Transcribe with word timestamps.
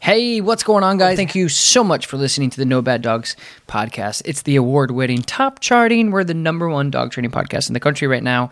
Hey, 0.00 0.40
what's 0.40 0.62
going 0.62 0.84
on, 0.84 0.96
guys? 0.96 1.16
Thank 1.16 1.34
you 1.34 1.48
so 1.48 1.82
much 1.82 2.06
for 2.06 2.16
listening 2.16 2.50
to 2.50 2.56
the 2.56 2.64
No 2.64 2.80
Bad 2.80 3.02
Dogs 3.02 3.34
podcast. 3.66 4.22
It's 4.24 4.42
the 4.42 4.54
award 4.54 4.92
winning, 4.92 5.22
top 5.22 5.58
charting, 5.58 6.12
we're 6.12 6.22
the 6.22 6.34
number 6.34 6.68
one 6.68 6.90
dog 6.90 7.10
training 7.10 7.32
podcast 7.32 7.68
in 7.68 7.74
the 7.74 7.80
country 7.80 8.06
right 8.06 8.22
now. 8.22 8.50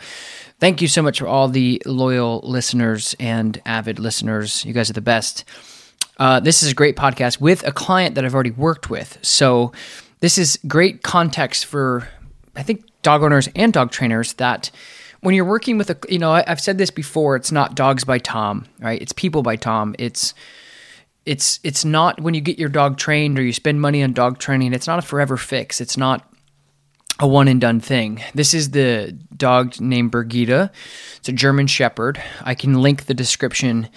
Thank 0.59 0.83
you 0.83 0.89
so 0.89 1.03
much 1.03 1.21
for 1.21 1.29
all 1.29 1.47
the 1.49 1.81
loyal 1.87 2.41
listeners 2.43 3.15
and 3.21 3.63
avid 3.65 4.01
listeners. 4.01 4.65
You 4.65 4.73
guys 4.73 4.91
are 4.91 4.95
the 4.95 5.01
best. 5.01 5.45
Uh, 6.19 6.41
this 6.41 6.65
is 6.65 6.73
a 6.73 6.75
great 6.75 6.97
podcast 6.97 7.41
with 7.41 7.65
a 7.65 7.73
client 7.73 8.17
that 8.17 8.25
I've 8.25 8.35
already 8.35 8.51
worked 8.51 8.91
with. 8.91 9.17
So, 9.23 9.73
this 10.21 10.39
is 10.39 10.59
great 10.67 11.03
context 11.03 11.67
for, 11.67 12.09
I 12.57 12.65
think, 12.65 12.85
dog 13.03 13.23
owners 13.23 13.49
and 13.55 13.73
dog 13.73 13.93
trainers 13.93 14.33
that 14.35 14.71
when 15.21 15.35
you're 15.35 15.45
working 15.45 15.79
with 15.79 15.91
a, 15.91 15.99
you 16.09 16.19
know, 16.19 16.33
I've 16.33 16.61
said 16.61 16.79
this 16.79 16.91
before, 16.91 17.37
it's 17.37 17.53
not 17.53 17.77
dogs 17.77 18.05
by 18.05 18.19
Tom, 18.19 18.67
right? 18.81 19.01
It's 19.01 19.13
people 19.13 19.43
by 19.43 19.57
Tom. 19.57 19.95
It's, 19.99 20.35
it's 21.27 21.59
it's 21.65 21.85
not 21.85 22.21
when 22.21 22.35
you 22.35 22.41
get 22.41 22.59
your 22.59 22.69
dog 22.69 22.97
trained 22.97 23.39
or 23.39 23.43
you 23.43 23.53
spend 23.53 23.81
money 23.81 24.03
on 24.03 24.13
dog 24.13 24.39
training 24.39 24.73
it's 24.73 24.87
not 24.87 24.99
a 24.99 25.03
forever 25.03 25.37
fix. 25.37 25.81
It's 25.81 25.97
not 25.97 26.33
a 27.19 27.27
one 27.27 27.49
and 27.49 27.61
done 27.61 27.81
thing. 27.81 28.23
This 28.35 28.55
is 28.55 28.71
the 28.71 29.19
dog 29.37 29.81
named 29.81 30.13
Birgitta. 30.13 30.71
it's 31.19 31.29
a 31.29 31.33
german 31.33 31.67
shepherd. 31.67 32.23
I 32.43 32.55
can 32.55 32.81
link 32.81 33.07
the 33.07 33.15
description. 33.15 33.89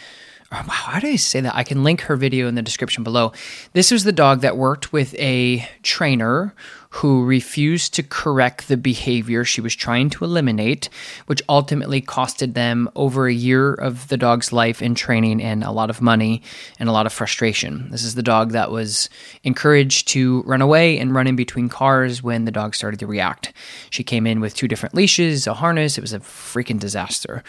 Oh, 0.52 0.64
wow 0.68 0.74
how 0.74 1.00
do 1.00 1.08
i 1.08 1.16
say 1.16 1.42
that? 1.42 1.56
I 1.56 1.64
can 1.64 1.84
link 1.84 2.02
her 2.02 2.16
video 2.16 2.48
in 2.48 2.56
the 2.56 2.64
description 2.64 3.04
below. 3.04 3.32
This 3.74 3.92
was 3.92 4.04
the 4.04 4.12
dog 4.12 4.42
that 4.42 4.58
worked 4.58 4.92
with 4.92 5.14
a 5.20 5.70
trainer 5.84 6.56
who 6.92 7.24
refused 7.24 7.94
to 7.94 8.04
correct 8.04 8.68
the 8.68 8.78
behavior 8.78 9.46
she 9.46 9.62
was 9.62 9.76
trying 9.76 10.10
to 10.10 10.26
eliminate, 10.26 10.90
which 11.28 11.42
ultimately 11.48 12.02
costed 12.02 12.56
them 12.56 12.90
over 12.96 13.28
a 13.28 13.34
year 13.34 13.74
of 13.74 14.08
the 14.08 14.18
dog's 14.18 14.52
life 14.52 14.82
in 14.82 14.96
training 14.96 15.42
and 15.42 15.64
a 15.64 15.72
lot 15.72 15.90
of 15.90 16.02
money 16.02 16.42
and 16.80 16.90
a 16.90 16.92
lot 16.92 17.06
of 17.06 17.14
frustration. 17.14 17.90
This 17.92 18.04
is 18.04 18.16
the 18.16 18.24
dog 18.24 18.52
that 18.52 18.72
was 18.72 19.08
encouraged 19.44 20.08
to 20.10 20.42
run 20.44 20.62
away 20.62 20.98
and 20.98 21.14
run 21.14 21.28
in 21.28 21.36
between 21.36 21.70
cars 21.70 22.24
when 22.24 22.46
the 22.46 22.52
dog 22.52 22.74
started 22.74 23.00
to 23.02 23.08
react. 23.08 23.54
She 23.92 24.04
came 24.04 24.26
in 24.26 24.40
with 24.40 24.56
two 24.56 24.68
different 24.68 24.96
leashes, 24.96 25.46
a 25.46 25.54
harness. 25.54 25.98
It 25.98 26.02
was 26.02 26.14
a 26.14 26.20
freaking 26.20 26.80
disaster. 26.80 27.44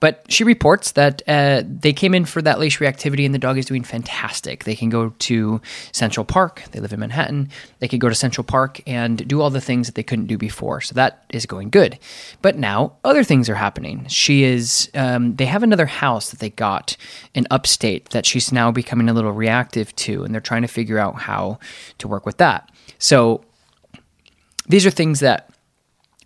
But 0.00 0.24
she 0.28 0.44
reports 0.44 0.92
that 0.92 1.22
uh, 1.26 1.62
they 1.66 1.92
came 1.92 2.14
in 2.14 2.24
for 2.24 2.40
that 2.42 2.58
leash 2.58 2.78
reactivity 2.78 3.24
and 3.24 3.34
the 3.34 3.38
dog 3.38 3.58
is 3.58 3.66
doing 3.66 3.82
fantastic. 3.82 4.64
They 4.64 4.76
can 4.76 4.90
go 4.90 5.10
to 5.10 5.60
Central 5.92 6.24
Park. 6.24 6.62
They 6.70 6.80
live 6.80 6.92
in 6.92 7.00
Manhattan. 7.00 7.50
They 7.80 7.88
could 7.88 8.00
go 8.00 8.08
to 8.08 8.14
Central 8.14 8.44
Park 8.44 8.80
and 8.86 9.26
do 9.26 9.40
all 9.40 9.50
the 9.50 9.60
things 9.60 9.86
that 9.88 9.94
they 9.94 10.02
couldn't 10.02 10.26
do 10.26 10.38
before. 10.38 10.80
So 10.80 10.94
that 10.94 11.24
is 11.30 11.46
going 11.46 11.70
good. 11.70 11.98
But 12.42 12.56
now 12.56 12.94
other 13.04 13.24
things 13.24 13.48
are 13.48 13.56
happening. 13.56 14.06
She 14.08 14.44
is, 14.44 14.90
um, 14.94 15.36
they 15.36 15.46
have 15.46 15.62
another 15.62 15.86
house 15.86 16.30
that 16.30 16.38
they 16.38 16.50
got 16.50 16.96
in 17.34 17.46
upstate 17.50 18.10
that 18.10 18.26
she's 18.26 18.52
now 18.52 18.70
becoming 18.70 19.08
a 19.08 19.12
little 19.12 19.32
reactive 19.32 19.94
to, 19.96 20.22
and 20.22 20.32
they're 20.32 20.40
trying 20.40 20.62
to 20.62 20.68
figure 20.68 20.98
out 20.98 21.16
how 21.16 21.58
to 21.98 22.08
work 22.08 22.24
with 22.24 22.36
that. 22.38 22.70
So 22.98 23.44
these 24.68 24.86
are 24.86 24.90
things 24.90 25.20
that 25.20 25.50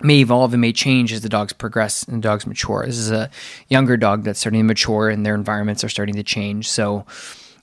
may 0.03 0.21
evolve 0.21 0.53
and 0.53 0.61
may 0.61 0.73
change 0.73 1.13
as 1.13 1.21
the 1.21 1.29
dogs 1.29 1.53
progress 1.53 2.03
and 2.05 2.19
the 2.19 2.29
dogs 2.29 2.47
mature. 2.47 2.85
This 2.87 2.99
is 2.99 3.11
a 3.11 3.31
younger 3.69 3.97
dog 3.97 4.25
that's 4.25 4.41
starting 4.41 4.61
to 4.61 4.65
mature 4.65 5.09
and 5.09 5.25
their 5.25 5.35
environments 5.35 5.85
are 5.85 5.89
starting 5.89 6.15
to 6.17 6.23
change. 6.23 6.69
So 6.69 7.07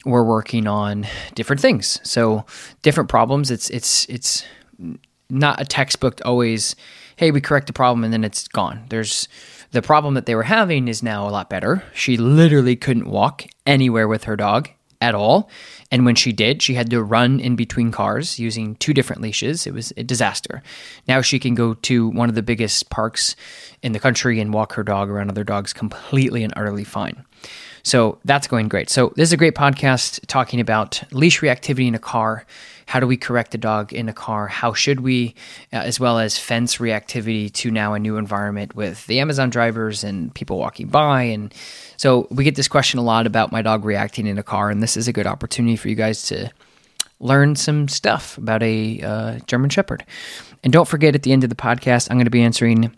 we're 0.06 0.24
working 0.24 0.68
on 0.68 1.08
different 1.36 1.62
things. 1.62 2.00
So 2.04 2.46
different 2.82 3.10
problems. 3.10 3.52
It's 3.52 3.70
it's 3.70 4.06
it's 4.10 4.46
not 5.30 5.62
a 5.62 5.66
textbook 5.66 6.22
always, 6.26 6.76
hey, 7.18 7.32
we 7.32 7.42
correct 7.42 7.68
the 7.68 7.74
problem 7.74 8.04
and 8.04 8.12
then 8.12 8.24
it's 8.24 8.48
gone. 8.48 8.86
There's 8.90 9.28
the 9.72 9.82
problem 9.82 10.16
that 10.16 10.26
they 10.26 10.36
were 10.36 10.44
having 10.44 10.88
is 10.88 11.04
now 11.04 11.28
a 11.28 11.32
lot 11.32 11.50
better. 11.50 11.84
She 11.94 12.18
literally 12.18 12.76
couldn't 12.76 13.10
walk 13.10 13.46
anywhere 13.68 14.08
with 14.08 14.24
her 14.24 14.36
dog 14.36 14.70
at 15.02 15.16
all. 15.16 15.50
And 15.92 16.06
when 16.06 16.16
she 16.16 16.32
did, 16.32 16.62
she 16.62 16.74
had 16.74 16.90
to 16.90 17.02
run 17.02 17.40
in 17.40 17.56
between 17.56 17.92
cars 17.92 18.38
using 18.38 18.76
two 18.76 18.94
different 18.94 19.22
leashes. 19.22 19.66
It 19.66 19.74
was 19.74 19.94
a 19.98 20.04
disaster. 20.04 20.62
Now 21.08 21.22
she 21.22 21.40
can 21.40 21.56
go 21.56 21.74
to 21.74 22.10
one 22.10 22.30
of 22.30 22.36
the 22.36 22.44
biggest 22.44 22.90
parks 22.90 23.36
in 23.82 23.94
the 23.94 24.00
country 24.00 24.40
and 24.40 24.54
walk 24.54 24.74
her 24.74 24.84
dog 24.84 25.09
around 25.09 25.30
other 25.30 25.44
dogs 25.44 25.74
completely 25.74 26.44
and 26.44 26.54
utterly 26.56 26.84
fine. 26.84 27.26
So 27.84 28.20
that's 28.26 28.48
going 28.48 28.68
great. 28.68 28.90
So 28.90 29.14
this 29.16 29.30
is 29.30 29.34
a 29.34 29.38
great 29.38 29.56
podcast 29.56 30.26
talking 30.28 30.59
about 30.59 31.02
leash 31.12 31.40
reactivity 31.40 31.88
in 31.88 31.96
a 31.96 32.00
car. 32.00 32.46
How 32.90 33.00
do 33.00 33.06
we 33.06 33.18
correct 33.18 33.52
the 33.52 33.60
dog 33.60 33.94
in 33.94 34.10
a 34.10 34.14
car? 34.14 34.48
How 34.48 34.74
should 34.74 35.02
we, 35.02 35.36
uh, 35.72 35.76
as 35.76 36.00
well 36.00 36.18
as 36.18 36.40
fence 36.40 36.78
reactivity 36.78 37.54
to 37.54 37.70
now 37.70 37.94
a 37.94 38.00
new 38.00 38.18
environment 38.18 38.76
with 38.76 39.06
the 39.06 39.20
Amazon 39.20 39.52
drivers 39.52 40.04
and 40.04 40.34
people 40.34 40.58
walking 40.58 40.88
by. 40.88 41.22
And 41.22 41.54
so 41.98 42.28
we 42.32 42.44
get 42.44 42.56
this 42.56 42.68
question 42.68 43.00
a 43.00 43.04
lot 43.04 43.28
about 43.28 43.52
my 43.52 43.62
dog 43.62 43.86
reacting 43.86 44.26
in 44.26 44.40
a 44.40 44.44
car, 44.44 44.72
and 44.72 44.82
this 44.82 44.98
is 44.98 45.08
a 45.08 45.14
good 45.14 45.28
opportunity 45.28 45.76
for 45.76 45.88
you 45.88 45.94
guys 45.94 46.24
to 46.30 46.50
learn 47.20 47.56
some 47.56 47.88
stuff 47.88 48.40
about 48.40 48.64
a 48.64 49.00
uh, 49.04 49.40
German 49.46 49.70
Shepherd. 49.70 50.04
And 50.64 50.74
don't 50.74 50.88
forget 50.88 51.14
at 51.14 51.22
the 51.22 51.32
end 51.32 51.44
of 51.44 51.52
the 51.52 51.56
podcast, 51.56 52.10
I'm 52.10 52.18
going 52.18 52.26
to 52.26 52.32
be 52.32 52.42
answering 52.42 52.92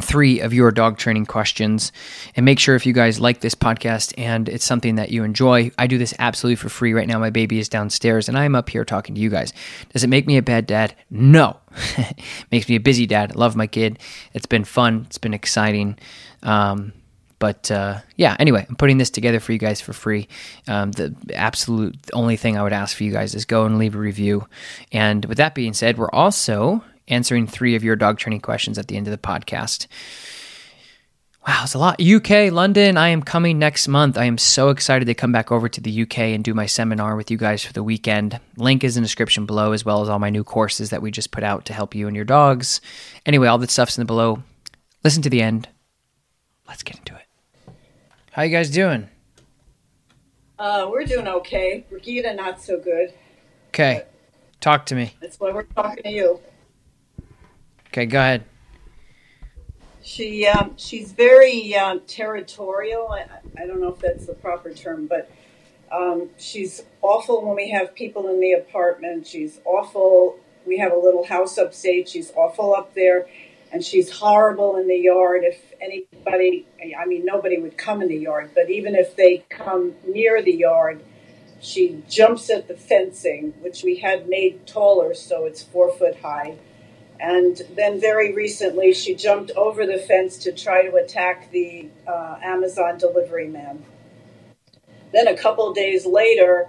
three 0.00 0.40
of 0.40 0.52
your 0.52 0.70
dog 0.70 0.96
training 0.96 1.26
questions. 1.26 1.92
And 2.34 2.44
make 2.44 2.58
sure 2.58 2.74
if 2.74 2.86
you 2.86 2.92
guys 2.92 3.20
like 3.20 3.40
this 3.40 3.54
podcast 3.54 4.14
and 4.16 4.48
it's 4.48 4.64
something 4.64 4.96
that 4.96 5.10
you 5.10 5.24
enjoy, 5.24 5.70
I 5.78 5.86
do 5.86 5.98
this 5.98 6.14
absolutely 6.18 6.56
for 6.56 6.68
free 6.68 6.92
right 6.92 7.06
now. 7.06 7.18
My 7.18 7.30
baby 7.30 7.58
is 7.58 7.68
downstairs 7.68 8.28
and 8.28 8.38
I'm 8.38 8.54
up 8.54 8.68
here 8.68 8.84
talking 8.84 9.14
to 9.14 9.20
you 9.20 9.30
guys. 9.30 9.52
Does 9.92 10.04
it 10.04 10.08
make 10.08 10.26
me 10.26 10.36
a 10.36 10.42
bad 10.42 10.66
dad? 10.66 10.94
No. 11.10 11.58
Makes 12.50 12.68
me 12.68 12.76
a 12.76 12.80
busy 12.80 13.06
dad. 13.06 13.32
I 13.32 13.38
love 13.38 13.56
my 13.56 13.66
kid. 13.66 13.98
It's 14.32 14.46
been 14.46 14.64
fun. 14.64 15.04
It's 15.06 15.18
been 15.18 15.34
exciting. 15.34 15.98
Um, 16.42 16.92
but 17.42 17.72
uh, 17.72 17.98
yeah, 18.14 18.36
anyway, 18.38 18.64
I'm 18.68 18.76
putting 18.76 18.98
this 18.98 19.10
together 19.10 19.40
for 19.40 19.52
you 19.52 19.58
guys 19.58 19.80
for 19.80 19.92
free. 19.92 20.28
Um, 20.68 20.92
the 20.92 21.12
absolute 21.34 21.96
only 22.12 22.36
thing 22.36 22.56
I 22.56 22.62
would 22.62 22.72
ask 22.72 22.96
for 22.96 23.02
you 23.02 23.10
guys 23.10 23.34
is 23.34 23.44
go 23.44 23.64
and 23.64 23.78
leave 23.78 23.96
a 23.96 23.98
review. 23.98 24.46
And 24.92 25.24
with 25.24 25.38
that 25.38 25.52
being 25.52 25.72
said, 25.72 25.98
we're 25.98 26.10
also 26.10 26.84
answering 27.12 27.46
three 27.46 27.74
of 27.76 27.84
your 27.84 27.96
dog 27.96 28.18
training 28.18 28.40
questions 28.40 28.78
at 28.78 28.88
the 28.88 28.96
end 28.96 29.06
of 29.06 29.10
the 29.12 29.18
podcast. 29.18 29.86
Wow, 31.46 31.62
it's 31.64 31.74
a 31.74 31.78
lot. 31.78 32.00
UK, 32.00 32.52
London, 32.52 32.96
I 32.96 33.08
am 33.08 33.20
coming 33.20 33.58
next 33.58 33.88
month. 33.88 34.16
I 34.16 34.26
am 34.26 34.38
so 34.38 34.68
excited 34.68 35.06
to 35.06 35.14
come 35.14 35.32
back 35.32 35.50
over 35.50 35.68
to 35.68 35.80
the 35.80 36.02
UK 36.02 36.18
and 36.18 36.44
do 36.44 36.54
my 36.54 36.66
seminar 36.66 37.16
with 37.16 37.32
you 37.32 37.36
guys 37.36 37.64
for 37.64 37.72
the 37.72 37.82
weekend. 37.82 38.38
Link 38.56 38.84
is 38.84 38.96
in 38.96 39.02
the 39.02 39.06
description 39.06 39.44
below, 39.44 39.72
as 39.72 39.84
well 39.84 40.02
as 40.02 40.08
all 40.08 40.20
my 40.20 40.30
new 40.30 40.44
courses 40.44 40.90
that 40.90 41.02
we 41.02 41.10
just 41.10 41.32
put 41.32 41.42
out 41.42 41.64
to 41.64 41.72
help 41.72 41.96
you 41.96 42.06
and 42.06 42.14
your 42.14 42.24
dogs. 42.24 42.80
Anyway, 43.26 43.48
all 43.48 43.58
the 43.58 43.66
stuff's 43.66 43.98
in 43.98 44.02
the 44.02 44.06
below. 44.06 44.44
Listen 45.02 45.22
to 45.22 45.30
the 45.30 45.42
end. 45.42 45.68
Let's 46.68 46.84
get 46.84 46.98
into 46.98 47.16
it. 47.16 47.74
How 48.30 48.42
you 48.42 48.50
guys 48.50 48.70
doing? 48.70 49.08
Uh, 50.60 50.86
we're 50.88 51.04
doing 51.04 51.26
okay. 51.26 51.84
Brigida, 51.90 52.34
not 52.34 52.62
so 52.62 52.78
good. 52.78 53.12
Okay. 53.70 54.04
Talk 54.60 54.86
to 54.86 54.94
me. 54.94 55.14
That's 55.20 55.40
why 55.40 55.50
we're 55.50 55.64
talking 55.64 56.04
to 56.04 56.10
you. 56.10 56.40
Okay, 57.92 58.06
go 58.06 58.20
ahead. 58.20 58.44
She 60.02 60.46
um, 60.46 60.72
she's 60.78 61.12
very 61.12 61.76
um, 61.76 62.00
territorial. 62.06 63.08
I, 63.12 63.26
I 63.60 63.66
don't 63.66 63.82
know 63.82 63.92
if 63.92 63.98
that's 63.98 64.24
the 64.24 64.32
proper 64.32 64.72
term, 64.72 65.06
but 65.06 65.30
um, 65.92 66.30
she's 66.38 66.84
awful 67.02 67.44
when 67.44 67.54
we 67.54 67.68
have 67.68 67.94
people 67.94 68.30
in 68.30 68.40
the 68.40 68.54
apartment. 68.54 69.26
She's 69.26 69.60
awful. 69.66 70.38
We 70.66 70.78
have 70.78 70.92
a 70.92 70.96
little 70.96 71.26
house 71.26 71.58
upstate. 71.58 72.08
She's 72.08 72.32
awful 72.34 72.74
up 72.74 72.94
there, 72.94 73.26
and 73.70 73.84
she's 73.84 74.10
horrible 74.10 74.78
in 74.78 74.88
the 74.88 74.96
yard. 74.96 75.42
If 75.44 75.60
anybody, 75.78 76.66
I 76.98 77.04
mean, 77.04 77.26
nobody 77.26 77.58
would 77.58 77.76
come 77.76 78.00
in 78.00 78.08
the 78.08 78.16
yard, 78.16 78.52
but 78.54 78.70
even 78.70 78.94
if 78.94 79.16
they 79.16 79.44
come 79.50 79.96
near 80.08 80.40
the 80.40 80.54
yard, 80.54 81.04
she 81.60 82.02
jumps 82.08 82.48
at 82.48 82.68
the 82.68 82.74
fencing, 82.74 83.52
which 83.60 83.84
we 83.84 83.96
had 83.96 84.30
made 84.30 84.66
taller, 84.66 85.12
so 85.12 85.44
it's 85.44 85.62
four 85.62 85.92
foot 85.92 86.16
high. 86.22 86.56
And 87.22 87.62
then 87.76 88.00
very 88.00 88.34
recently, 88.34 88.92
she 88.92 89.14
jumped 89.14 89.52
over 89.52 89.86
the 89.86 89.96
fence 89.96 90.36
to 90.38 90.50
try 90.50 90.82
to 90.82 90.96
attack 90.96 91.52
the 91.52 91.88
uh, 92.04 92.38
Amazon 92.42 92.98
delivery 92.98 93.46
man. 93.46 93.84
Then 95.12 95.28
a 95.28 95.36
couple 95.36 95.72
days 95.72 96.04
later, 96.04 96.68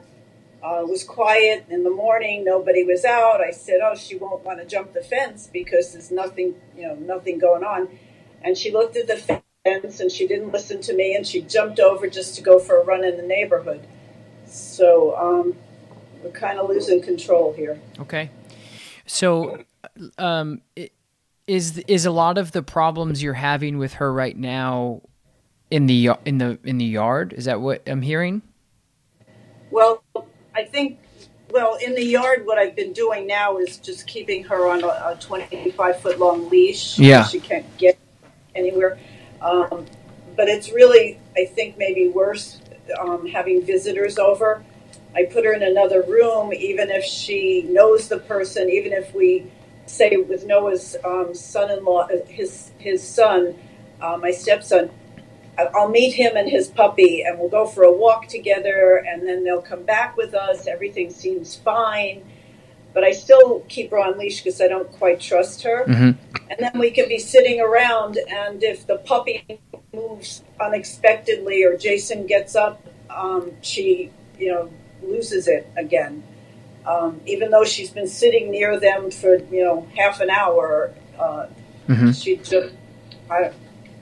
uh, 0.64 0.82
it 0.84 0.88
was 0.88 1.04
quiet 1.04 1.66
in 1.70 1.84
the 1.84 1.90
morning. 1.90 2.46
Nobody 2.46 2.84
was 2.84 3.04
out. 3.04 3.42
I 3.42 3.50
said, 3.50 3.80
"Oh, 3.82 3.96
she 3.96 4.16
won't 4.16 4.46
want 4.46 4.60
to 4.60 4.66
jump 4.66 4.94
the 4.94 5.02
fence 5.02 5.50
because 5.52 5.94
there's 5.94 6.12
nothing, 6.12 6.54
you 6.78 6.84
know, 6.84 6.94
nothing 6.94 7.40
going 7.40 7.64
on." 7.64 7.90
And 8.44 8.56
she 8.56 8.72
looked 8.72 8.96
at 8.96 9.08
the 9.08 9.42
fence 9.66 10.00
and 10.00 10.12
she 10.12 10.28
didn't 10.28 10.52
listen 10.52 10.82
to 10.82 10.94
me, 10.94 11.16
and 11.16 11.26
she 11.26 11.42
jumped 11.42 11.80
over 11.80 12.08
just 12.08 12.36
to 12.36 12.44
go 12.44 12.60
for 12.60 12.80
a 12.80 12.84
run 12.84 13.04
in 13.04 13.18
the 13.18 13.24
neighborhood. 13.24 13.88
So 14.46 15.18
um, 15.18 15.56
we're 16.24 16.30
kind 16.30 16.60
of 16.60 16.70
losing 16.70 17.02
control 17.02 17.54
here. 17.54 17.80
Okay. 18.00 18.30
So, 19.08 19.64
um, 20.18 20.62
is 21.47 21.77
is 21.80 22.06
a 22.06 22.12
lot 22.12 22.38
of 22.38 22.51
the 22.51 22.63
problems 22.63 23.21
you're 23.21 23.33
having 23.33 23.77
with 23.77 23.94
her 23.94 24.12
right 24.13 24.38
now 24.38 25.01
in 25.69 25.88
the 25.88 26.12
in 26.25 26.38
the 26.38 26.59
in 26.63 26.77
the 26.77 26.85
yard? 26.85 27.33
Is 27.33 27.45
that 27.45 27.62
what 27.62 27.81
I'm 27.88 28.01
hearing? 28.01 28.41
Well, 29.74 30.03
I 30.56 30.65
think, 30.65 31.00
well, 31.50 31.77
in 31.83 31.95
the 31.95 32.03
yard, 32.06 32.45
what 32.45 32.59
I've 32.59 32.75
been 32.75 32.94
doing 32.94 33.25
now 33.25 33.57
is 33.57 33.77
just 33.77 34.06
keeping 34.06 34.44
her 34.44 34.69
on 34.69 34.83
a, 34.83 34.88
a 34.88 35.18
25 35.19 36.00
foot 36.00 36.19
long 36.19 36.47
leash. 36.47 37.00
Yeah. 37.00 37.25
She 37.25 37.39
can't 37.39 37.65
get 37.80 37.97
anywhere. 38.53 39.00
Um, 39.41 39.88
but 40.35 40.47
it's 40.47 40.71
really, 40.71 41.19
I 41.35 41.45
think, 41.45 41.80
maybe 41.80 42.07
worse 42.07 42.62
um, 43.00 43.25
having 43.25 43.65
visitors 43.65 44.19
over. 44.19 44.63
I 45.15 45.25
put 45.25 45.44
her 45.44 45.53
in 45.53 45.63
another 45.63 46.03
room, 46.03 46.53
even 46.53 46.91
if 46.91 47.03
she 47.03 47.63
knows 47.63 48.07
the 48.07 48.19
person, 48.19 48.69
even 48.69 48.94
if 48.94 49.13
we 49.15 49.51
say 49.85 50.18
with 50.18 50.45
Noah's 50.45 50.95
um, 51.03 51.33
son-in-law, 51.33 52.07
uh, 52.07 52.25
his 52.27 52.71
his 52.77 53.07
son, 53.07 53.56
uh, 54.01 54.18
my 54.18 54.31
stepson, 54.31 54.89
I'll 55.57 55.89
meet 55.89 56.13
him 56.13 56.35
and 56.35 56.50
his 56.50 56.68
puppy, 56.68 57.21
and 57.21 57.39
we'll 57.39 57.50
go 57.50 57.65
for 57.65 57.83
a 57.83 57.91
walk 57.91 58.27
together, 58.27 59.03
and 59.07 59.27
then 59.27 59.44
they'll 59.44 59.62
come 59.62 59.83
back 59.83 60.18
with 60.18 60.33
us. 60.33 60.68
Everything 60.68 61.09
seems 61.12 61.56
fine, 61.56 62.24
but 62.94 63.03
I 63.03 63.12
still 63.12 63.62
keep 63.69 63.91
her 63.91 64.00
on 64.00 64.18
leash 64.18 64.41
because 64.41 64.59
I 64.62 64.68
don't 64.68 64.91
quite 64.91 65.19
trust 65.19 65.63
her. 65.63 65.85
Mhm. 65.85 66.18
And 66.50 66.59
then 66.59 66.80
we 66.80 66.91
can 66.91 67.07
be 67.07 67.19
sitting 67.19 67.62
around, 67.62 68.18
and 68.27 68.63
if 68.63 68.85
the 68.85 68.97
puppy 68.97 69.44
moves 69.94 70.44
unexpectedly 70.59 71.63
or 71.63 71.77
Jason 71.77 72.25
gets 72.25 72.56
up, 72.56 72.81
um, 73.09 73.51
she, 73.62 74.12
you 74.39 74.51
know, 74.51 74.69
loses 75.03 75.47
it 75.47 75.68
again. 75.77 76.24
Um, 76.85 77.21
even 77.25 77.50
though 77.51 77.63
she's 77.63 77.89
been 77.89 78.07
sitting 78.07 78.51
near 78.51 78.80
them 78.80 79.09
for 79.12 79.35
you 79.35 79.63
know 79.63 79.88
half 79.97 80.19
an 80.19 80.30
hour, 80.30 80.94
uh, 81.19 81.47
Mhm. 81.88 82.21
she 82.21 82.38
just 82.38 82.74
I, 83.30 83.51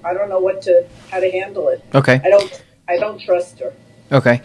I 0.04 0.14
don't 0.14 0.30
know 0.30 0.40
what 0.40 0.62
to 0.64 0.86
how 1.10 1.20
to 1.20 1.30
handle 1.32 1.70
it. 1.70 1.84
Okay. 1.94 2.20
I 2.24 2.30
don't 2.30 2.64
I 2.88 2.98
don't 2.98 3.20
trust 3.22 3.60
her. 3.60 3.74
Okay. 4.12 4.42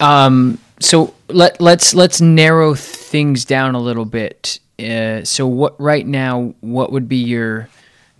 Um, 0.00 0.58
so 0.80 1.14
let 1.28 1.60
let's 1.60 1.94
let's 1.94 2.20
narrow 2.20 2.74
things 2.74 3.44
down 3.44 3.74
a 3.74 3.80
little 3.80 4.04
bit. 4.04 4.58
Uh, 4.78 5.22
so 5.24 5.46
what 5.46 5.80
right 5.80 6.06
now? 6.06 6.54
What 6.60 6.92
would 6.92 7.08
be 7.08 7.18
your? 7.18 7.68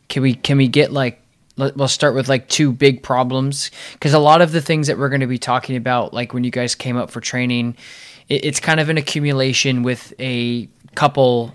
Can 0.09 0.23
we 0.23 0.35
can 0.35 0.59
we 0.59 0.69
get 0.69 0.93
like? 0.93 1.21
Let, 1.57 1.77
we'll 1.77 1.89
start 1.89 2.15
with 2.15 2.29
like 2.29 2.49
two 2.49 2.73
big 2.73 3.03
problems 3.03 3.71
because 3.93 4.15
a 4.15 4.19
lot 4.19 4.41
of 4.41 4.53
the 4.53 4.61
things 4.63 4.87
that 4.87 4.97
we're 4.99 5.11
going 5.11 5.21
to 5.21 5.27
be 5.27 5.39
talking 5.39 5.77
about, 5.77 6.15
like 6.15 6.33
when 6.33 6.45
you 6.45 6.51
guys 6.51 6.75
came 6.75 6.97
up 6.97 7.11
for 7.11 7.21
training, 7.21 7.77
it, 8.33 8.45
it's 8.47 8.61
kind 8.61 8.81
of 8.81 8.89
an 8.89 8.97
accumulation 8.97 9.83
with 9.83 10.15
a 10.19 10.69
couple 10.95 11.55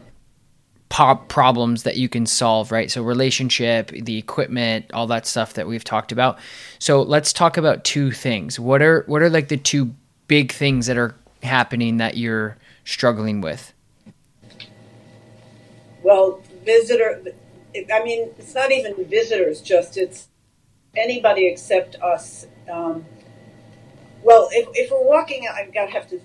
pop 0.89 1.27
problems 1.27 1.83
that 1.83 1.97
you 1.97 2.07
can 2.07 2.25
solve, 2.25 2.71
right? 2.71 2.89
So 2.89 3.01
relationship, 3.01 3.89
the 3.89 4.17
equipment, 4.17 4.85
all 4.93 5.07
that 5.07 5.25
stuff 5.25 5.53
that 5.53 5.67
we've 5.67 5.83
talked 5.83 6.11
about. 6.11 6.37
So 6.79 7.01
let's 7.01 7.33
talk 7.33 7.57
about 7.57 7.83
two 7.83 8.11
things. 8.11 8.59
What 8.59 8.81
are 8.81 9.03
what 9.07 9.21
are 9.21 9.29
like 9.29 9.47
the 9.49 9.57
two 9.57 9.93
big 10.27 10.51
things 10.51 10.85
that 10.85 10.97
are 10.97 11.15
happening 11.43 11.97
that 11.97 12.15
you're 12.15 12.57
struggling 12.85 13.41
with? 13.41 13.73
Well, 16.03 16.41
visitor. 16.63 17.23
I 17.93 18.03
mean, 18.03 18.29
it's 18.37 18.55
not 18.55 18.71
even 18.71 19.03
visitors. 19.05 19.61
Just 19.61 19.97
it's 19.97 20.29
anybody 20.95 21.47
except 21.47 21.95
us. 22.01 22.47
Um, 22.71 23.05
well, 24.23 24.49
if, 24.51 24.67
if 24.73 24.91
we're 24.91 25.05
walking, 25.05 25.47
I've 25.53 25.73
got 25.73 25.87
to 25.87 25.91
have 25.91 26.09
to 26.09 26.21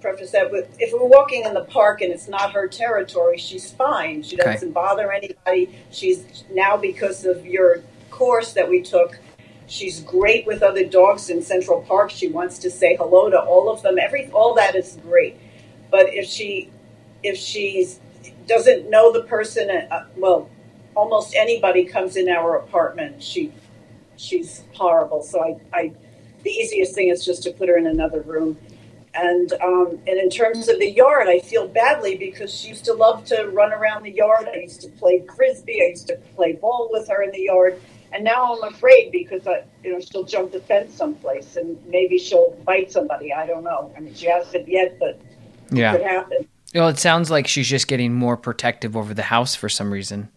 preface 0.00 0.30
that 0.32 0.50
with 0.50 0.68
if 0.78 0.92
we're 0.92 1.08
walking 1.08 1.44
in 1.44 1.54
the 1.54 1.64
park 1.64 2.00
and 2.00 2.12
it's 2.12 2.28
not 2.28 2.52
her 2.52 2.68
territory, 2.68 3.38
she's 3.38 3.70
fine. 3.72 4.22
She 4.22 4.36
doesn't 4.36 4.72
bother 4.72 5.12
anybody. 5.12 5.76
She's 5.90 6.44
now 6.50 6.76
because 6.76 7.24
of 7.24 7.46
your 7.46 7.82
course 8.10 8.52
that 8.52 8.68
we 8.68 8.82
took. 8.82 9.18
She's 9.66 10.00
great 10.00 10.46
with 10.46 10.62
other 10.62 10.84
dogs 10.84 11.28
in 11.28 11.42
Central 11.42 11.82
Park. 11.82 12.10
She 12.10 12.28
wants 12.28 12.58
to 12.60 12.70
say 12.70 12.96
hello 12.96 13.30
to 13.30 13.40
all 13.40 13.68
of 13.68 13.82
them. 13.82 13.98
Every 13.98 14.30
all 14.30 14.54
that 14.54 14.76
is 14.76 14.98
great. 15.02 15.36
But 15.90 16.12
if 16.14 16.26
she 16.26 16.70
if 17.22 17.36
she's 17.36 18.00
doesn't 18.46 18.88
know 18.88 19.12
the 19.12 19.22
person, 19.22 19.70
uh, 19.70 20.06
well, 20.16 20.48
almost 20.94 21.34
anybody 21.34 21.84
comes 21.84 22.16
in 22.16 22.28
our 22.28 22.56
apartment. 22.56 23.22
She 23.22 23.52
she's 24.16 24.62
horrible. 24.74 25.22
So 25.22 25.42
I, 25.42 25.78
I 25.78 25.92
the 26.42 26.50
easiest 26.50 26.94
thing 26.94 27.08
is 27.08 27.24
just 27.24 27.42
to 27.42 27.50
put 27.50 27.68
her 27.68 27.76
in 27.76 27.86
another 27.86 28.20
room. 28.20 28.56
And 29.18 29.52
um, 29.54 29.98
and 30.06 30.18
in 30.18 30.28
terms 30.28 30.68
of 30.68 30.78
the 30.78 30.90
yard, 30.90 31.26
I 31.26 31.40
feel 31.40 31.66
badly 31.66 32.16
because 32.16 32.52
she 32.52 32.68
used 32.68 32.84
to 32.84 32.92
love 32.92 33.24
to 33.26 33.48
run 33.48 33.72
around 33.72 34.02
the 34.02 34.10
yard. 34.10 34.46
I 34.52 34.58
used 34.58 34.82
to 34.82 34.88
play 34.88 35.24
frisbee. 35.34 35.82
I 35.82 35.88
used 35.88 36.08
to 36.08 36.16
play 36.34 36.52
ball 36.52 36.90
with 36.92 37.08
her 37.08 37.22
in 37.22 37.30
the 37.30 37.40
yard. 37.40 37.80
And 38.12 38.24
now 38.24 38.54
I'm 38.54 38.74
afraid 38.74 39.12
because 39.12 39.46
I, 39.46 39.64
you 39.82 39.92
know, 39.92 40.00
she'll 40.00 40.24
jump 40.24 40.52
the 40.52 40.60
fence 40.60 40.94
someplace 40.94 41.56
and 41.56 41.78
maybe 41.86 42.18
she'll 42.18 42.50
bite 42.64 42.92
somebody. 42.92 43.32
I 43.32 43.46
don't 43.46 43.64
know. 43.64 43.92
I 43.96 44.00
mean, 44.00 44.14
she 44.14 44.26
hasn't 44.26 44.68
yet, 44.68 44.98
but 44.98 45.10
it 45.10 45.20
could 45.70 45.78
Yeah. 45.78 45.96
happen. 45.96 46.46
Well, 46.74 46.88
it 46.88 46.98
sounds 46.98 47.30
like 47.30 47.46
she's 47.46 47.68
just 47.68 47.88
getting 47.88 48.12
more 48.12 48.36
protective 48.36 48.96
over 48.96 49.14
the 49.14 49.22
house 49.22 49.54
for 49.54 49.68
some 49.68 49.90
reason. 49.90 50.28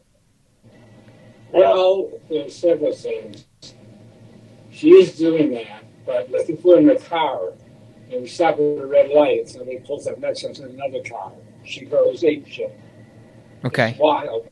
Well, 1.51 2.09
there's 2.29 2.55
several 2.55 2.93
things. 2.93 3.45
She 4.71 4.91
is 4.91 5.17
doing 5.17 5.51
that, 5.51 5.83
but 6.05 6.29
let's 6.31 6.47
if 6.49 6.63
we're 6.63 6.79
in 6.79 6.87
the 6.87 6.95
car 6.95 7.53
and 8.11 8.21
we 8.21 8.27
stop 8.27 8.55
at 8.55 8.59
a 8.59 8.85
red 8.85 9.09
light 9.09 9.39
and 9.39 9.49
somebody 9.49 9.79
pulls 9.79 10.07
up 10.07 10.17
next 10.17 10.41
to 10.41 10.49
us 10.49 10.59
in 10.59 10.65
another 10.65 11.01
car. 11.07 11.31
She 11.63 11.85
goes 11.85 12.23
ape 12.23 12.47
shit. 12.47 12.77
Okay. 13.65 13.95
Wild. 13.99 14.49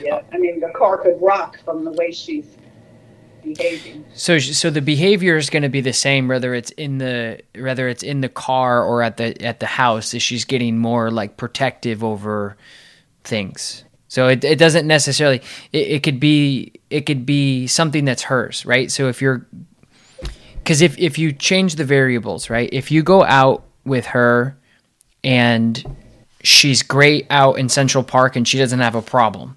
Yeah, 0.00 0.22
I 0.32 0.38
mean, 0.38 0.60
the 0.60 0.70
car 0.74 0.98
could 0.98 1.20
rock 1.20 1.58
from 1.64 1.84
the 1.84 1.92
way 1.92 2.10
she's 2.10 2.56
behaving. 3.42 4.04
So 4.14 4.38
so 4.38 4.70
the 4.70 4.82
behavior 4.82 5.36
is 5.36 5.50
going 5.50 5.62
to 5.62 5.68
be 5.68 5.80
the 5.80 5.92
same 5.92 6.28
whether 6.28 6.54
it's 6.54 6.70
in 6.72 6.98
the 6.98 7.40
whether 7.56 7.88
it's 7.88 8.02
in 8.02 8.20
the 8.20 8.28
car 8.28 8.82
or 8.84 9.02
at 9.02 9.16
the 9.16 9.40
at 9.42 9.60
the 9.60 9.66
house. 9.66 10.14
Is 10.14 10.22
she's 10.22 10.44
getting 10.44 10.78
more 10.78 11.10
like 11.10 11.36
protective 11.36 12.02
over 12.02 12.56
things. 13.24 13.84
So 14.08 14.28
it 14.28 14.44
it 14.44 14.58
doesn't 14.58 14.86
necessarily 14.86 15.42
it, 15.72 15.88
it 15.88 16.02
could 16.02 16.20
be 16.20 16.72
it 16.90 17.02
could 17.02 17.26
be 17.26 17.66
something 17.66 18.04
that's 18.04 18.22
hers, 18.22 18.64
right? 18.66 18.90
So 18.90 19.08
if 19.08 19.22
you're 19.22 19.46
because 20.62 20.80
if 20.80 20.98
if 20.98 21.18
you 21.18 21.32
change 21.32 21.76
the 21.76 21.84
variables, 21.84 22.50
right? 22.50 22.68
If 22.72 22.90
you 22.90 23.02
go 23.02 23.24
out 23.24 23.64
with 23.84 24.06
her 24.06 24.56
and 25.24 25.96
she's 26.42 26.82
great 26.82 27.26
out 27.30 27.58
in 27.58 27.68
Central 27.68 28.04
Park 28.04 28.36
and 28.36 28.46
she 28.46 28.58
doesn't 28.58 28.80
have 28.80 28.94
a 28.94 29.02
problem. 29.02 29.56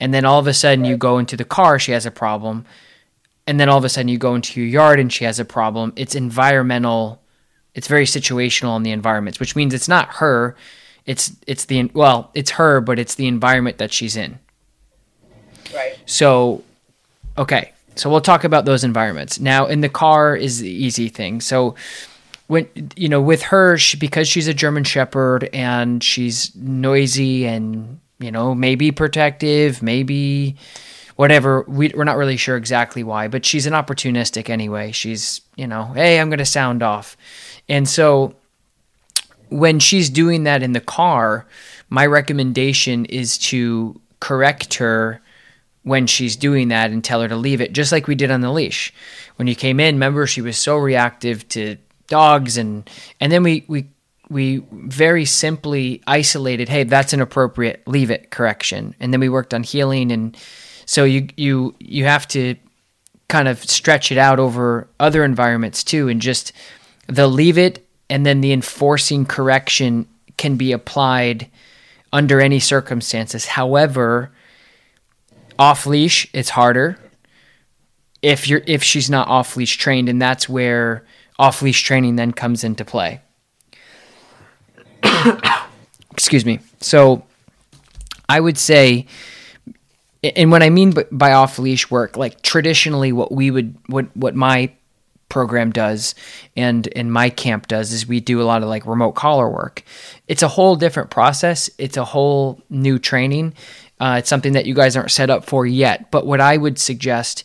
And 0.00 0.14
then 0.14 0.24
all 0.24 0.38
of 0.38 0.46
a 0.46 0.54
sudden 0.54 0.84
you 0.84 0.96
go 0.96 1.18
into 1.18 1.36
the 1.36 1.44
car, 1.44 1.78
she 1.78 1.92
has 1.92 2.06
a 2.06 2.10
problem 2.10 2.64
and 3.48 3.58
then 3.58 3.70
all 3.70 3.78
of 3.78 3.84
a 3.84 3.88
sudden 3.88 4.08
you 4.08 4.18
go 4.18 4.34
into 4.34 4.60
your 4.60 4.68
yard 4.68 5.00
and 5.00 5.10
she 5.12 5.24
has 5.24 5.40
a 5.40 5.44
problem 5.44 5.92
it's 5.96 6.14
environmental 6.14 7.20
it's 7.74 7.88
very 7.88 8.04
situational 8.04 8.76
in 8.76 8.82
the 8.82 8.92
environments 8.92 9.40
which 9.40 9.56
means 9.56 9.72
it's 9.74 9.88
not 9.88 10.08
her 10.16 10.54
it's 11.06 11.32
it's 11.46 11.64
the 11.64 11.90
well 11.94 12.30
it's 12.34 12.52
her 12.52 12.80
but 12.80 12.98
it's 12.98 13.14
the 13.16 13.26
environment 13.26 13.78
that 13.78 13.92
she's 13.92 14.16
in 14.16 14.38
Right. 15.74 15.98
so 16.06 16.62
okay 17.36 17.72
so 17.98 18.10
we'll 18.10 18.20
talk 18.20 18.44
about 18.44 18.64
those 18.64 18.84
environments. 18.84 19.40
Now 19.40 19.66
in 19.66 19.80
the 19.80 19.88
car 19.88 20.36
is 20.36 20.60
the 20.60 20.70
easy 20.70 21.08
thing. 21.08 21.40
So 21.40 21.74
when 22.48 22.66
you 22.96 23.08
know 23.08 23.20
with 23.20 23.42
her 23.42 23.78
she, 23.78 23.96
because 23.96 24.26
she's 24.26 24.48
a 24.48 24.54
german 24.54 24.82
shepherd 24.82 25.48
and 25.52 26.02
she's 26.02 26.54
noisy 26.56 27.46
and 27.46 28.00
you 28.18 28.32
know 28.32 28.54
maybe 28.54 28.90
protective 28.90 29.82
maybe 29.82 30.56
whatever 31.16 31.62
we, 31.68 31.92
we're 31.94 32.04
not 32.04 32.16
really 32.16 32.36
sure 32.36 32.56
exactly 32.56 33.04
why 33.04 33.28
but 33.28 33.46
she's 33.46 33.66
an 33.66 33.72
opportunistic 33.72 34.50
anyway. 34.50 34.90
She's 34.90 35.40
you 35.56 35.66
know 35.66 35.84
hey 35.94 36.18
i'm 36.18 36.28
going 36.30 36.38
to 36.38 36.44
sound 36.44 36.82
off. 36.82 37.16
And 37.68 37.88
so 37.88 38.34
when 39.50 39.78
she's 39.78 40.10
doing 40.10 40.44
that 40.44 40.62
in 40.62 40.72
the 40.72 40.80
car 40.80 41.46
my 41.90 42.06
recommendation 42.06 43.04
is 43.06 43.38
to 43.38 44.00
correct 44.20 44.74
her 44.74 45.20
when 45.88 46.06
she's 46.06 46.36
doing 46.36 46.68
that 46.68 46.90
and 46.90 47.02
tell 47.02 47.20
her 47.20 47.28
to 47.28 47.36
leave 47.36 47.60
it 47.60 47.72
just 47.72 47.92
like 47.92 48.06
we 48.06 48.14
did 48.14 48.30
on 48.30 48.40
the 48.40 48.52
leash. 48.52 48.92
When 49.36 49.48
you 49.48 49.54
came 49.54 49.80
in 49.80 49.96
remember 49.96 50.26
she 50.26 50.40
was 50.40 50.56
so 50.56 50.76
reactive 50.76 51.48
to 51.48 51.76
dogs 52.06 52.56
and 52.56 52.88
and 53.20 53.32
then 53.32 53.42
we 53.42 53.64
we 53.68 53.88
we 54.30 54.62
very 54.72 55.24
simply 55.24 56.02
isolated 56.06 56.68
hey 56.68 56.84
that's 56.84 57.12
an 57.12 57.20
inappropriate 57.20 57.82
leave 57.86 58.10
it 58.10 58.30
correction. 58.30 58.94
And 59.00 59.12
then 59.12 59.20
we 59.20 59.28
worked 59.28 59.54
on 59.54 59.62
heeling 59.62 60.12
and 60.12 60.36
so 60.86 61.04
you 61.04 61.28
you 61.36 61.74
you 61.78 62.04
have 62.04 62.28
to 62.28 62.54
kind 63.28 63.48
of 63.48 63.62
stretch 63.62 64.10
it 64.10 64.18
out 64.18 64.38
over 64.38 64.88
other 64.98 65.22
environments 65.24 65.84
too 65.84 66.08
and 66.08 66.20
just 66.20 66.52
the 67.06 67.26
leave 67.26 67.58
it 67.58 67.86
and 68.10 68.24
then 68.24 68.40
the 68.40 68.52
enforcing 68.52 69.26
correction 69.26 70.06
can 70.36 70.56
be 70.56 70.72
applied 70.72 71.48
under 72.12 72.40
any 72.40 72.58
circumstances. 72.58 73.46
However 73.46 74.32
off 75.58 75.86
leash 75.86 76.28
it's 76.32 76.50
harder. 76.50 76.98
If 78.22 78.48
you're 78.48 78.62
if 78.66 78.82
she's 78.82 79.08
not 79.08 79.28
off 79.28 79.56
leash 79.56 79.76
trained 79.76 80.08
and 80.08 80.20
that's 80.20 80.48
where 80.48 81.04
off 81.38 81.62
leash 81.62 81.82
training 81.82 82.16
then 82.16 82.32
comes 82.32 82.64
into 82.64 82.84
play. 82.84 83.20
Excuse 86.12 86.44
me. 86.44 86.60
So 86.80 87.24
i 88.30 88.38
would 88.38 88.58
say 88.58 89.06
and 90.22 90.50
what 90.50 90.62
i 90.62 90.68
mean 90.68 90.92
by 91.10 91.32
off 91.32 91.58
leash 91.58 91.90
work 91.90 92.16
like 92.16 92.42
traditionally 92.42 93.10
what 93.10 93.32
we 93.32 93.50
would 93.50 93.74
what 93.86 94.14
what 94.14 94.34
my 94.34 94.70
program 95.28 95.70
does 95.70 96.14
and 96.56 96.88
and 96.96 97.12
my 97.12 97.30
camp 97.30 97.68
does 97.68 97.92
is 97.92 98.06
we 98.06 98.20
do 98.20 98.40
a 98.40 98.44
lot 98.44 98.62
of 98.62 98.68
like 98.68 98.86
remote 98.86 99.12
collar 99.12 99.48
work. 99.48 99.82
It's 100.26 100.42
a 100.42 100.48
whole 100.48 100.76
different 100.76 101.10
process. 101.10 101.68
It's 101.78 101.96
a 101.96 102.04
whole 102.04 102.62
new 102.70 102.98
training 102.98 103.54
uh, 104.00 104.16
it's 104.18 104.28
something 104.28 104.52
that 104.52 104.66
you 104.66 104.74
guys 104.74 104.96
aren't 104.96 105.10
set 105.10 105.30
up 105.30 105.44
for 105.44 105.66
yet. 105.66 106.10
But 106.10 106.26
what 106.26 106.40
i 106.40 106.56
would 106.56 106.78
suggest 106.78 107.44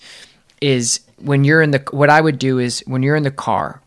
is 0.62 1.00
when 1.18 1.44
you're 1.44 1.62
in 1.62 1.72
the 1.72 1.84
what 1.92 2.10
i 2.10 2.20
would 2.20 2.40
do 2.40 2.60
is 2.60 2.82
when 2.88 3.04
you're 3.04 3.16
in 3.16 3.24
the 3.24 3.32
car 3.32 3.82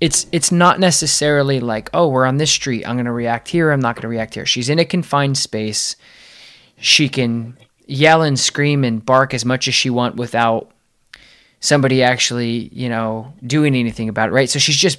it's 0.00 0.26
it's 0.32 0.52
not 0.52 0.80
necessarily 0.80 1.60
like 1.60 1.88
oh 1.94 2.08
we're 2.08 2.26
on 2.26 2.36
this 2.36 2.50
street. 2.50 2.86
I'm 2.86 2.96
going 2.96 3.06
to 3.06 3.12
react 3.12 3.48
here. 3.48 3.70
I'm 3.70 3.80
not 3.80 3.96
going 3.96 4.02
to 4.02 4.08
react 4.08 4.34
here. 4.34 4.46
She's 4.46 4.68
in 4.68 4.78
a 4.78 4.84
confined 4.84 5.38
space. 5.38 5.96
She 6.76 7.08
can 7.08 7.56
yell 7.86 8.22
and 8.22 8.38
scream 8.38 8.84
and 8.84 9.04
bark 9.04 9.34
as 9.34 9.44
much 9.44 9.68
as 9.68 9.74
she 9.74 9.90
want 9.90 10.16
without 10.16 10.70
somebody 11.60 12.02
actually 12.02 12.68
you 12.72 12.88
know 12.88 13.32
doing 13.46 13.74
anything 13.74 14.08
about 14.08 14.28
it 14.28 14.32
right? 14.32 14.50
So 14.50 14.58
she's 14.58 14.76
just 14.76 14.98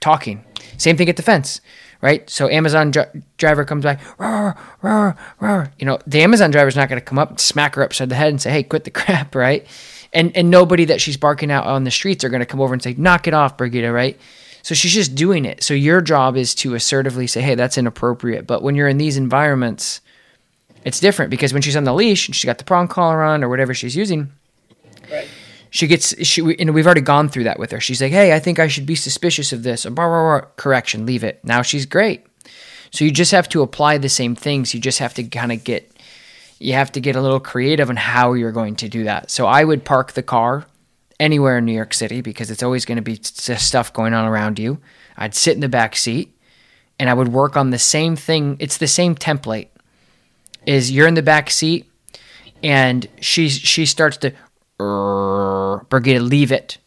talking. 0.00 0.44
Same 0.76 0.96
thing 0.96 1.08
at 1.08 1.16
the 1.16 1.22
fence 1.22 1.60
right? 2.00 2.28
So 2.30 2.48
amazon 2.48 2.90
dri- 2.90 3.04
driver 3.36 3.64
comes 3.64 3.84
by 3.84 3.96
rawr, 4.18 4.56
rawr, 4.82 5.16
rawr. 5.40 5.70
you 5.78 5.86
know 5.86 5.98
the 6.06 6.22
amazon 6.22 6.50
driver's 6.50 6.76
not 6.76 6.88
going 6.88 7.00
to 7.00 7.04
come 7.04 7.18
up 7.18 7.30
and 7.30 7.40
smack 7.40 7.74
her 7.74 7.82
upside 7.82 8.08
the 8.08 8.14
head 8.14 8.28
and 8.28 8.40
say 8.40 8.50
hey 8.50 8.62
quit 8.62 8.84
the 8.84 8.90
crap 9.00 9.34
right? 9.34 9.66
And 10.12 10.34
and 10.36 10.50
nobody 10.50 10.84
that 10.86 11.00
she's 11.00 11.16
barking 11.16 11.50
out 11.50 11.66
on 11.66 11.84
the 11.84 11.90
streets 11.90 12.24
are 12.24 12.28
going 12.30 12.40
to 12.40 12.46
come 12.46 12.60
over 12.60 12.72
and 12.72 12.82
say 12.82 12.94
knock 12.96 13.26
it 13.28 13.34
off 13.34 13.56
Brigitte 13.56 13.92
right? 13.92 14.18
So 14.62 14.74
she's 14.74 14.92
just 14.92 15.14
doing 15.14 15.44
it. 15.44 15.62
So 15.62 15.72
your 15.72 16.00
job 16.00 16.36
is 16.36 16.54
to 16.56 16.74
assertively 16.74 17.26
say 17.26 17.40
hey 17.42 17.54
that's 17.54 17.78
inappropriate. 17.78 18.46
But 18.46 18.62
when 18.62 18.74
you're 18.74 18.88
in 18.88 18.98
these 18.98 19.16
environments 19.16 20.00
it's 20.84 21.00
different 21.00 21.30
because 21.30 21.52
when 21.52 21.60
she's 21.60 21.76
on 21.76 21.84
the 21.84 21.92
leash 21.92 22.28
and 22.28 22.34
she's 22.36 22.46
got 22.46 22.58
the 22.58 22.64
prong 22.64 22.88
collar 22.88 23.22
on 23.22 23.42
or 23.44 23.48
whatever 23.48 23.74
she's 23.74 23.96
using 23.96 24.30
Right. 25.10 25.26
She 25.70 25.86
gets 25.86 26.14
she 26.26 26.56
and 26.58 26.74
we've 26.74 26.86
already 26.86 27.00
gone 27.00 27.28
through 27.28 27.44
that 27.44 27.58
with 27.58 27.70
her. 27.70 27.80
She's 27.80 28.00
like 28.00 28.12
hey 28.12 28.34
i 28.34 28.38
think 28.38 28.58
i 28.58 28.68
should 28.68 28.86
be 28.86 28.94
suspicious 28.94 29.52
of 29.52 29.62
this 29.62 29.86
correction 30.56 31.06
leave 31.06 31.24
it. 31.24 31.44
Now 31.44 31.62
she's 31.62 31.86
great. 31.86 32.24
So 32.90 33.04
you 33.04 33.10
just 33.10 33.32
have 33.32 33.48
to 33.50 33.62
apply 33.62 33.98
the 33.98 34.08
same 34.08 34.34
things. 34.34 34.72
You 34.72 34.80
just 34.80 34.98
have 34.98 35.14
to 35.14 35.24
kind 35.24 35.52
of 35.52 35.64
get 35.64 35.92
you 36.58 36.72
have 36.72 36.90
to 36.92 37.00
get 37.00 37.16
a 37.16 37.20
little 37.20 37.40
creative 37.40 37.88
on 37.88 37.96
how 37.96 38.32
you're 38.32 38.52
going 38.52 38.76
to 38.76 38.88
do 38.88 39.04
that. 39.04 39.30
So 39.30 39.46
i 39.46 39.64
would 39.64 39.84
park 39.84 40.12
the 40.12 40.22
car 40.22 40.66
anywhere 41.20 41.58
in 41.58 41.64
new 41.64 41.72
york 41.72 41.92
city 41.92 42.20
because 42.20 42.48
it's 42.48 42.62
always 42.62 42.84
going 42.84 42.96
to 42.96 43.02
be 43.02 43.18
stuff 43.22 43.92
going 43.92 44.14
on 44.14 44.26
around 44.26 44.58
you. 44.58 44.78
I'd 45.16 45.34
sit 45.34 45.54
in 45.54 45.60
the 45.60 45.68
back 45.68 45.96
seat 45.96 46.34
and 46.98 47.10
i 47.10 47.14
would 47.14 47.28
work 47.28 47.56
on 47.56 47.70
the 47.70 47.78
same 47.78 48.16
thing. 48.16 48.56
It's 48.60 48.78
the 48.78 48.88
same 48.88 49.14
template 49.14 49.68
is 50.66 50.90
you're 50.90 51.08
in 51.08 51.14
the 51.14 51.22
back 51.22 51.50
seat 51.50 51.90
and 52.62 53.06
she 53.20 53.48
she 53.48 53.86
starts 53.86 54.16
to 54.18 54.32
"Err, 55.76 55.84
Brigitte, 55.88 56.22
leave 56.22 56.52
it. 56.52 56.78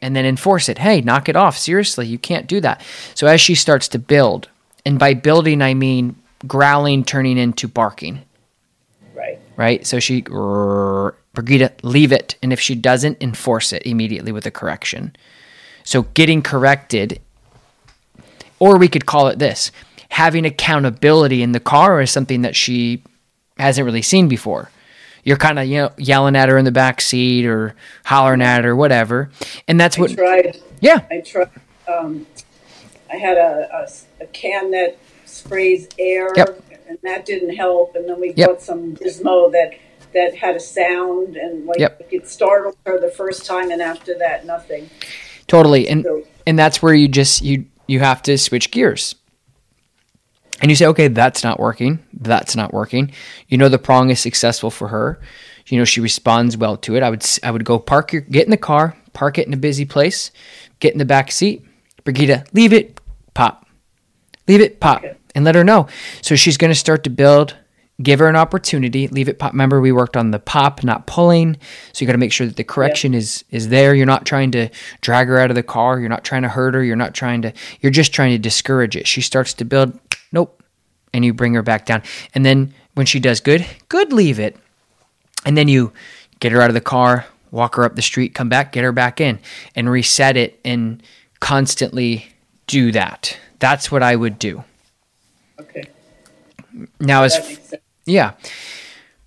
And 0.00 0.14
then 0.14 0.24
enforce 0.24 0.68
it. 0.68 0.78
Hey, 0.78 1.00
knock 1.00 1.28
it 1.28 1.34
off. 1.36 1.58
Seriously, 1.58 2.06
you 2.06 2.18
can't 2.18 2.46
do 2.46 2.60
that. 2.60 2.80
So 3.14 3.26
as 3.26 3.40
she 3.40 3.54
starts 3.56 3.88
to 3.88 3.98
build, 3.98 4.48
and 4.86 4.98
by 4.98 5.14
building 5.14 5.60
I 5.60 5.74
mean 5.74 6.14
growling 6.46 7.04
turning 7.04 7.36
into 7.36 7.66
barking, 7.66 8.22
Right. 9.14 9.40
right? 9.56 9.84
So 9.84 9.98
she 9.98 10.24
"Err, 10.30 11.14
Brigitte, 11.34 11.80
leave 11.82 12.12
it. 12.12 12.36
And 12.42 12.52
if 12.52 12.60
she 12.60 12.74
doesn't, 12.76 13.20
enforce 13.20 13.72
it 13.72 13.82
immediately 13.84 14.30
with 14.30 14.46
a 14.46 14.50
correction. 14.52 15.16
So 15.82 16.02
getting 16.14 16.42
corrected, 16.42 17.20
or 18.60 18.76
we 18.78 18.88
could 18.88 19.06
call 19.06 19.28
it 19.28 19.38
this 19.38 19.72
having 20.10 20.44
accountability 20.46 21.42
in 21.42 21.52
the 21.52 21.60
car 21.60 22.00
is 22.00 22.10
something 22.10 22.42
that 22.42 22.56
she 22.56 23.02
hasn't 23.58 23.84
really 23.84 24.02
seen 24.02 24.28
before. 24.28 24.70
You're 25.28 25.36
kind 25.36 25.58
of 25.58 25.66
you 25.66 25.76
know 25.76 25.92
yelling 25.98 26.36
at 26.36 26.48
her 26.48 26.56
in 26.56 26.64
the 26.64 26.72
back 26.72 27.02
seat 27.02 27.44
or 27.44 27.74
hollering 28.06 28.40
at 28.40 28.64
her, 28.64 28.74
whatever, 28.74 29.28
and 29.68 29.78
that's 29.78 29.98
I 29.98 30.00
what. 30.00 30.10
tried. 30.16 30.58
Yeah, 30.80 31.00
I 31.10 31.20
tried. 31.20 31.50
Um, 31.86 32.26
I 33.12 33.16
had 33.16 33.36
a 33.36 33.68
can 34.32 34.70
that 34.70 34.96
sprays 35.26 35.86
air, 35.98 36.30
Yep. 36.34 36.62
and 36.88 36.96
that 37.02 37.26
didn't 37.26 37.54
help. 37.54 37.94
And 37.94 38.08
then 38.08 38.18
we 38.18 38.32
Yep. 38.34 38.48
bought 38.48 38.62
some 38.62 38.96
Gizmo 38.96 39.52
that 39.52 39.74
that 40.14 40.34
had 40.34 40.56
a 40.56 40.60
sound, 40.60 41.36
and 41.36 41.66
like 41.66 41.78
Yep. 41.78 42.06
it 42.10 42.26
startled 42.26 42.76
her 42.86 42.98
the 42.98 43.10
first 43.10 43.44
time, 43.44 43.70
and 43.70 43.82
after 43.82 44.16
that, 44.16 44.46
nothing. 44.46 44.88
totally, 45.46 45.88
and 45.88 46.04
So- 46.04 46.22
and 46.46 46.58
that's 46.58 46.80
where 46.80 46.94
you 46.94 47.06
just 47.06 47.42
you 47.42 47.66
you 47.86 48.00
have 48.00 48.22
to 48.22 48.38
switch 48.38 48.70
gears. 48.70 49.14
And 50.60 50.70
you 50.70 50.74
say, 50.74 50.86
okay, 50.86 51.08
that's 51.08 51.44
not 51.44 51.60
working. 51.60 52.00
That's 52.12 52.56
not 52.56 52.72
working. 52.72 53.12
You 53.48 53.58
know 53.58 53.68
the 53.68 53.78
prong 53.78 54.10
is 54.10 54.20
successful 54.20 54.70
for 54.70 54.88
her. 54.88 55.20
You 55.66 55.78
know 55.78 55.84
she 55.84 56.00
responds 56.00 56.56
well 56.56 56.76
to 56.78 56.96
it. 56.96 57.02
I 57.02 57.10
would 57.10 57.24
I 57.42 57.50
would 57.50 57.64
go 57.64 57.78
park 57.78 58.12
your 58.12 58.22
get 58.22 58.44
in 58.44 58.50
the 58.50 58.56
car, 58.56 58.96
park 59.12 59.38
it 59.38 59.46
in 59.46 59.54
a 59.54 59.58
busy 59.58 59.84
place, 59.84 60.30
get 60.80 60.92
in 60.92 60.98
the 60.98 61.04
back 61.04 61.30
seat. 61.30 61.64
Brigida, 62.04 62.44
leave 62.52 62.72
it, 62.72 63.00
pop. 63.34 63.66
Leave 64.46 64.62
it, 64.62 64.80
pop, 64.80 65.04
and 65.34 65.44
let 65.44 65.54
her 65.54 65.64
know. 65.64 65.88
So 66.22 66.34
she's 66.34 66.56
going 66.56 66.70
to 66.70 66.74
start 66.74 67.04
to 67.04 67.10
build. 67.10 67.54
Give 68.00 68.20
her 68.20 68.28
an 68.28 68.36
opportunity. 68.36 69.08
Leave 69.08 69.28
it, 69.28 69.40
pop. 69.40 69.52
Remember, 69.52 69.80
we 69.80 69.90
worked 69.90 70.16
on 70.16 70.30
the 70.30 70.38
pop, 70.38 70.84
not 70.84 71.06
pulling. 71.08 71.56
So 71.92 72.02
you 72.02 72.06
got 72.06 72.12
to 72.12 72.18
make 72.18 72.32
sure 72.32 72.46
that 72.46 72.54
the 72.54 72.62
correction 72.62 73.12
is 73.12 73.44
is 73.50 73.70
there. 73.70 73.92
You're 73.92 74.06
not 74.06 74.24
trying 74.24 74.52
to 74.52 74.68
drag 75.00 75.26
her 75.26 75.38
out 75.38 75.50
of 75.50 75.56
the 75.56 75.64
car. 75.64 75.98
You're 75.98 76.08
not 76.08 76.22
trying 76.22 76.42
to 76.42 76.48
hurt 76.48 76.74
her. 76.74 76.84
You're 76.84 76.94
not 76.94 77.12
trying 77.12 77.42
to. 77.42 77.52
You're 77.80 77.90
just 77.90 78.12
trying 78.12 78.30
to 78.30 78.38
discourage 78.38 78.96
it. 78.96 79.08
She 79.08 79.20
starts 79.20 79.52
to 79.54 79.64
build. 79.64 79.98
Nope, 80.30 80.62
and 81.12 81.24
you 81.24 81.32
bring 81.34 81.54
her 81.54 81.62
back 81.62 81.86
down. 81.86 82.02
And 82.34 82.46
then 82.46 82.72
when 82.94 83.06
she 83.06 83.18
does 83.18 83.40
good, 83.40 83.66
good, 83.88 84.12
leave 84.12 84.38
it. 84.38 84.56
And 85.44 85.56
then 85.56 85.66
you 85.66 85.92
get 86.40 86.52
her 86.52 86.60
out 86.60 86.70
of 86.70 86.74
the 86.74 86.80
car, 86.80 87.26
walk 87.50 87.74
her 87.76 87.84
up 87.84 87.96
the 87.96 88.02
street, 88.02 88.34
come 88.34 88.48
back, 88.48 88.72
get 88.72 88.84
her 88.84 88.92
back 88.92 89.20
in, 89.20 89.40
and 89.74 89.90
reset 89.90 90.36
it 90.36 90.60
and 90.64 91.02
constantly 91.40 92.26
do 92.66 92.92
that. 92.92 93.36
That's 93.58 93.90
what 93.90 94.02
I 94.02 94.14
would 94.14 94.38
do. 94.38 94.62
Okay, 95.60 95.84
Now, 97.00 97.24
as 97.24 97.34
that 97.34 97.48
makes 97.48 97.68
sense. 97.68 97.82
Yeah. 98.08 98.32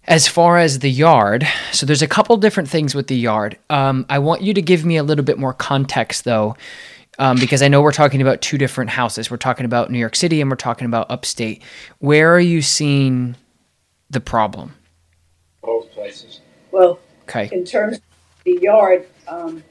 As 0.06 0.28
far 0.28 0.58
as 0.58 0.80
the 0.80 0.90
yard, 0.90 1.48
so 1.72 1.86
there's 1.86 2.02
a 2.02 2.08
couple 2.08 2.36
different 2.38 2.68
things 2.70 2.96
with 2.96 3.08
the 3.08 3.16
yard. 3.16 3.58
Um, 3.70 4.06
I 4.10 4.20
want 4.20 4.42
you 4.42 4.54
to 4.56 4.62
give 4.62 4.84
me 4.84 4.98
a 4.98 5.04
little 5.04 5.24
bit 5.24 5.38
more 5.38 5.54
context, 5.54 6.24
though, 6.26 6.56
um, 7.20 7.38
because 7.40 7.62
I 7.62 7.68
know 7.68 7.82
we're 7.82 7.92
talking 7.92 8.22
about 8.22 8.42
two 8.42 8.58
different 8.58 8.90
houses. 8.90 9.30
We're 9.30 9.38
talking 9.38 9.66
about 9.66 9.92
New 9.92 10.00
York 10.00 10.16
City 10.16 10.42
and 10.42 10.50
we're 10.50 10.56
talking 10.58 10.86
about 10.88 11.10
upstate. 11.12 11.62
Where 12.00 12.34
are 12.34 12.40
you 12.40 12.62
seeing 12.62 13.36
the 14.10 14.20
problem? 14.20 14.74
both 15.62 15.92
places. 15.92 16.40
Well, 16.72 17.00
Okay. 17.30 17.48
in 17.52 17.64
terms 17.64 17.98
of 17.98 18.04
the 18.44 18.58
yard, 18.60 19.08
um, 19.28 19.64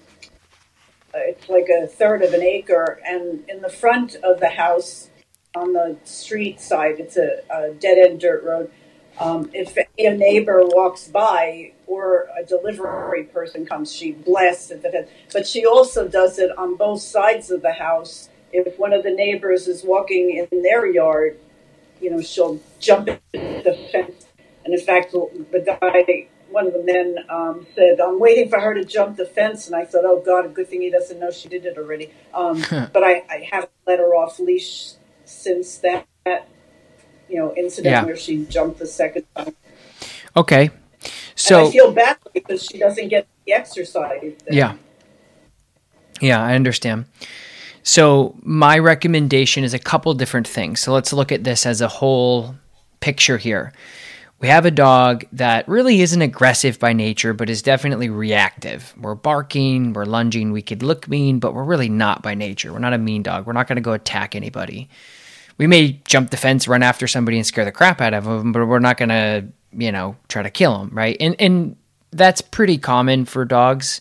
uh, 1.12 1.18
it's 1.18 1.48
like 1.48 1.66
a 1.68 1.88
third 1.88 2.22
of 2.22 2.32
an 2.32 2.42
acre, 2.42 3.00
and 3.04 3.42
in 3.48 3.60
the 3.60 3.68
front 3.68 4.14
of 4.22 4.38
the 4.38 4.50
house, 4.50 5.10
on 5.56 5.72
the 5.72 5.96
street 6.04 6.60
side, 6.60 7.00
it's 7.00 7.16
a, 7.16 7.40
a 7.50 7.74
dead 7.74 7.98
end 7.98 8.20
dirt 8.20 8.44
road. 8.44 8.70
Um, 9.18 9.50
if 9.52 9.76
a 9.76 9.86
neighbor 10.16 10.62
walks 10.64 11.08
by 11.08 11.72
or 11.86 12.28
a 12.38 12.44
delivery 12.44 13.24
person 13.24 13.66
comes, 13.66 13.92
she 13.92 14.12
blasts 14.12 14.70
it. 14.70 14.82
But- 14.82 15.08
But 15.32 15.46
she 15.46 15.66
also 15.66 16.08
does 16.08 16.38
it 16.38 16.56
on 16.56 16.76
both 16.76 17.02
sides 17.02 17.50
of 17.50 17.62
the 17.62 17.72
house. 17.72 18.28
If 18.52 18.78
one 18.78 18.92
of 18.92 19.02
the 19.02 19.10
neighbors 19.12 19.68
is 19.68 19.84
walking 19.84 20.46
in 20.50 20.62
their 20.62 20.86
yard, 20.86 21.38
you 22.00 22.10
know, 22.10 22.20
she'll 22.20 22.60
jump 22.80 23.06
the 23.32 23.88
fence. 23.92 24.26
And 24.64 24.74
in 24.74 24.80
fact, 24.80 25.12
the 25.12 25.60
guy, 25.80 26.26
one 26.50 26.66
of 26.66 26.72
the 26.72 26.82
men, 26.82 27.16
um, 27.28 27.66
said, 27.74 28.00
"I'm 28.00 28.18
waiting 28.18 28.48
for 28.48 28.58
her 28.60 28.74
to 28.74 28.84
jump 28.84 29.16
the 29.16 29.24
fence." 29.26 29.66
And 29.66 29.76
I 29.76 29.84
thought, 29.84 30.04
"Oh 30.04 30.20
God, 30.20 30.46
a 30.46 30.48
good 30.48 30.68
thing 30.68 30.80
he 30.82 30.90
doesn't 30.90 31.18
know 31.20 31.30
she 31.30 31.48
did 31.48 31.64
it 31.66 31.78
already." 31.78 32.10
Um, 32.34 32.62
but 32.92 33.04
I, 33.04 33.22
I 33.30 33.48
haven't 33.50 33.70
let 33.86 33.98
her 33.98 34.14
off 34.14 34.38
leash 34.40 34.92
since 35.24 35.78
that 35.78 36.06
you 37.30 37.36
know, 37.38 37.54
incident 37.56 37.92
Yeah. 37.92 38.04
where 38.04 38.16
she 38.16 38.44
jumped 38.46 38.78
the 38.78 38.86
second 38.86 39.24
time. 39.36 39.54
Okay. 40.36 40.70
and 41.48 41.56
I 41.56 41.70
feel 41.70 41.92
bad 41.92 42.18
because 42.34 42.62
she 42.62 42.78
doesn't 42.78 43.08
get 43.08 43.26
the 43.46 43.52
exercise. 43.54 44.20
that- 44.44 44.52
Yeah. 44.52 44.74
Yeah, 46.20 46.42
I 46.42 46.54
understand. 46.54 47.06
So, 47.82 48.34
my 48.42 48.78
recommendation 48.78 49.64
is 49.64 49.72
a 49.72 49.78
couple 49.78 50.12
different 50.14 50.46
things. 50.46 50.80
So, 50.80 50.92
let's 50.92 51.12
look 51.14 51.32
at 51.32 51.44
this 51.44 51.64
as 51.64 51.80
a 51.80 51.88
whole 51.88 52.56
picture 53.00 53.38
here. 53.38 53.72
We 54.40 54.48
have 54.48 54.66
a 54.66 54.70
dog 54.70 55.24
that 55.32 55.66
really 55.68 56.00
isn't 56.02 56.20
aggressive 56.22 56.78
by 56.78 56.92
nature, 56.92 57.32
but 57.32 57.48
is 57.50 57.62
definitely 57.62 58.08
reactive. 58.10 58.94
We're 59.00 59.14
barking, 59.14 59.92
we're 59.94 60.04
lunging, 60.06 60.50
we 60.52 60.62
could 60.62 60.82
look 60.82 61.08
mean, 61.08 61.38
but 61.38 61.54
we're 61.54 61.64
really 61.64 61.88
not 61.90 62.22
by 62.22 62.34
nature. 62.34 62.72
We're 62.72 62.78
not 62.78 62.92
a 62.94 62.98
mean 62.98 63.22
dog. 63.22 63.46
We're 63.46 63.52
not 63.54 63.66
going 63.68 63.76
to 63.76 63.82
go 63.82 63.92
attack 63.92 64.34
anybody. 64.34 64.88
We 65.60 65.66
may 65.66 66.00
jump 66.06 66.30
the 66.30 66.38
fence, 66.38 66.66
run 66.66 66.82
after 66.82 67.06
somebody, 67.06 67.36
and 67.36 67.46
scare 67.46 67.66
the 67.66 67.70
crap 67.70 68.00
out 68.00 68.14
of 68.14 68.24
them, 68.24 68.50
but 68.50 68.64
we're 68.64 68.78
not 68.78 68.96
going 68.96 69.10
to, 69.10 69.44
you 69.72 69.92
know, 69.92 70.16
try 70.28 70.42
to 70.42 70.48
kill 70.48 70.78
them, 70.78 70.88
right? 70.94 71.18
And 71.20 71.36
and 71.38 71.76
that's 72.12 72.40
pretty 72.40 72.78
common 72.78 73.26
for 73.26 73.44
dogs. 73.44 74.00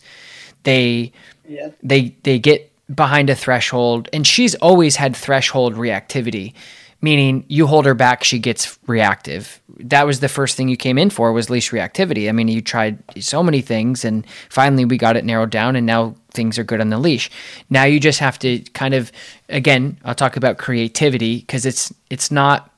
They 0.62 1.12
Yeah. 1.46 1.68
they 1.82 2.16
they 2.22 2.38
get 2.38 2.72
behind 2.94 3.28
a 3.28 3.34
threshold 3.34 4.08
and 4.14 4.26
she's 4.26 4.54
always 4.56 4.96
had 4.96 5.14
threshold 5.14 5.74
reactivity 5.74 6.54
meaning 7.02 7.44
you 7.48 7.66
hold 7.66 7.86
her 7.86 7.94
back 7.94 8.24
she 8.24 8.38
gets 8.38 8.78
reactive 8.88 9.60
that 9.78 10.04
was 10.06 10.18
the 10.20 10.28
first 10.28 10.56
thing 10.56 10.68
you 10.68 10.76
came 10.76 10.98
in 10.98 11.08
for 11.08 11.32
was 11.32 11.48
leash 11.48 11.70
reactivity 11.70 12.28
i 12.28 12.32
mean 12.32 12.48
you 12.48 12.60
tried 12.60 12.98
so 13.22 13.44
many 13.44 13.60
things 13.60 14.04
and 14.04 14.26
finally 14.48 14.84
we 14.84 14.98
got 14.98 15.16
it 15.16 15.24
narrowed 15.24 15.50
down 15.50 15.76
and 15.76 15.86
now 15.86 16.14
things 16.32 16.58
are 16.58 16.64
good 16.64 16.80
on 16.80 16.90
the 16.90 16.98
leash 16.98 17.30
now 17.68 17.84
you 17.84 18.00
just 18.00 18.18
have 18.18 18.38
to 18.38 18.60
kind 18.72 18.94
of 18.94 19.10
again 19.48 19.96
i'll 20.04 20.14
talk 20.14 20.36
about 20.36 20.58
creativity 20.58 21.38
because 21.38 21.66
it's 21.66 21.92
it's 22.08 22.30
not 22.30 22.70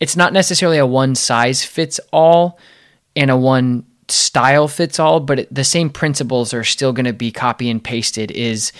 it's 0.00 0.16
not 0.16 0.32
necessarily 0.32 0.78
a 0.78 0.86
one 0.86 1.14
size 1.14 1.64
fits 1.64 2.00
all 2.12 2.58
and 3.16 3.30
a 3.30 3.36
one 3.36 3.84
style 4.10 4.68
fits 4.68 4.98
all, 4.98 5.20
but 5.20 5.46
the 5.50 5.64
same 5.64 5.90
principles 5.90 6.52
are 6.52 6.64
still 6.64 6.92
going 6.92 7.06
to 7.06 7.12
be 7.12 7.30
copy 7.30 7.70
and 7.70 7.82
pasted. 7.82 8.30
Is 8.30 8.72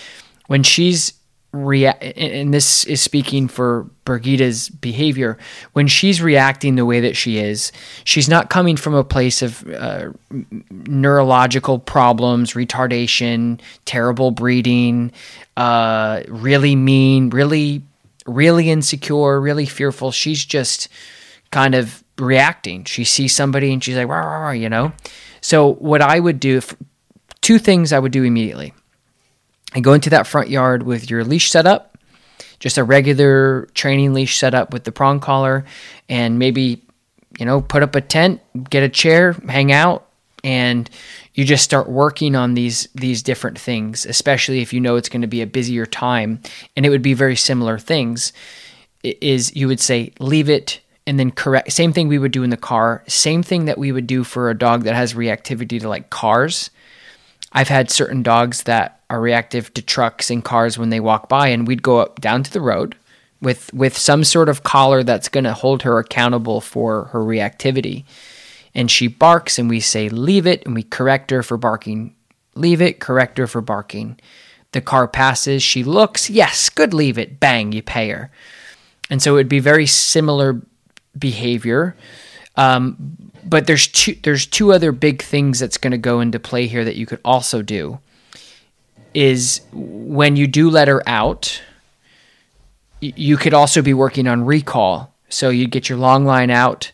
when 0.47 0.63
she's 0.63 1.13
rea- 1.53 2.13
and 2.17 2.55
this 2.55 2.85
is 2.85 3.01
speaking 3.01 3.49
for 3.49 3.89
Brigida's 4.05 4.69
behavior. 4.69 5.39
When 5.73 5.87
she's 5.87 6.23
reacting 6.23 6.77
the 6.77 6.87
way 6.87 7.01
that 7.01 7.17
she 7.17 7.39
is, 7.39 7.73
she's 8.05 8.29
not 8.29 8.51
coming 8.51 8.77
from 8.77 8.95
a 8.95 9.05
place 9.05 9.43
of 9.43 9.67
uh, 9.69 10.11
neurological 10.71 11.79
problems, 11.79 12.55
retardation, 12.55 13.61
terrible 13.85 14.31
breeding, 14.31 15.13
uh, 15.57 16.23
really 16.29 16.77
mean, 16.77 17.31
really, 17.31 17.83
really 18.27 18.71
insecure, 18.71 19.41
really 19.41 19.67
fearful. 19.67 20.13
She's 20.13 20.45
just 20.45 20.89
kind 21.51 21.75
of 21.75 22.05
reacting. 22.19 22.85
She 22.85 23.05
sees 23.05 23.35
somebody 23.35 23.73
and 23.73 23.83
she's 23.83 23.97
like, 23.97 24.09
rah, 24.09 24.21
rah, 24.21 24.39
rah, 24.39 24.51
you 24.51 24.69
know? 24.69 24.93
So, 25.41 25.75
what 25.75 26.03
I 26.03 26.21
would 26.21 26.39
do, 26.39 26.59
if, 26.59 26.77
two 27.41 27.59
things 27.59 27.93
I 27.93 27.99
would 27.99 28.13
do 28.13 28.25
immediately. 28.25 28.75
I 29.75 29.81
go 29.81 29.93
into 29.93 30.11
that 30.11 30.27
front 30.27 30.51
yard 30.51 30.83
with 30.83 31.11
your 31.11 31.25
leash 31.25 31.51
set 31.51 31.67
up, 31.67 31.99
just 32.59 32.79
a 32.79 32.85
regular 32.85 33.69
training 33.75 34.13
leash 34.13 34.39
set 34.39 34.55
up 34.55 34.73
with 34.73 34.85
the 34.85 34.93
prong 34.93 35.21
collar, 35.21 35.65
and 36.09 36.39
maybe, 36.39 36.83
you 37.39 37.47
know, 37.47 37.61
put 37.61 37.83
up 37.83 37.95
a 37.95 38.01
tent, 38.01 38.41
get 38.69 38.83
a 38.83 38.89
chair, 38.89 39.33
hang 39.49 39.73
out, 39.73 40.07
and 40.43 40.91
you 41.35 41.45
just 41.45 41.65
start 41.65 41.89
working 41.89 42.35
on 42.35 42.55
these 42.55 42.89
these 42.95 43.23
different 43.23 43.59
things, 43.59 44.05
especially 44.07 44.61
if 44.61 44.73
you 44.73 44.81
know 44.81 44.97
it's 44.97 45.09
going 45.09 45.23
to 45.23 45.29
be 45.29 45.43
a 45.43 45.47
busier 45.47 45.87
time, 45.87 46.41
and 46.77 46.85
it 46.85 46.91
would 46.91 47.03
be 47.03 47.15
very 47.15 47.37
similar 47.37 47.79
things. 47.79 48.33
Is 49.03 49.55
you 49.57 49.67
would 49.69 49.81
say 49.81 50.13
leave 50.19 50.51
it 50.51 50.81
and 51.07 51.19
then 51.19 51.31
correct. 51.31 51.73
Same 51.73 51.93
thing 51.93 52.09
we 52.09 52.19
would 52.19 52.33
do 52.33 52.43
in 52.43 52.51
the 52.51 52.57
car. 52.57 53.03
Same 53.09 53.43
thing 53.43 53.65
that 53.65 53.79
we 53.79 53.93
would 53.93 54.07
do 54.07 54.25
for 54.25 54.51
a 54.51 54.59
dog 54.59 54.85
that 54.85 54.95
has 54.95 55.15
reactivity 55.15 55.81
to 55.81 55.89
like 55.89 56.11
cars. 56.11 56.71
I've 57.53 57.69
had 57.69 57.91
certain 57.91 58.23
dogs 58.23 58.65
that 58.65 59.01
are 59.11 59.21
reactive 59.21 59.75
to 59.75 59.83
trucks 59.83 60.31
and 60.31 60.45
cars 60.45 60.79
when 60.79 60.91
they 60.91 61.01
walk 61.01 61.29
by, 61.29 61.49
and 61.49 61.67
we'd 61.67 61.83
go 61.83 61.99
up 61.99 62.21
down 62.21 62.43
to 62.45 62.53
the 62.53 62.61
road 62.61 62.97
with 63.41 63.73
with 63.75 63.97
some 63.97 64.25
sort 64.25 64.49
of 64.49 64.63
collar 64.63 65.03
that's 65.03 65.29
going 65.29 65.45
to 65.45 65.53
hold 65.53 65.83
her 65.83 65.99
accountable 65.99 66.61
for 66.61 67.05
her 67.07 67.21
reactivity. 67.21 68.05
And 68.75 68.91
she 68.91 69.09
barks, 69.09 69.59
and 69.59 69.69
we 69.69 69.81
say 69.81 70.09
leave 70.09 70.47
it, 70.47 70.65
and 70.65 70.75
we 70.75 70.85
correct 70.85 71.31
her 71.31 71.43
for 71.43 71.57
barking. 71.57 72.15
Leave 72.55 72.81
it, 72.81 73.01
correct 73.01 73.39
her 73.39 73.47
for 73.47 73.61
barking. 73.61 74.21
The 74.73 74.81
car 74.81 75.09
passes, 75.09 75.63
she 75.63 75.83
looks, 75.83 76.31
yes, 76.31 76.69
good, 76.69 76.95
leave 76.95 77.19
it. 77.19 77.41
Bang, 77.41 77.73
you 77.73 77.83
pay 77.83 78.11
her. 78.11 78.31
And 79.09 79.21
so 79.21 79.37
it'd 79.37 79.49
be 79.49 79.59
very 79.59 79.87
similar 79.87 80.63
behavior. 81.19 81.97
Um, 82.55 83.30
but 83.45 83.67
there's 83.67 83.87
two 83.89 84.17
there's 84.23 84.47
two 84.47 84.73
other 84.73 84.93
big 84.93 85.23
things 85.23 85.59
that's 85.59 85.79
going 85.79 85.93
to 85.93 85.99
go 85.99 86.21
into 86.21 86.39
play 86.39 86.67
here 86.67 86.85
that 86.85 86.97
you 86.97 87.07
could 87.07 87.21
also 87.25 87.63
do. 87.63 87.99
Is 89.13 89.61
when 89.73 90.37
you 90.37 90.47
do 90.47 90.71
let 90.71 90.87
her 90.87 91.03
out, 91.09 91.61
you 93.01 93.37
could 93.37 93.55
also 93.55 93.83
be 93.83 93.95
working 93.95 94.29
on 94.29 94.45
recall. 94.45 95.13
So 95.29 95.49
you 95.49 95.67
get 95.67 95.89
your 95.89 95.99
long 95.99 96.25
line 96.25 96.51
out, 96.51 96.93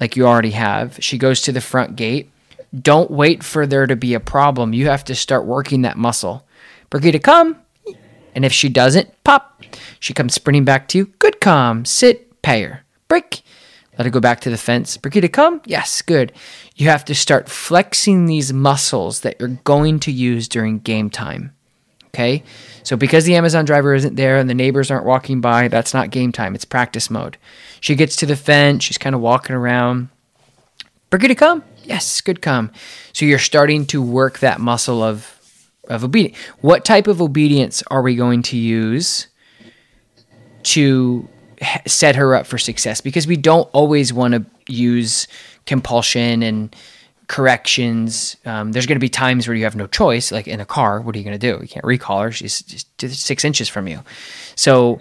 like 0.00 0.16
you 0.16 0.26
already 0.26 0.50
have. 0.50 0.96
She 1.00 1.18
goes 1.18 1.42
to 1.42 1.52
the 1.52 1.60
front 1.60 1.96
gate. 1.96 2.30
Don't 2.76 3.10
wait 3.10 3.44
for 3.44 3.66
there 3.66 3.86
to 3.86 3.94
be 3.94 4.14
a 4.14 4.20
problem. 4.20 4.72
You 4.72 4.88
have 4.88 5.04
to 5.04 5.14
start 5.14 5.44
working 5.44 5.82
that 5.82 5.96
muscle. 5.96 6.44
Brigida, 6.90 7.20
come. 7.20 7.56
And 8.34 8.44
if 8.44 8.52
she 8.52 8.68
doesn't, 8.68 9.12
pop. 9.22 9.62
She 10.00 10.12
comes 10.12 10.34
sprinting 10.34 10.64
back 10.64 10.88
to 10.88 10.98
you. 10.98 11.06
Good, 11.20 11.40
calm. 11.40 11.84
Sit, 11.84 12.42
pay 12.42 12.62
her. 12.62 12.84
Break. 13.06 13.42
Let 13.96 14.06
her 14.06 14.10
go 14.10 14.20
back 14.20 14.40
to 14.40 14.50
the 14.50 14.56
fence. 14.56 14.96
Brigida, 14.96 15.28
come. 15.28 15.60
Yes, 15.66 16.02
good. 16.02 16.32
You 16.74 16.88
have 16.88 17.04
to 17.06 17.14
start 17.14 17.48
flexing 17.48 18.26
these 18.26 18.52
muscles 18.52 19.20
that 19.20 19.36
you're 19.38 19.60
going 19.64 20.00
to 20.00 20.12
use 20.12 20.48
during 20.48 20.80
game 20.80 21.10
time. 21.10 21.54
Okay? 22.08 22.42
So 22.82 22.96
because 22.96 23.24
the 23.24 23.36
Amazon 23.36 23.64
driver 23.64 23.94
isn't 23.94 24.16
there 24.16 24.36
and 24.36 24.50
the 24.50 24.54
neighbors 24.54 24.90
aren't 24.90 25.06
walking 25.06 25.40
by, 25.40 25.68
that's 25.68 25.94
not 25.94 26.10
game 26.10 26.32
time. 26.32 26.54
It's 26.54 26.64
practice 26.64 27.10
mode. 27.10 27.36
She 27.80 27.94
gets 27.94 28.16
to 28.16 28.26
the 28.26 28.36
fence. 28.36 28.84
She's 28.84 28.98
kind 28.98 29.14
of 29.14 29.20
walking 29.20 29.54
around. 29.54 30.08
Brigida, 31.10 31.34
come. 31.34 31.62
Yes, 31.84 32.20
good, 32.20 32.40
come. 32.42 32.72
So 33.12 33.24
you're 33.26 33.38
starting 33.38 33.86
to 33.86 34.02
work 34.02 34.40
that 34.40 34.60
muscle 34.60 35.02
of 35.02 35.30
of 35.88 36.02
obedience. 36.02 36.36
What 36.60 36.84
type 36.84 37.06
of 37.06 37.20
obedience 37.20 37.82
are 37.90 38.00
we 38.02 38.16
going 38.16 38.42
to 38.44 38.56
use 38.56 39.28
to 40.62 41.28
set 41.86 42.16
her 42.16 42.34
up 42.34 42.46
for 42.46 42.58
success? 42.58 43.00
Because 43.00 43.26
we 43.26 43.36
don't 43.36 43.68
always 43.72 44.12
want 44.12 44.34
to 44.34 44.44
use 44.72 45.28
compulsion 45.66 46.42
and 46.42 46.74
corrections. 47.28 48.36
Um, 48.44 48.72
there's 48.72 48.86
going 48.86 48.96
to 48.96 49.00
be 49.00 49.08
times 49.08 49.48
where 49.48 49.56
you 49.56 49.64
have 49.64 49.76
no 49.76 49.86
choice, 49.86 50.30
like 50.30 50.46
in 50.46 50.60
a 50.60 50.66
car. 50.66 51.00
What 51.00 51.14
are 51.14 51.18
you 51.18 51.24
going 51.24 51.38
to 51.38 51.52
do? 51.52 51.60
You 51.62 51.68
can't 51.68 51.84
recall 51.84 52.22
her. 52.22 52.32
She's 52.32 52.62
just 52.62 52.86
six 52.98 53.44
inches 53.44 53.68
from 53.68 53.88
you. 53.88 54.00
So, 54.56 55.00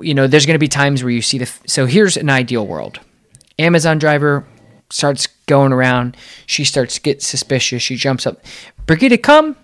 you 0.00 0.14
know, 0.14 0.26
there's 0.26 0.46
going 0.46 0.54
to 0.54 0.58
be 0.60 0.68
times 0.68 1.02
where 1.02 1.12
you 1.12 1.22
see 1.22 1.38
the. 1.38 1.50
So 1.66 1.86
here's 1.86 2.16
an 2.16 2.30
ideal 2.30 2.66
world. 2.66 3.00
Amazon 3.58 3.98
driver 3.98 4.46
starts 4.90 5.26
going 5.46 5.72
around. 5.72 6.16
She 6.46 6.64
starts 6.64 6.96
to 6.96 7.00
get 7.00 7.22
suspicious. 7.22 7.82
She 7.82 7.96
jumps 7.96 8.26
up. 8.26 8.44
Brigida, 8.86 9.18
come 9.18 9.56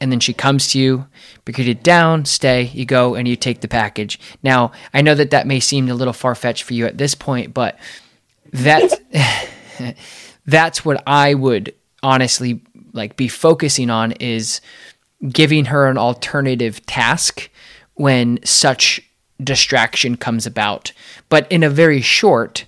and 0.00 0.10
then 0.10 0.20
she 0.20 0.32
comes 0.32 0.68
to 0.68 0.78
you, 0.78 1.06
Brigida 1.44 1.74
down, 1.74 2.24
stay, 2.24 2.64
you 2.72 2.86
go 2.86 3.14
and 3.14 3.28
you 3.28 3.36
take 3.36 3.60
the 3.60 3.68
package. 3.68 4.18
Now, 4.42 4.72
I 4.94 5.02
know 5.02 5.14
that 5.14 5.30
that 5.30 5.46
may 5.46 5.60
seem 5.60 5.88
a 5.88 5.94
little 5.94 6.12
far 6.12 6.34
fetched 6.34 6.62
for 6.62 6.74
you 6.74 6.86
at 6.86 6.98
this 6.98 7.14
point, 7.14 7.52
but 7.52 7.78
that's 8.52 8.96
that's 10.46 10.84
what 10.84 11.02
I 11.06 11.34
would 11.34 11.74
honestly 12.02 12.62
like 12.92 13.16
be 13.16 13.28
focusing 13.28 13.90
on 13.90 14.12
is 14.12 14.60
giving 15.28 15.66
her 15.66 15.86
an 15.86 15.98
alternative 15.98 16.84
task 16.86 17.50
when 17.94 18.38
such 18.44 19.02
distraction 19.42 20.16
comes 20.16 20.46
about, 20.46 20.92
but 21.28 21.50
in 21.52 21.62
a 21.62 21.70
very 21.70 22.00
short 22.00 22.64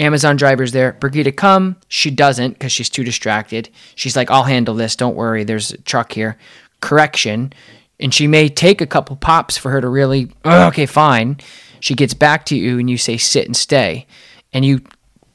Amazon 0.00 0.36
driver's 0.36 0.72
there. 0.72 0.94
Brigida, 0.94 1.30
come. 1.30 1.76
She 1.88 2.10
doesn't 2.10 2.52
because 2.54 2.72
she's 2.72 2.88
too 2.88 3.04
distracted. 3.04 3.68
She's 3.94 4.16
like, 4.16 4.30
I'll 4.30 4.44
handle 4.44 4.74
this. 4.74 4.96
Don't 4.96 5.14
worry. 5.14 5.44
There's 5.44 5.72
a 5.72 5.78
truck 5.78 6.12
here. 6.12 6.38
Correction. 6.80 7.52
And 8.00 8.12
she 8.14 8.26
may 8.26 8.48
take 8.48 8.80
a 8.80 8.86
couple 8.86 9.14
pops 9.16 9.58
for 9.58 9.70
her 9.70 9.80
to 9.80 9.88
really, 9.88 10.32
"Oh, 10.42 10.68
okay, 10.68 10.86
fine. 10.86 11.36
She 11.80 11.94
gets 11.94 12.14
back 12.14 12.46
to 12.46 12.56
you 12.56 12.78
and 12.78 12.88
you 12.88 12.96
say, 12.96 13.18
sit 13.18 13.44
and 13.44 13.54
stay. 13.54 14.06
And 14.54 14.64
you, 14.64 14.80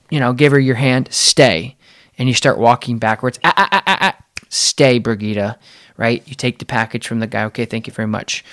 you 0.09 0.19
know, 0.19 0.33
give 0.33 0.51
her 0.51 0.59
your 0.59 0.75
hand, 0.75 1.09
stay. 1.11 1.77
And 2.17 2.27
you 2.27 2.33
start 2.33 2.57
walking 2.57 2.97
backwards. 2.97 3.39
Ah, 3.43 3.53
ah, 3.55 3.69
ah, 3.71 3.83
ah, 3.85 3.97
ah. 4.01 4.17
Stay, 4.49 4.99
Brigida. 4.99 5.59
Right? 5.97 6.27
You 6.27 6.35
take 6.35 6.57
the 6.57 6.65
package 6.65 7.07
from 7.07 7.19
the 7.19 7.27
guy. 7.27 7.45
Okay, 7.45 7.65
thank 7.65 7.87
you 7.87 7.93
very 7.93 8.07
much. 8.07 8.43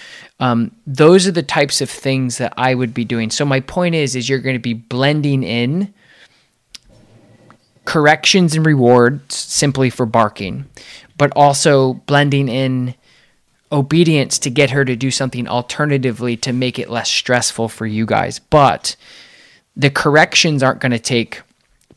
Um, 0.40 0.72
those 0.87 1.27
are 1.27 1.33
the 1.33 1.42
types 1.42 1.81
of 1.81 1.88
things 1.88 2.38
that 2.38 2.53
I 2.57 2.75
would 2.75 2.92
be 2.92 3.05
doing. 3.05 3.31
So 3.31 3.44
my 3.44 3.61
point 3.61 3.94
is, 3.94 4.14
is 4.14 4.29
you're 4.29 4.38
going 4.40 4.57
to 4.57 4.61
be 4.61 4.75
blending 4.75 5.42
in 5.42 5.92
corrections 7.85 8.55
and 8.55 8.64
rewards 8.64 9.37
simply 9.37 9.90
for 9.90 10.07
barking, 10.07 10.66
but 11.18 11.33
also 11.35 11.95
blending 11.95 12.49
in 12.49 12.95
obedience 13.71 14.38
to 14.38 14.51
get 14.51 14.71
her 14.71 14.85
to 14.85 14.95
do 14.95 15.11
something 15.11 15.49
alternatively 15.49 16.37
to 16.37 16.53
make 16.53 16.79
it 16.79 16.90
less 16.90 17.09
stressful 17.09 17.68
for 17.68 17.87
you 17.87 18.05
guys. 18.05 18.38
But 18.38 18.97
the 19.75 19.90
corrections 19.90 20.62
aren't 20.62 20.81
going 20.81 20.92
to 20.92 20.99
take 20.99 21.42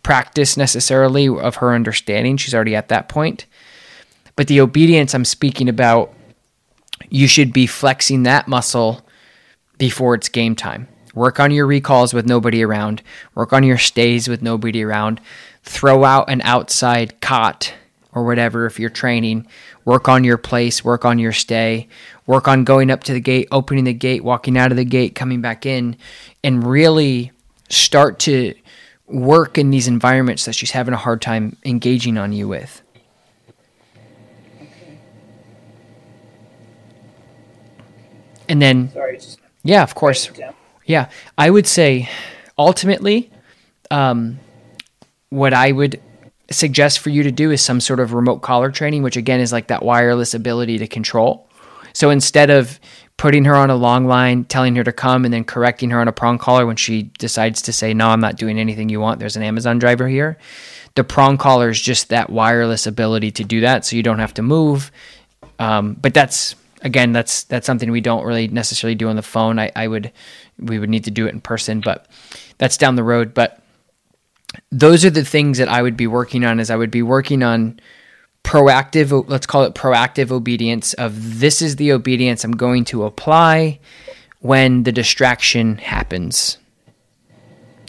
practice 0.03 0.55
necessarily 0.55 1.27
of 1.27 1.55
her 1.55 1.73
understanding. 1.73 2.37
She's 2.37 2.53
already 2.53 2.75
at 2.75 2.89
that 2.89 3.09
point. 3.09 3.45
But 4.35 4.47
the 4.47 4.61
obedience 4.61 5.13
I'm 5.13 5.25
speaking 5.25 5.67
about 5.67 6.13
you 7.09 7.27
should 7.27 7.51
be 7.53 7.67
flexing 7.67 8.23
that 8.23 8.47
muscle 8.47 9.05
before 9.77 10.15
it's 10.15 10.29
game 10.29 10.55
time. 10.55 10.87
Work 11.13 11.39
on 11.39 11.51
your 11.51 11.65
recalls 11.65 12.13
with 12.13 12.25
nobody 12.25 12.63
around. 12.63 13.01
Work 13.35 13.53
on 13.53 13.63
your 13.63 13.77
stays 13.77 14.27
with 14.27 14.41
nobody 14.41 14.83
around. 14.83 15.21
Throw 15.65 16.03
out 16.03 16.29
an 16.29 16.41
outside 16.41 17.19
cot 17.21 17.73
or 18.13 18.23
whatever 18.23 18.67
if 18.67 18.79
you're 18.79 18.91
training. 18.91 19.47
Work 19.83 20.07
on 20.07 20.23
your 20.23 20.37
place, 20.37 20.83
work 20.85 21.05
on 21.05 21.17
your 21.17 21.33
stay. 21.33 21.87
Work 22.27 22.47
on 22.47 22.63
going 22.63 22.91
up 22.91 23.03
to 23.03 23.13
the 23.13 23.19
gate, 23.19 23.47
opening 23.51 23.83
the 23.83 23.93
gate, 23.93 24.23
walking 24.23 24.57
out 24.57 24.71
of 24.71 24.77
the 24.77 24.85
gate, 24.85 25.15
coming 25.15 25.41
back 25.41 25.65
in, 25.65 25.97
and 26.43 26.65
really 26.65 27.31
start 27.69 28.19
to 28.19 28.53
work 29.07 29.57
in 29.57 29.71
these 29.71 29.87
environments 29.87 30.45
that 30.45 30.53
she's 30.53 30.71
having 30.71 30.93
a 30.93 30.97
hard 30.97 31.21
time 31.21 31.57
engaging 31.65 32.17
on 32.17 32.31
you 32.31 32.47
with. 32.47 32.81
And 38.47 38.61
then, 38.61 38.91
Sorry, 38.91 39.19
yeah, 39.63 39.81
of 39.81 39.95
course, 39.95 40.29
yeah, 40.85 41.09
I 41.37 41.49
would 41.49 41.65
say 41.65 42.07
ultimately, 42.57 43.31
um, 43.89 44.39
what 45.29 45.53
I 45.53 45.71
would 45.71 46.01
suggest 46.51 46.99
for 46.99 47.09
you 47.09 47.23
to 47.23 47.31
do 47.31 47.51
is 47.51 47.61
some 47.61 47.81
sort 47.81 47.99
of 47.99 48.13
remote 48.13 48.39
collar 48.39 48.71
training, 48.71 49.03
which 49.03 49.17
again 49.17 49.39
is 49.39 49.51
like 49.51 49.67
that 49.67 49.83
wireless 49.83 50.33
ability 50.33 50.77
to 50.77 50.87
control. 50.87 51.49
So 51.93 52.09
instead 52.09 52.49
of 52.49 52.79
putting 53.17 53.45
her 53.45 53.55
on 53.55 53.69
a 53.69 53.75
long 53.75 54.05
line, 54.05 54.43
telling 54.43 54.75
her 54.75 54.83
to 54.83 54.91
come, 54.91 55.23
and 55.23 55.33
then 55.33 55.45
correcting 55.45 55.89
her 55.91 55.99
on 55.99 56.07
a 56.07 56.11
prong 56.11 56.37
collar 56.37 56.65
when 56.65 56.75
she 56.75 57.03
decides 57.17 57.61
to 57.63 57.73
say, 57.73 57.93
No, 57.93 58.09
I'm 58.09 58.19
not 58.19 58.35
doing 58.35 58.59
anything 58.59 58.89
you 58.89 58.99
want, 58.99 59.19
there's 59.19 59.37
an 59.37 59.43
Amazon 59.43 59.79
driver 59.79 60.07
here. 60.07 60.37
The 60.95 61.03
prong 61.03 61.37
collar 61.37 61.69
is 61.69 61.81
just 61.81 62.09
that 62.09 62.29
wireless 62.29 62.85
ability 62.87 63.31
to 63.31 63.43
do 63.43 63.61
that 63.61 63.85
so 63.85 63.95
you 63.95 64.03
don't 64.03 64.19
have 64.19 64.33
to 64.35 64.41
move. 64.41 64.91
Um, 65.59 65.93
but 65.93 66.13
that's 66.13 66.55
again 66.81 67.13
that's 67.13 67.43
that's 67.43 67.65
something 67.65 67.91
we 67.91 68.01
don't 68.01 68.25
really 68.25 68.47
necessarily 68.47 68.95
do 68.95 69.09
on 69.09 69.15
the 69.15 69.21
phone. 69.21 69.57
I, 69.57 69.71
I 69.75 69.87
would 69.87 70.11
we 70.59 70.79
would 70.79 70.89
need 70.89 71.05
to 71.05 71.11
do 71.11 71.27
it 71.27 71.33
in 71.33 71.41
person, 71.41 71.81
but 71.81 72.07
that's 72.57 72.77
down 72.77 72.95
the 72.95 73.03
road. 73.03 73.33
But 73.33 73.61
those 74.71 75.05
are 75.05 75.09
the 75.09 75.25
things 75.25 75.57
that 75.57 75.69
I 75.69 75.81
would 75.81 75.97
be 75.97 76.07
working 76.07 76.43
on. 76.43 76.59
Is 76.59 76.69
I 76.69 76.75
would 76.75 76.91
be 76.91 77.01
working 77.01 77.43
on 77.43 77.79
proactive. 78.43 79.27
Let's 79.27 79.47
call 79.47 79.63
it 79.63 79.75
proactive 79.75 80.31
obedience. 80.31 80.93
Of 80.93 81.39
this 81.39 81.61
is 81.61 81.75
the 81.75 81.91
obedience 81.91 82.43
I'm 82.43 82.51
going 82.51 82.85
to 82.85 83.03
apply 83.03 83.79
when 84.39 84.83
the 84.83 84.91
distraction 84.91 85.77
happens. 85.77 86.57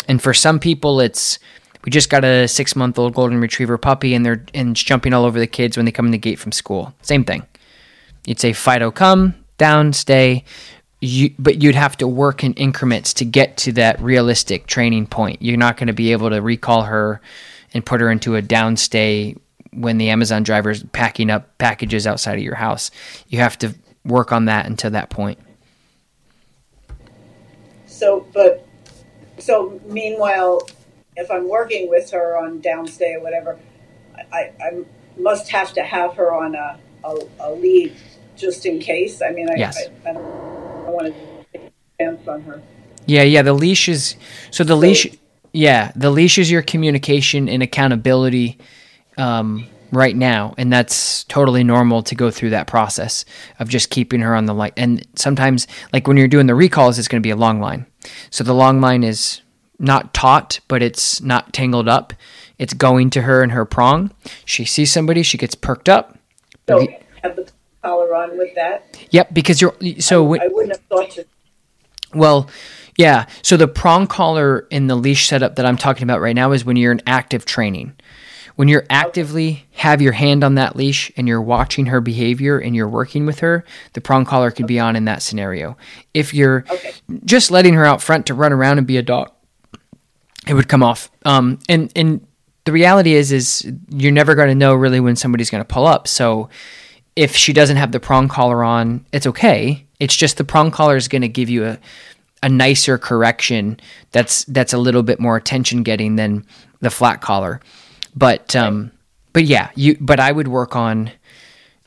And 0.08 0.22
for 0.22 0.32
some 0.32 0.58
people, 0.58 1.00
it's 1.00 1.38
we 1.84 1.90
just 1.90 2.10
got 2.10 2.24
a 2.24 2.48
six 2.48 2.74
month 2.74 2.98
old 2.98 3.14
golden 3.14 3.40
retriever 3.40 3.78
puppy, 3.78 4.14
and 4.14 4.24
they're 4.24 4.44
and 4.54 4.74
jumping 4.74 5.12
all 5.12 5.24
over 5.24 5.38
the 5.38 5.46
kids 5.46 5.76
when 5.76 5.86
they 5.86 5.92
come 5.92 6.06
in 6.06 6.12
the 6.12 6.18
gate 6.18 6.38
from 6.38 6.52
school. 6.52 6.94
Same 7.02 7.24
thing. 7.24 7.46
You'd 8.26 8.40
say 8.40 8.52
Fido, 8.52 8.90
come 8.90 9.34
down, 9.58 9.92
stay. 9.92 10.44
You, 11.00 11.34
but 11.38 11.62
you'd 11.62 11.74
have 11.74 11.96
to 11.98 12.08
work 12.08 12.42
in 12.42 12.54
increments 12.54 13.12
to 13.14 13.24
get 13.24 13.58
to 13.58 13.72
that 13.72 14.00
realistic 14.00 14.66
training 14.66 15.06
point. 15.06 15.42
You're 15.42 15.58
not 15.58 15.76
going 15.76 15.88
to 15.88 15.92
be 15.92 16.12
able 16.12 16.30
to 16.30 16.40
recall 16.40 16.84
her 16.84 17.20
and 17.74 17.84
put 17.84 18.00
her 18.00 18.10
into 18.10 18.36
a 18.36 18.42
downstay 18.42 19.38
when 19.72 19.98
the 19.98 20.08
Amazon 20.08 20.42
driver's 20.42 20.82
packing 20.84 21.28
up 21.30 21.58
packages 21.58 22.06
outside 22.06 22.38
of 22.38 22.44
your 22.44 22.54
house. 22.54 22.90
You 23.28 23.40
have 23.40 23.58
to 23.58 23.74
work 24.06 24.32
on 24.32 24.46
that 24.46 24.66
until 24.66 24.90
that 24.92 25.10
point. 25.10 25.38
So, 27.86 28.26
but 28.32 28.66
so 29.38 29.80
meanwhile, 29.86 30.66
if 31.16 31.30
I'm 31.30 31.48
working 31.48 31.88
with 31.88 32.10
her 32.10 32.38
on 32.38 32.60
downstay 32.60 33.16
or 33.16 33.20
whatever, 33.20 33.58
I, 34.32 34.52
I 34.60 34.84
must 35.18 35.50
have 35.50 35.72
to 35.74 35.82
have 35.82 36.14
her 36.14 36.32
on 36.32 36.54
a, 36.54 36.78
a, 37.04 37.18
a 37.40 37.52
lead 37.52 37.94
just 38.36 38.66
in 38.66 38.78
case. 38.78 39.22
I 39.22 39.30
mean, 39.30 39.48
I, 39.50 39.54
Yes. 39.56 39.78
I, 40.04 40.10
I 40.10 40.12
don't, 40.14 40.65
I 40.86 40.90
want 40.90 41.14
to 41.52 41.60
chance 41.98 42.26
on 42.28 42.42
her. 42.42 42.62
Yeah, 43.06 43.22
yeah. 43.22 43.42
The 43.42 43.52
leash 43.52 43.88
is 43.88 44.16
so 44.50 44.64
the 44.64 44.76
leash. 44.76 45.06
Yeah, 45.52 45.90
the 45.96 46.10
leash 46.10 46.38
is 46.38 46.50
your 46.50 46.62
communication 46.62 47.48
and 47.48 47.62
accountability 47.62 48.58
um, 49.16 49.66
right 49.90 50.14
now, 50.14 50.54
and 50.58 50.70
that's 50.72 51.24
totally 51.24 51.64
normal 51.64 52.02
to 52.02 52.14
go 52.14 52.30
through 52.30 52.50
that 52.50 52.66
process 52.66 53.24
of 53.58 53.68
just 53.68 53.88
keeping 53.90 54.20
her 54.20 54.34
on 54.34 54.44
the 54.44 54.54
line. 54.54 54.72
And 54.76 55.06
sometimes, 55.14 55.66
like 55.92 56.06
when 56.06 56.16
you're 56.16 56.28
doing 56.28 56.46
the 56.46 56.54
recalls, 56.54 56.98
it's 56.98 57.08
going 57.08 57.22
to 57.22 57.26
be 57.26 57.30
a 57.30 57.36
long 57.36 57.60
line. 57.60 57.86
So 58.30 58.44
the 58.44 58.54
long 58.54 58.80
line 58.80 59.02
is 59.02 59.40
not 59.78 60.12
taut, 60.12 60.60
but 60.68 60.82
it's 60.82 61.20
not 61.20 61.52
tangled 61.52 61.88
up. 61.88 62.12
It's 62.58 62.74
going 62.74 63.10
to 63.10 63.22
her 63.22 63.42
and 63.42 63.52
her 63.52 63.64
prong. 63.64 64.12
She 64.44 64.64
sees 64.64 64.92
somebody, 64.92 65.22
she 65.22 65.38
gets 65.38 65.54
perked 65.54 65.88
up. 65.88 66.18
So 66.68 66.86
the 67.22 67.50
collar 67.86 68.14
on 68.14 68.36
with 68.36 68.54
that. 68.56 68.98
Yep, 69.10 69.32
because 69.34 69.60
you're 69.60 69.74
so. 69.98 70.22
when- 70.24 70.40
I 70.40 70.48
wouldn't 70.48 70.72
have 70.76 70.84
thought 70.86 71.10
to. 71.12 71.24
Well, 72.14 72.48
yeah. 72.96 73.26
So 73.42 73.56
the 73.56 73.68
prong 73.68 74.06
collar 74.06 74.66
in 74.70 74.86
the 74.86 74.96
leash 74.96 75.26
setup 75.28 75.56
that 75.56 75.66
I'm 75.66 75.76
talking 75.76 76.02
about 76.04 76.20
right 76.20 76.34
now 76.34 76.52
is 76.52 76.64
when 76.64 76.76
you're 76.76 76.92
in 76.92 77.02
active 77.06 77.44
training. 77.44 77.94
When 78.54 78.68
you're 78.68 78.86
actively 78.88 79.66
have 79.72 80.00
your 80.00 80.12
hand 80.12 80.42
on 80.42 80.54
that 80.54 80.76
leash 80.76 81.12
and 81.18 81.28
you're 81.28 81.42
watching 81.42 81.86
her 81.86 82.00
behavior 82.00 82.58
and 82.58 82.74
you're 82.74 82.88
working 82.88 83.26
with 83.26 83.40
her, 83.40 83.64
the 83.92 84.00
prong 84.00 84.24
collar 84.24 84.50
could 84.50 84.66
be 84.66 84.80
on 84.80 84.96
in 84.96 85.04
that 85.04 85.20
scenario. 85.20 85.76
If 86.14 86.32
you're 86.32 86.64
Okay. 86.70 86.92
just 87.26 87.50
letting 87.50 87.74
her 87.74 87.84
out 87.84 88.00
front 88.00 88.24
to 88.26 88.34
run 88.34 88.54
around 88.54 88.78
and 88.78 88.86
be 88.86 88.96
a 88.96 89.02
dog, 89.02 89.30
it 90.48 90.54
would 90.54 90.68
come 90.68 90.82
off. 90.82 91.10
Um, 91.26 91.58
and 91.68 91.92
and 91.94 92.26
the 92.64 92.72
reality 92.72 93.12
is, 93.12 93.30
is 93.30 93.70
you're 93.90 94.10
never 94.10 94.34
going 94.34 94.48
to 94.48 94.54
know 94.54 94.74
really 94.74 95.00
when 95.00 95.16
somebody's 95.16 95.50
going 95.50 95.60
to 95.62 95.68
pull 95.68 95.86
up. 95.86 96.08
So 96.08 96.48
if 97.16 97.34
she 97.34 97.52
doesn't 97.52 97.78
have 97.78 97.92
the 97.92 98.00
prong 98.00 98.28
collar 98.28 98.62
on, 98.62 99.04
it's 99.12 99.26
okay. 99.26 99.86
It's 99.98 100.14
just 100.14 100.36
the 100.36 100.44
prong 100.44 100.70
collar 100.70 100.96
is 100.96 101.08
going 101.08 101.22
to 101.22 101.28
give 101.28 101.48
you 101.48 101.64
a 101.64 101.78
a 102.42 102.48
nicer 102.48 102.98
correction 102.98 103.80
that's 104.12 104.44
that's 104.44 104.74
a 104.74 104.78
little 104.78 105.02
bit 105.02 105.18
more 105.18 105.36
attention 105.36 105.82
getting 105.82 106.16
than 106.16 106.44
the 106.80 106.90
flat 106.90 107.20
collar. 107.20 107.60
But 108.14 108.54
um 108.54 108.92
but 109.32 109.44
yeah, 109.44 109.70
you 109.74 109.96
but 110.00 110.20
I 110.20 110.32
would 110.32 110.46
work 110.46 110.76
on 110.76 111.10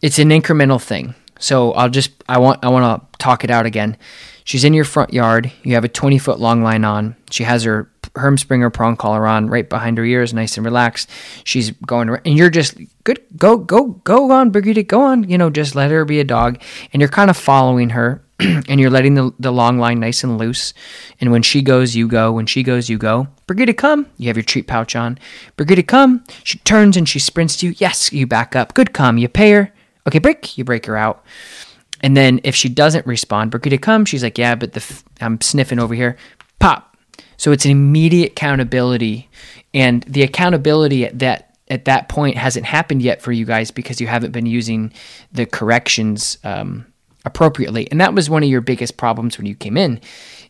it's 0.02 0.20
an 0.20 0.30
incremental 0.30 0.82
thing. 0.82 1.14
So 1.40 1.72
I'll 1.74 1.90
just 1.90 2.12
I 2.28 2.40
want 2.40 2.64
I 2.64 2.70
want 2.70 3.12
to 3.12 3.18
talk 3.20 3.44
it 3.44 3.52
out 3.52 3.66
again. 3.66 3.96
She's 4.44 4.64
in 4.64 4.74
your 4.74 4.86
front 4.86 5.14
yard. 5.14 5.52
You 5.64 5.76
have 5.76 5.84
a 5.84 5.90
20 5.90 6.18
foot 6.18 6.40
long 6.40 6.64
line 6.64 6.84
on. 6.84 7.16
She 7.30 7.44
has 7.44 7.64
her 7.64 7.90
Herm 8.16 8.38
Sprenger 8.38 8.70
prong 8.70 8.96
collar 8.96 9.28
on 9.28 9.48
right 9.48 9.70
behind 9.70 9.98
her 9.98 10.06
ears, 10.06 10.34
nice 10.34 10.58
and 10.58 10.66
relaxed. 10.66 11.10
She's 11.44 11.72
going, 11.72 12.10
and 12.10 12.38
you're 12.38 12.50
just 12.50 12.78
good. 13.04 13.22
Go, 13.38 13.58
go, 13.58 13.88
go 14.04 14.32
on, 14.32 14.50
Brigitte. 14.50 14.88
Go 14.88 15.02
on. 15.02 15.30
You 15.30 15.38
know, 15.38 15.50
just 15.50 15.76
let 15.76 15.92
her 15.92 16.06
be 16.06 16.20
a 16.20 16.24
dog. 16.24 16.62
And 16.94 17.02
you're 17.02 17.10
kind 17.10 17.30
of 17.30 17.38
following 17.38 17.92
her, 17.92 18.22
and 18.40 18.80
you're 18.80 18.90
letting 18.90 19.16
the, 19.16 19.34
the 19.40 19.52
long 19.52 19.80
line 19.80 20.00
nice 20.00 20.24
and 20.24 20.38
loose. 20.38 20.74
And 21.20 21.32
when 21.32 21.42
she 21.42 21.62
goes, 21.62 21.96
you 21.96 22.08
go. 22.08 22.32
When 22.32 22.46
she 22.46 22.64
goes, 22.64 22.90
you 22.90 22.98
go. 22.98 23.28
Brigitte, 23.48 23.78
come. 23.78 24.08
You 24.18 24.28
have 24.28 24.38
your 24.38 24.44
treat 24.44 24.68
pouch 24.68 24.96
on. 24.96 25.20
Brigitte, 25.56 25.88
come. 25.88 26.24
She 26.44 26.58
turns 26.60 26.98
and 26.98 27.08
she 27.08 27.20
sprints 27.20 27.58
to 27.58 27.68
you. 27.68 27.76
Yes, 27.78 28.12
you 28.12 28.28
back 28.28 28.56
up. 28.56 28.74
Good, 28.74 28.94
come. 28.94 29.18
You 29.18 29.28
pay 29.28 29.52
her. 29.52 29.74
Okay, 30.08 30.20
break. 30.20 30.58
You 30.58 30.64
break 30.64 30.86
her 30.86 30.98
out. 30.98 31.24
And 32.02 32.16
then 32.16 32.40
if 32.44 32.56
she 32.56 32.70
doesn't 32.70 33.06
respond, 33.06 33.52
Brigitte 33.52 33.82
come. 33.82 34.06
She's 34.06 34.24
like, 34.24 34.38
yeah, 34.38 34.56
but 34.56 34.74
the 34.74 34.80
f- 34.80 35.04
I'm 35.20 35.42
sniffing 35.42 35.80
over 35.80 35.94
here. 35.94 36.18
Pop. 36.60 36.89
So 37.40 37.54
it's 37.54 37.64
an 37.64 37.72
immediate 37.72 38.34
accountability, 38.34 39.30
and 39.74 40.04
the 40.04 40.24
accountability 40.24 41.06
at 41.06 41.20
that 41.20 41.56
at 41.70 41.86
that 41.86 42.10
point 42.10 42.36
hasn't 42.36 42.66
happened 42.66 43.02
yet 43.02 43.22
for 43.22 43.32
you 43.32 43.46
guys 43.46 43.72
because 43.72 44.02
you 44.02 44.08
haven't 44.08 44.32
been 44.32 44.46
using 44.46 44.92
the 45.32 45.46
corrections 45.46 46.38
um, 46.44 46.86
appropriately. 47.26 47.90
And 47.92 48.02
that 48.02 48.14
was 48.14 48.30
one 48.30 48.44
of 48.44 48.50
your 48.50 48.62
biggest 48.62 48.98
problems 48.98 49.38
when 49.38 49.46
you 49.48 49.56
came 49.56 49.78
in. 49.78 50.02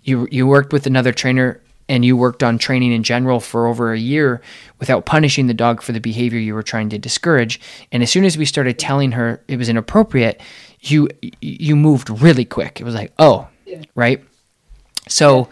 You 0.04 0.28
you 0.32 0.48
worked 0.48 0.74
with 0.74 0.88
another 0.88 1.12
trainer 1.12 1.62
and 1.88 2.04
you 2.04 2.18
worked 2.18 2.42
on 2.42 2.58
training 2.58 2.92
in 2.92 3.04
general 3.04 3.40
for 3.40 3.68
over 3.68 3.94
a 3.94 4.00
year 4.00 4.42
without 4.80 5.06
punishing 5.06 5.46
the 5.46 5.54
dog 5.54 5.82
for 5.84 5.92
the 5.92 6.00
behavior 6.00 6.40
you 6.40 6.56
were 6.56 6.64
trying 6.64 6.90
to 6.90 6.98
discourage. 6.98 7.60
And 7.92 8.02
as 8.02 8.10
soon 8.12 8.26
as 8.26 8.36
we 8.36 8.46
started 8.46 8.80
telling 8.80 9.12
her 9.12 9.44
it 9.48 9.58
was 9.58 9.70
inappropriate, 9.70 10.42
you 10.82 11.08
you 11.40 11.76
moved 11.76 12.10
really 12.10 12.46
quick. 12.46 12.82
It 12.82 12.84
was 12.84 12.96
like, 12.96 13.14
oh, 13.20 13.48
right. 13.94 14.24
So 15.08 15.50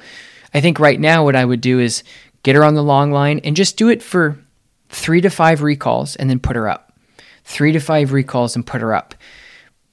I 0.57 0.61
think 0.61 0.79
right 0.79 0.99
now 0.99 1.23
what 1.23 1.35
I 1.35 1.45
would 1.45 1.61
do 1.61 1.79
is 1.79 2.03
get 2.41 2.55
her 2.55 2.63
on 2.63 2.73
the 2.73 2.83
long 2.83 3.11
line 3.11 3.39
and 3.43 3.55
just 3.55 3.77
do 3.77 3.89
it 3.89 4.01
for 4.01 4.39
three 4.89 5.21
to 5.21 5.29
five 5.29 5.61
recalls 5.61 6.15
and 6.15 6.29
then 6.29 6.39
put 6.39 6.55
her 6.55 6.67
up. 6.67 6.93
Three 7.43 7.71
to 7.73 7.79
five 7.79 8.11
recalls 8.11 8.55
and 8.55 8.65
put 8.65 8.81
her 8.81 8.93
up. 8.93 9.13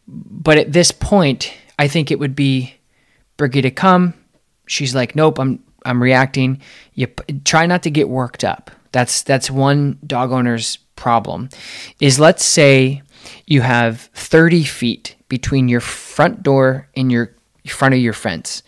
But 0.09 0.57
at 0.57 0.73
this 0.73 0.91
point, 0.91 1.53
I 1.79 1.87
think 1.87 2.11
it 2.11 2.19
would 2.19 2.35
be 2.35 2.77
Brigitte 3.37 3.77
come. 3.77 4.15
She's 4.67 4.95
like, 4.95 5.15
nope, 5.15 5.39
I'm 5.39 5.63
I'm 5.85 6.03
reacting. 6.03 6.63
You 6.95 7.09
p- 7.09 7.41
try 7.45 7.67
not 7.67 7.83
to 7.83 7.91
get 7.91 8.09
worked 8.09 8.43
up. 8.43 8.71
That's 8.93 9.23
that's 9.23 9.51
one 9.51 9.99
dog 10.07 10.33
owner's 10.33 10.79
problem. 10.97 11.51
Is 12.01 12.19
let's 12.19 12.45
say 12.45 13.03
you 13.47 13.61
have 13.61 14.01
30 14.15 14.65
feet 14.65 15.17
between 15.29 15.69
your 15.69 15.81
front 15.81 16.43
door 16.43 16.89
and 16.97 17.13
your 17.13 17.35
front 17.67 17.95
of 17.95 18.01
your 18.01 18.13
fence, 18.13 18.63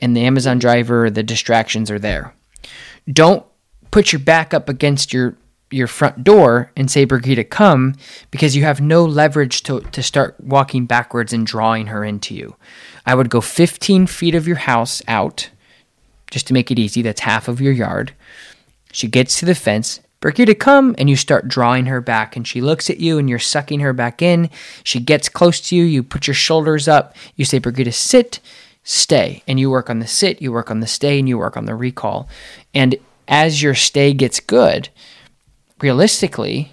and 0.00 0.16
the 0.16 0.24
Amazon 0.24 0.58
driver, 0.58 1.10
the 1.10 1.22
distractions 1.22 1.90
are 1.90 1.98
there. 1.98 2.34
Don't 3.10 3.44
put 3.90 4.12
your 4.12 4.20
back 4.20 4.54
up 4.54 4.68
against 4.68 5.12
your 5.12 5.36
your 5.70 5.86
front 5.86 6.24
door 6.24 6.72
and 6.76 6.90
say, 6.90 7.04
Brigida, 7.04 7.44
come, 7.44 7.94
because 8.30 8.56
you 8.56 8.64
have 8.64 8.80
no 8.80 9.04
leverage 9.04 9.62
to, 9.62 9.80
to 9.80 10.02
start 10.02 10.34
walking 10.40 10.84
backwards 10.84 11.32
and 11.32 11.46
drawing 11.46 11.86
her 11.86 12.04
into 12.04 12.34
you. 12.34 12.56
I 13.06 13.14
would 13.14 13.30
go 13.30 13.40
15 13.40 14.06
feet 14.08 14.34
of 14.34 14.48
your 14.48 14.56
house 14.56 15.00
out, 15.06 15.50
just 16.30 16.48
to 16.48 16.54
make 16.54 16.70
it 16.70 16.78
easy. 16.78 17.02
That's 17.02 17.20
half 17.20 17.46
of 17.46 17.60
your 17.60 17.72
yard. 17.72 18.12
She 18.92 19.06
gets 19.06 19.38
to 19.38 19.46
the 19.46 19.54
fence. 19.54 20.00
Brigida, 20.20 20.54
come, 20.54 20.94
and 20.98 21.08
you 21.08 21.16
start 21.16 21.48
drawing 21.48 21.86
her 21.86 22.00
back, 22.00 22.36
and 22.36 22.46
she 22.46 22.60
looks 22.60 22.90
at 22.90 23.00
you, 23.00 23.16
and 23.16 23.30
you're 23.30 23.38
sucking 23.38 23.80
her 23.80 23.92
back 23.92 24.20
in. 24.20 24.50
She 24.84 25.00
gets 25.00 25.28
close 25.28 25.60
to 25.62 25.76
you. 25.76 25.84
You 25.84 26.02
put 26.02 26.26
your 26.26 26.34
shoulders 26.34 26.88
up. 26.88 27.16
You 27.36 27.44
say, 27.44 27.58
Brigida, 27.58 27.92
sit, 27.92 28.40
stay, 28.82 29.42
and 29.46 29.60
you 29.60 29.70
work 29.70 29.90
on 29.90 29.98
the 29.98 30.06
sit, 30.06 30.40
you 30.40 30.52
work 30.52 30.70
on 30.70 30.80
the 30.80 30.86
stay, 30.86 31.18
and 31.18 31.28
you 31.28 31.38
work 31.38 31.56
on 31.56 31.66
the 31.66 31.74
recall. 31.74 32.28
And 32.74 32.96
as 33.28 33.62
your 33.62 33.74
stay 33.74 34.12
gets 34.12 34.40
good, 34.40 34.88
realistically, 35.80 36.72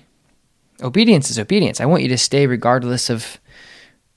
obedience 0.82 1.30
is 1.30 1.40
obedience. 1.40 1.80
I 1.80 1.86
want 1.86 2.04
you 2.04 2.10
to 2.10 2.18
stay 2.18 2.48
regardless 2.48 3.10
of, 3.10 3.40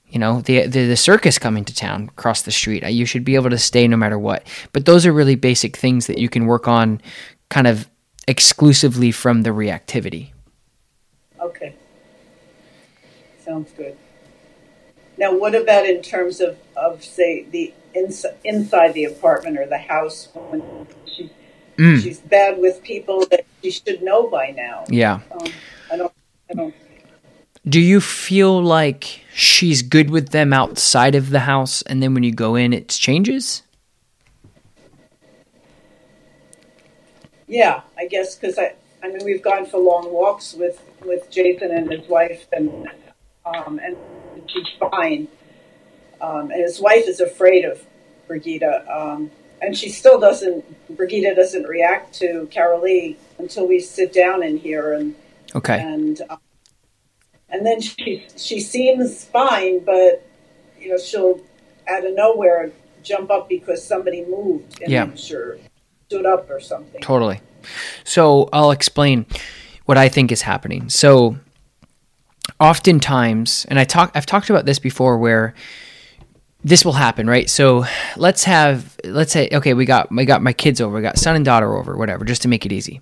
you 0.07 0.19
know, 0.19 0.41
the, 0.41 0.67
the 0.67 0.87
the 0.87 0.97
circus 0.97 1.37
coming 1.37 1.65
to 1.65 1.73
town 1.73 2.09
across 2.17 2.41
the 2.41 2.51
street. 2.51 2.83
You 2.83 3.05
should 3.05 3.23
be 3.23 3.35
able 3.35 3.49
to 3.49 3.57
stay 3.57 3.87
no 3.87 3.97
matter 3.97 4.19
what. 4.19 4.45
But 4.73 4.85
those 4.85 5.05
are 5.05 5.13
really 5.13 5.35
basic 5.35 5.77
things 5.77 6.07
that 6.07 6.17
you 6.17 6.29
can 6.29 6.45
work 6.45 6.67
on, 6.67 7.01
kind 7.49 7.67
of 7.67 7.89
exclusively 8.27 9.11
from 9.11 9.43
the 9.43 9.51
reactivity. 9.51 10.31
Okay. 11.39 11.75
Sounds 13.43 13.71
good. 13.71 13.97
Now, 15.17 15.37
what 15.37 15.55
about 15.55 15.85
in 15.85 16.01
terms 16.01 16.39
of, 16.39 16.57
of 16.75 17.03
say, 17.03 17.43
the 17.43 17.73
ins- 17.95 18.25
inside 18.43 18.93
the 18.93 19.05
apartment 19.05 19.57
or 19.57 19.65
the 19.67 19.77
house 19.77 20.29
when 20.33 20.61
she's, 21.05 21.29
Mm. 21.77 22.01
she's 22.03 22.19
bad 22.19 22.59
with 22.59 22.83
people 22.83 23.25
that 23.31 23.45
she 23.63 23.71
should 23.71 24.01
know 24.03 24.27
by 24.27 24.51
now? 24.51 24.83
Yeah. 24.89 25.21
Um, 25.31 25.47
I 25.91 25.97
don't. 25.97 26.13
I 26.49 26.53
don't. 26.53 26.75
Do 27.67 27.79
you 27.79 28.01
feel 28.01 28.61
like 28.61 29.21
she's 29.33 29.81
good 29.81 30.09
with 30.09 30.29
them 30.29 30.51
outside 30.51 31.15
of 31.15 31.29
the 31.29 31.41
house, 31.41 31.81
and 31.83 32.01
then 32.03 32.13
when 32.13 32.23
you 32.23 32.31
go 32.33 32.55
in, 32.55 32.73
it 32.73 32.89
changes? 32.89 33.63
Yeah, 37.47 37.81
I 37.97 38.07
guess 38.07 38.35
because 38.35 38.57
I. 38.57 38.75
I 39.03 39.07
mean, 39.07 39.25
we've 39.25 39.41
gone 39.41 39.65
for 39.65 39.79
long 39.79 40.11
walks 40.13 40.53
with 40.53 40.81
with 41.03 41.29
Jason 41.31 41.71
and 41.71 41.91
his 41.91 42.07
wife, 42.07 42.45
and 42.53 42.87
um, 43.45 43.79
and 43.83 43.97
she's 44.47 44.67
fine. 44.79 45.27
Um, 46.21 46.51
and 46.51 46.61
his 46.61 46.79
wife 46.79 47.07
is 47.07 47.19
afraid 47.19 47.65
of 47.65 47.83
Brigida, 48.27 48.85
um, 48.89 49.31
and 49.61 49.75
she 49.75 49.89
still 49.89 50.19
doesn't. 50.19 50.63
Brigida 50.95 51.35
doesn't 51.35 51.63
react 51.63 52.13
to 52.15 52.47
Carolee 52.51 53.15
until 53.39 53.67
we 53.67 53.79
sit 53.79 54.13
down 54.13 54.43
in 54.43 54.57
here, 54.57 54.93
and 54.93 55.15
Okay. 55.55 55.81
and 55.81 56.21
um, 56.29 56.37
and 57.49 57.65
then 57.65 57.81
she 57.81 58.27
she 58.37 58.59
seems 58.59 59.25
fine, 59.25 59.79
but 59.79 60.25
you 60.79 60.89
know 60.89 60.97
she'll 60.97 61.41
out 61.87 62.05
of 62.05 62.15
nowhere 62.15 62.71
jump 63.03 63.31
up 63.31 63.49
because 63.49 63.83
somebody 63.83 64.23
moved, 64.25 64.81
and 64.81 64.91
Yeah. 64.91 65.13
sure 65.15 65.57
stood 66.07 66.25
up 66.25 66.49
or 66.49 66.59
something. 66.59 67.01
Totally. 67.01 67.41
So 68.03 68.49
I'll 68.53 68.71
explain 68.71 69.25
what 69.85 69.97
I 69.97 70.09
think 70.09 70.31
is 70.31 70.43
happening. 70.43 70.89
So 70.89 71.37
oftentimes, 72.59 73.65
and 73.69 73.79
I 73.79 73.83
talk 73.83 74.11
I've 74.15 74.25
talked 74.25 74.49
about 74.49 74.65
this 74.65 74.79
before 74.79 75.17
where 75.17 75.53
this 76.63 76.85
will 76.85 76.93
happen, 76.93 77.27
right? 77.27 77.49
So 77.49 77.85
let's 78.17 78.43
have 78.43 78.95
let's 79.03 79.31
say 79.31 79.49
okay, 79.51 79.73
we 79.73 79.85
got 79.85 80.11
we 80.11 80.25
got 80.25 80.41
my 80.41 80.53
kids 80.53 80.79
over, 80.81 80.95
we 80.95 81.01
got 81.01 81.17
son 81.17 81.35
and 81.35 81.45
daughter 81.45 81.75
over, 81.75 81.97
whatever, 81.97 82.25
just 82.25 82.41
to 82.43 82.47
make 82.47 82.65
it 82.65 82.71
easy. 82.71 83.01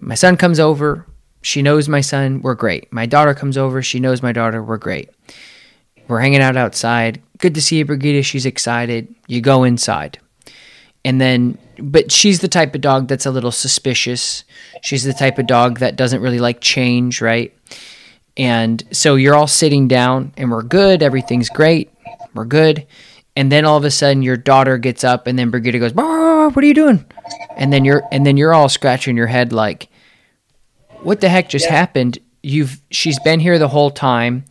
My 0.00 0.14
son 0.14 0.36
comes 0.36 0.58
over, 0.58 1.06
she 1.42 1.60
knows 1.60 1.88
my 1.88 2.00
son, 2.00 2.40
we're 2.40 2.54
great. 2.54 2.90
My 2.92 3.06
daughter 3.06 3.34
comes 3.34 3.58
over, 3.58 3.82
she 3.82 4.00
knows 4.00 4.22
my 4.22 4.32
daughter, 4.32 4.62
we're 4.62 4.78
great. 4.78 5.10
We're 6.08 6.20
hanging 6.20 6.40
out 6.40 6.56
outside. 6.56 7.22
Good 7.38 7.54
to 7.54 7.62
see 7.62 7.78
you, 7.78 7.84
Brigida. 7.84 8.22
She's 8.22 8.46
excited. 8.46 9.14
You 9.26 9.40
go 9.40 9.64
inside. 9.64 10.18
And 11.04 11.20
then, 11.20 11.58
but 11.78 12.12
she's 12.12 12.40
the 12.40 12.48
type 12.48 12.74
of 12.74 12.80
dog 12.80 13.08
that's 13.08 13.26
a 13.26 13.30
little 13.30 13.50
suspicious. 13.50 14.44
She's 14.82 15.04
the 15.04 15.12
type 15.12 15.38
of 15.38 15.46
dog 15.46 15.78
that 15.80 15.96
doesn't 15.96 16.20
really 16.20 16.38
like 16.38 16.60
change, 16.60 17.20
right? 17.20 17.52
And 18.36 18.82
so 18.92 19.16
you're 19.16 19.34
all 19.34 19.46
sitting 19.46 19.88
down 19.88 20.32
and 20.36 20.50
we're 20.50 20.62
good. 20.62 21.02
Everything's 21.02 21.48
great. 21.48 21.90
We're 22.34 22.44
good. 22.44 22.86
And 23.34 23.50
then 23.50 23.64
all 23.64 23.76
of 23.76 23.84
a 23.84 23.90
sudden 23.90 24.22
your 24.22 24.36
daughter 24.36 24.78
gets 24.78 25.04
up 25.04 25.26
and 25.26 25.38
then 25.38 25.50
Brigida 25.50 25.78
goes, 25.78 25.94
what 25.94 26.56
are 26.56 26.66
you 26.66 26.74
doing? 26.74 27.04
And 27.56 27.72
then 27.72 27.84
you're, 27.84 28.02
and 28.12 28.26
then 28.26 28.36
you're 28.36 28.52
all 28.52 28.68
scratching 28.68 29.16
your 29.16 29.26
head 29.26 29.52
like, 29.52 29.88
what 31.00 31.20
the 31.20 31.28
heck 31.28 31.48
just 31.48 31.66
happened? 31.66 32.18
You've, 32.42 32.80
she's 32.90 33.18
been 33.20 33.40
here 33.40 33.58
the 33.58 33.68
whole 33.68 33.90
time. 33.90 34.44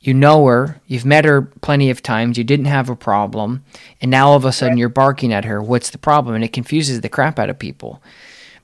You 0.00 0.14
know 0.14 0.46
her. 0.46 0.80
You've 0.86 1.04
met 1.04 1.24
her 1.24 1.42
plenty 1.42 1.90
of 1.90 2.02
times. 2.02 2.36
You 2.36 2.44
didn't 2.44 2.66
have 2.66 2.88
a 2.88 2.96
problem. 2.96 3.64
And 4.00 4.10
now 4.10 4.28
all 4.28 4.36
of 4.36 4.44
a 4.44 4.52
sudden 4.52 4.78
you're 4.78 4.88
barking 4.88 5.32
at 5.32 5.44
her. 5.44 5.62
What's 5.62 5.90
the 5.90 5.98
problem? 5.98 6.34
And 6.34 6.42
it 6.42 6.52
confuses 6.52 7.02
the 7.02 7.08
crap 7.08 7.38
out 7.38 7.50
of 7.50 7.58
people. 7.58 8.02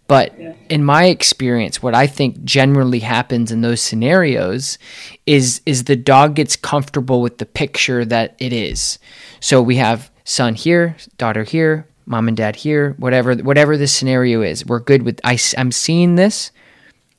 But 0.08 0.34
in 0.70 0.84
my 0.84 1.04
experience, 1.04 1.82
what 1.82 1.94
I 1.94 2.06
think 2.06 2.42
generally 2.42 3.00
happens 3.00 3.52
in 3.52 3.60
those 3.60 3.82
scenarios 3.82 4.78
is 5.26 5.60
is 5.66 5.84
the 5.84 5.96
dog 5.96 6.34
gets 6.34 6.56
comfortable 6.56 7.20
with 7.20 7.38
the 7.38 7.46
picture 7.46 8.06
that 8.06 8.34
it 8.38 8.52
is. 8.52 8.98
So 9.38 9.62
we 9.62 9.76
have 9.76 10.10
son 10.24 10.54
here, 10.54 10.96
daughter 11.18 11.44
here, 11.44 11.86
mom 12.06 12.26
and 12.26 12.36
dad 12.36 12.56
here, 12.56 12.94
whatever 12.98 13.34
whatever 13.36 13.76
the 13.76 13.86
scenario 13.86 14.40
is. 14.40 14.64
We're 14.64 14.80
good 14.80 15.02
with 15.02 15.20
I, 15.24 15.38
I'm 15.58 15.70
seeing 15.70 16.14
this. 16.14 16.52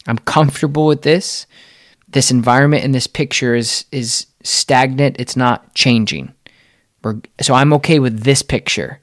I'm 0.08 0.18
comfortable 0.18 0.88
with 0.88 1.04
this 1.04 1.46
this 2.08 2.32
environment 2.32 2.84
and 2.84 2.96
this 2.96 3.06
picture 3.08 3.54
is 3.54 3.86
is 3.92 4.26
stagnant. 4.44 5.18
It's 5.20 5.36
not 5.36 5.76
changing. 5.76 6.34
We're, 7.04 7.22
so 7.40 7.54
I'm 7.54 7.72
okay 7.74 8.00
with 8.00 8.24
this 8.24 8.42
picture. 8.42 9.00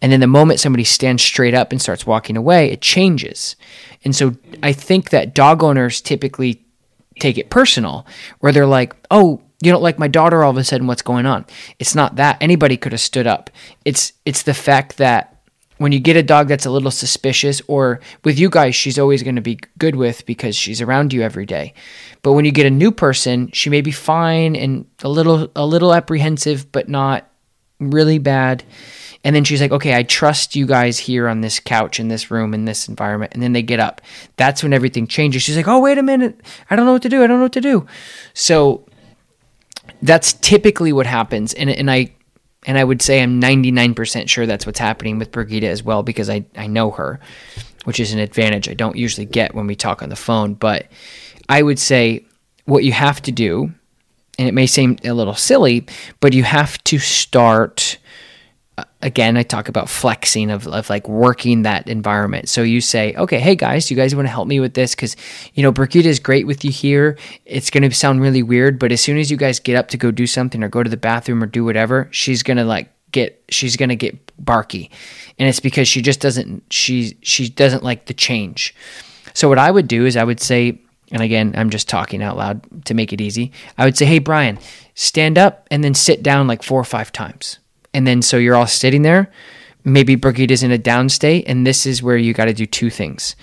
And 0.00 0.12
then 0.12 0.20
the 0.20 0.26
moment 0.26 0.60
somebody 0.60 0.84
stands 0.84 1.22
straight 1.22 1.54
up 1.54 1.72
and 1.72 1.80
starts 1.80 2.06
walking 2.06 2.36
away, 2.36 2.70
it 2.70 2.80
changes. 2.80 3.56
And 4.04 4.14
so 4.14 4.36
I 4.62 4.72
think 4.72 5.10
that 5.10 5.34
dog 5.34 5.62
owners 5.62 6.00
typically 6.00 6.64
take 7.20 7.38
it 7.38 7.50
personal, 7.50 8.06
where 8.40 8.52
they're 8.52 8.66
like, 8.66 8.94
"Oh, 9.10 9.42
you 9.62 9.70
don't 9.70 9.82
like 9.82 9.98
my 9.98 10.08
daughter 10.08 10.42
all 10.42 10.50
of 10.50 10.56
a 10.56 10.64
sudden 10.64 10.86
what's 10.86 11.02
going 11.02 11.26
on?" 11.26 11.44
It's 11.78 11.94
not 11.94 12.16
that. 12.16 12.36
Anybody 12.40 12.76
could 12.76 12.92
have 12.92 13.00
stood 13.00 13.26
up. 13.26 13.50
It's 13.84 14.12
it's 14.24 14.42
the 14.42 14.54
fact 14.54 14.96
that 14.98 15.32
when 15.78 15.90
you 15.90 15.98
get 15.98 16.16
a 16.16 16.22
dog 16.22 16.46
that's 16.46 16.64
a 16.64 16.70
little 16.70 16.92
suspicious 16.92 17.60
or 17.66 17.98
with 18.22 18.38
you 18.38 18.48
guys 18.48 18.74
she's 18.74 19.00
always 19.00 19.24
going 19.24 19.34
to 19.34 19.42
be 19.42 19.58
good 19.78 19.96
with 19.96 20.24
because 20.26 20.54
she's 20.54 20.80
around 20.80 21.12
you 21.12 21.22
every 21.22 21.44
day 21.44 21.74
but 22.22 22.34
when 22.34 22.44
you 22.44 22.52
get 22.52 22.66
a 22.66 22.70
new 22.70 22.92
person 22.92 23.50
she 23.52 23.68
may 23.68 23.80
be 23.80 23.90
fine 23.90 24.54
and 24.54 24.86
a 25.02 25.08
little 25.08 25.50
a 25.56 25.66
little 25.66 25.92
apprehensive 25.92 26.70
but 26.70 26.88
not 26.88 27.28
really 27.80 28.18
bad 28.18 28.62
and 29.24 29.34
then 29.36 29.44
she's 29.44 29.60
like 29.60 29.72
okay 29.72 29.94
i 29.94 30.02
trust 30.02 30.56
you 30.56 30.66
guys 30.66 30.98
here 30.98 31.28
on 31.28 31.40
this 31.40 31.60
couch 31.60 32.00
in 32.00 32.08
this 32.08 32.30
room 32.30 32.54
in 32.54 32.64
this 32.64 32.88
environment. 32.88 33.32
And 33.34 33.42
then 33.42 33.52
they 33.52 33.62
get 33.62 33.80
up. 33.80 34.00
That's 34.36 34.62
when 34.62 34.72
everything 34.72 35.06
changes. 35.06 35.42
She's 35.42 35.56
like 35.56 35.68
oh 35.68 35.80
wait 35.80 35.98
a 35.98 36.02
minute. 36.02 36.40
I 36.70 36.76
don't 36.76 36.86
know 36.86 36.92
what 36.92 37.02
to 37.02 37.08
do. 37.08 37.22
I 37.22 37.26
don't 37.26 37.38
know 37.38 37.44
what 37.44 37.52
to 37.52 37.60
do. 37.60 37.86
So 38.34 38.86
that's 40.00 40.32
typically 40.34 40.92
what 40.92 41.06
happens. 41.06 41.54
And, 41.54 41.70
and 41.70 41.90
i 41.90 42.12
and 42.64 42.78
I 42.78 42.84
would 42.84 43.02
say 43.02 43.20
I'm 43.20 43.40
99% 43.40 44.28
sure 44.28 44.46
that's 44.46 44.66
what's 44.66 44.78
happening 44.78 45.18
with 45.18 45.32
Brigida 45.32 45.66
as 45.66 45.82
well 45.82 46.04
because 46.04 46.30
I, 46.30 46.44
I 46.56 46.68
know 46.68 46.92
her, 46.92 47.18
which 47.84 47.98
is 47.98 48.12
an 48.12 48.20
advantage 48.20 48.68
I 48.68 48.74
don't 48.74 48.96
usually 48.96 49.26
get 49.26 49.52
when 49.52 49.66
we 49.66 49.74
talk 49.74 50.00
on 50.00 50.10
the 50.10 50.16
phone. 50.16 50.54
But 50.54 50.86
I 51.48 51.62
would 51.62 51.80
say 51.80 52.24
what 52.64 52.84
you 52.84 52.92
have 52.92 53.20
to 53.22 53.32
do, 53.32 53.72
and 54.38 54.48
it 54.48 54.54
may 54.54 54.68
seem 54.68 54.96
a 55.02 55.12
little 55.12 55.34
silly, 55.34 55.86
but 56.20 56.34
you 56.34 56.44
have 56.44 56.82
to 56.84 57.00
start. 57.00 57.98
Again, 59.00 59.36
I 59.36 59.42
talk 59.42 59.68
about 59.68 59.88
flexing 59.88 60.50
of, 60.50 60.66
of 60.68 60.88
like 60.88 61.08
working 61.08 61.62
that 61.62 61.88
environment. 61.88 62.48
So 62.48 62.62
you 62.62 62.80
say, 62.80 63.14
okay, 63.14 63.40
hey 63.40 63.56
guys, 63.56 63.90
you 63.90 63.96
guys 63.96 64.14
want 64.14 64.26
to 64.26 64.30
help 64.30 64.46
me 64.46 64.60
with 64.60 64.74
this? 64.74 64.94
Because, 64.94 65.16
you 65.54 65.62
know, 65.62 65.72
Brigida 65.72 66.08
is 66.08 66.20
great 66.20 66.46
with 66.46 66.64
you 66.64 66.70
here. 66.70 67.18
It's 67.44 67.70
going 67.70 67.82
to 67.82 67.94
sound 67.94 68.20
really 68.20 68.42
weird, 68.42 68.78
but 68.78 68.92
as 68.92 69.00
soon 69.00 69.18
as 69.18 69.30
you 69.30 69.36
guys 69.36 69.58
get 69.58 69.76
up 69.76 69.88
to 69.88 69.96
go 69.96 70.10
do 70.10 70.26
something 70.26 70.62
or 70.62 70.68
go 70.68 70.82
to 70.82 70.90
the 70.90 70.96
bathroom 70.96 71.42
or 71.42 71.46
do 71.46 71.64
whatever, 71.64 72.08
she's 72.12 72.42
going 72.42 72.58
to 72.58 72.64
like 72.64 72.90
get, 73.10 73.42
she's 73.48 73.76
going 73.76 73.88
to 73.88 73.96
get 73.96 74.16
barky. 74.44 74.90
And 75.38 75.48
it's 75.48 75.60
because 75.60 75.88
she 75.88 76.00
just 76.00 76.20
doesn't, 76.20 76.62
she, 76.72 77.16
she 77.22 77.48
doesn't 77.48 77.82
like 77.82 78.06
the 78.06 78.14
change. 78.14 78.74
So 79.34 79.48
what 79.48 79.58
I 79.58 79.70
would 79.70 79.88
do 79.88 80.06
is 80.06 80.16
I 80.16 80.24
would 80.24 80.40
say, 80.40 80.78
and 81.10 81.22
again, 81.22 81.54
I'm 81.56 81.70
just 81.70 81.88
talking 81.88 82.22
out 82.22 82.36
loud 82.36 82.86
to 82.86 82.94
make 82.94 83.12
it 83.12 83.20
easy. 83.20 83.52
I 83.76 83.84
would 83.84 83.96
say, 83.96 84.06
hey, 84.06 84.18
Brian, 84.18 84.58
stand 84.94 85.36
up 85.36 85.66
and 85.70 85.82
then 85.84 85.94
sit 85.94 86.22
down 86.22 86.46
like 86.46 86.62
four 86.62 86.80
or 86.80 86.84
five 86.84 87.12
times. 87.12 87.58
And 87.94 88.06
then 88.06 88.22
so 88.22 88.36
you're 88.38 88.54
all 88.54 88.66
sitting 88.66 89.02
there. 89.02 89.30
Maybe 89.84 90.16
Brigida's 90.16 90.62
in 90.62 90.70
a 90.70 90.78
down 90.78 91.08
state, 91.08 91.44
and 91.48 91.66
this 91.66 91.86
is 91.86 92.02
where 92.02 92.16
you 92.16 92.32
got 92.32 92.44
to 92.46 92.54
do 92.54 92.66
two 92.66 92.90
things. 92.90 93.36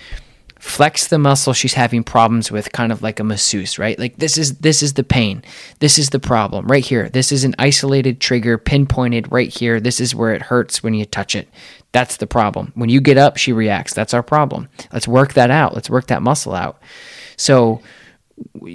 flex 0.60 1.06
the 1.06 1.18
muscle 1.18 1.54
she's 1.54 1.72
having 1.72 2.04
problems 2.04 2.52
with 2.52 2.70
kind 2.72 2.92
of 2.92 3.02
like 3.02 3.18
a 3.18 3.24
masseuse 3.24 3.78
right? 3.78 3.98
Like 3.98 4.18
this 4.18 4.36
is 4.36 4.58
this 4.58 4.82
is 4.82 4.92
the 4.92 5.02
pain. 5.02 5.42
This 5.78 5.98
is 5.98 6.10
the 6.10 6.20
problem 6.20 6.66
right 6.66 6.84
here. 6.84 7.08
This 7.08 7.32
is 7.32 7.44
an 7.44 7.54
isolated 7.58 8.20
trigger 8.20 8.58
pinpointed 8.58 9.32
right 9.32 9.48
here. 9.48 9.80
This 9.80 10.00
is 10.00 10.14
where 10.14 10.34
it 10.34 10.42
hurts 10.42 10.82
when 10.82 10.92
you 10.94 11.06
touch 11.06 11.34
it. 11.34 11.48
That's 11.92 12.18
the 12.18 12.26
problem. 12.26 12.72
When 12.74 12.90
you 12.90 13.00
get 13.00 13.16
up 13.16 13.38
she 13.38 13.52
reacts. 13.52 13.94
That's 13.94 14.12
our 14.14 14.22
problem. 14.22 14.68
Let's 14.92 15.08
work 15.08 15.32
that 15.32 15.50
out. 15.50 15.74
Let's 15.74 15.88
work 15.90 16.06
that 16.08 16.22
muscle 16.22 16.54
out. 16.54 16.80
So 17.36 17.80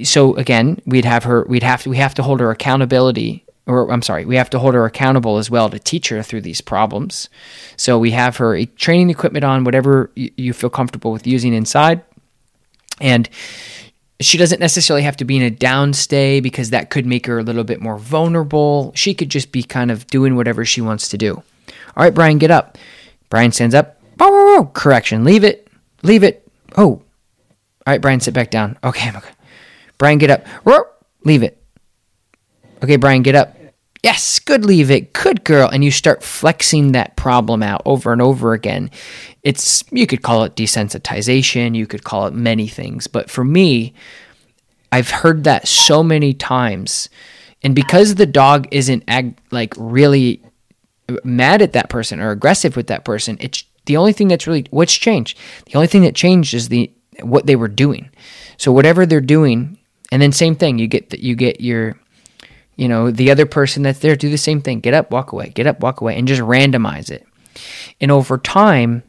so 0.04 0.36
again 0.36 0.80
we'd 0.86 1.06
have 1.06 1.24
her 1.26 1.46
we'd 1.48 1.64
have 1.64 1.84
to 1.84 1.90
we 1.90 1.98
have 1.98 2.16
to 2.16 2.24
hold 2.24 2.40
her 2.40 2.50
accountability 2.50 3.45
or 3.68 3.92
I'm 3.92 4.02
sorry, 4.02 4.26
we 4.26 4.36
have 4.36 4.50
to 4.52 4.60
hold 4.60 4.74
her 4.76 4.86
accountable 4.86 5.38
as 5.38 5.50
well 5.50 5.70
to 5.70 5.80
teach 5.80 6.10
her 6.10 6.22
through 6.22 6.42
these 6.42 6.62
problems. 6.62 7.30
So 7.78 7.98
we 7.98 8.12
have 8.12 8.38
her 8.38 8.56
eh, 8.56 8.66
training 8.76 9.10
equipment 9.10 9.44
on, 9.44 9.64
whatever 9.64 10.12
you 10.16 10.54
feel 10.54 10.70
comfortable 10.70 11.12
with 11.12 11.26
using 11.26 11.54
inside. 11.54 12.04
And 13.02 13.28
she 14.20 14.38
doesn't 14.38 14.60
necessarily 14.60 15.04
have 15.04 15.18
to 15.18 15.26
be 15.26 15.36
in 15.36 15.44
a 15.44 15.52
downstay 15.52 16.42
because 16.42 16.70
that 16.70 16.90
could 16.90 17.06
make 17.06 17.26
her 17.26 17.40
a 17.40 17.44
little 17.44 17.64
bit 17.64 17.82
more 17.82 17.98
vulnerable. 17.98 18.92
She 18.96 19.14
could 19.14 19.30
just 19.30 19.52
be 19.52 19.64
kind 19.64 19.92
of 19.92 20.08
doing 20.08 20.36
whatever 20.36 20.64
she 20.64 20.82
wants 20.82 21.10
to 21.10 21.18
do. 21.18 21.36
All 21.36 22.04
right, 22.04 22.14
Brian, 22.14 22.38
get 22.38 22.52
up. 22.52 22.78
Brian 23.30 23.52
stands 23.52 23.76
up. 23.76 24.00
Correction. 24.74 25.24
Leave 25.24 25.44
it. 25.44 25.68
Leave 26.04 26.24
it. 26.24 26.48
Oh. 26.78 26.84
All 26.92 27.04
right, 27.88 28.02
Brian, 28.02 28.20
sit 28.20 28.34
back 28.34 28.52
down. 28.52 28.78
Okay, 28.84 29.10
I'm 29.10 29.18
okay. 29.18 29.32
Brian, 29.98 30.18
get 30.18 30.30
up. 30.30 30.46
Leave 31.24 31.44
it. 31.44 31.55
Okay, 32.86 32.98
Brian, 32.98 33.24
get 33.24 33.34
up. 33.34 33.58
Yes, 34.04 34.38
good, 34.38 34.64
leave 34.64 34.92
it. 34.92 35.12
Good 35.12 35.44
girl. 35.44 35.68
And 35.68 35.84
you 35.84 35.90
start 35.90 36.22
flexing 36.22 36.92
that 36.92 37.16
problem 37.16 37.64
out 37.64 37.82
over 37.84 38.14
and 38.14 38.22
over 38.22 38.54
again. 38.54 38.92
It's, 39.42 39.84
you 39.90 40.06
could 40.06 40.22
call 40.22 40.44
it 40.44 40.56
desensitization, 40.56 41.76
you 41.76 41.88
could 41.88 42.04
call 42.04 42.28
it 42.28 42.36
many 42.36 42.68
things. 42.68 43.08
But 43.08 43.32
for 43.32 43.44
me, 43.44 43.96
I've 44.92 45.10
heard 45.10 45.46
that 45.46 45.68
so 45.68 46.04
many 46.04 46.32
times. 46.32 47.10
And 47.64 47.74
because 47.74 48.14
the 48.14 48.28
dog 48.28 48.68
isn't 48.70 49.04
ag- 49.08 49.40
like 49.50 49.74
really 49.78 50.44
mad 51.24 51.64
at 51.64 51.74
that 51.74 51.90
person 51.90 52.20
or 52.20 52.30
aggressive 52.30 52.76
with 52.76 52.86
that 52.86 53.04
person, 53.04 53.38
it's 53.40 53.64
the 53.86 53.98
only 53.98 54.14
thing 54.14 54.28
that's 54.28 54.46
really 54.46 54.68
what's 54.70 54.94
changed. 54.94 55.40
The 55.66 55.74
only 55.74 55.88
thing 55.88 56.04
that 56.04 56.14
changed 56.14 56.54
is 56.54 56.70
the 56.70 56.92
what 57.24 57.48
they 57.48 57.56
were 57.56 57.68
doing. 57.68 58.12
So 58.58 58.72
whatever 58.72 59.08
they're 59.08 59.22
doing, 59.22 59.80
and 60.12 60.22
then 60.22 60.32
same 60.32 60.56
thing, 60.56 60.78
you 60.78 60.86
get 60.86 61.10
that 61.10 61.22
you 61.22 61.34
get 61.34 61.62
your 61.62 62.00
you 62.76 62.88
know, 62.88 63.12
the 63.12 63.32
other 63.32 63.46
person 63.46 63.84
that's 63.84 64.00
there 64.00 64.16
do 64.16 64.30
the 64.30 64.38
same 64.38 64.62
thing. 64.62 64.80
Get 64.80 64.94
up, 64.94 65.12
walk 65.12 65.32
away, 65.32 65.50
get 65.50 65.68
up, 65.68 65.80
walk 65.80 66.02
away, 66.02 66.18
and 66.18 66.28
just 66.28 66.42
randomize 66.42 67.10
it. 67.10 67.26
And 68.02 68.12
over 68.12 68.38
time, 68.38 69.04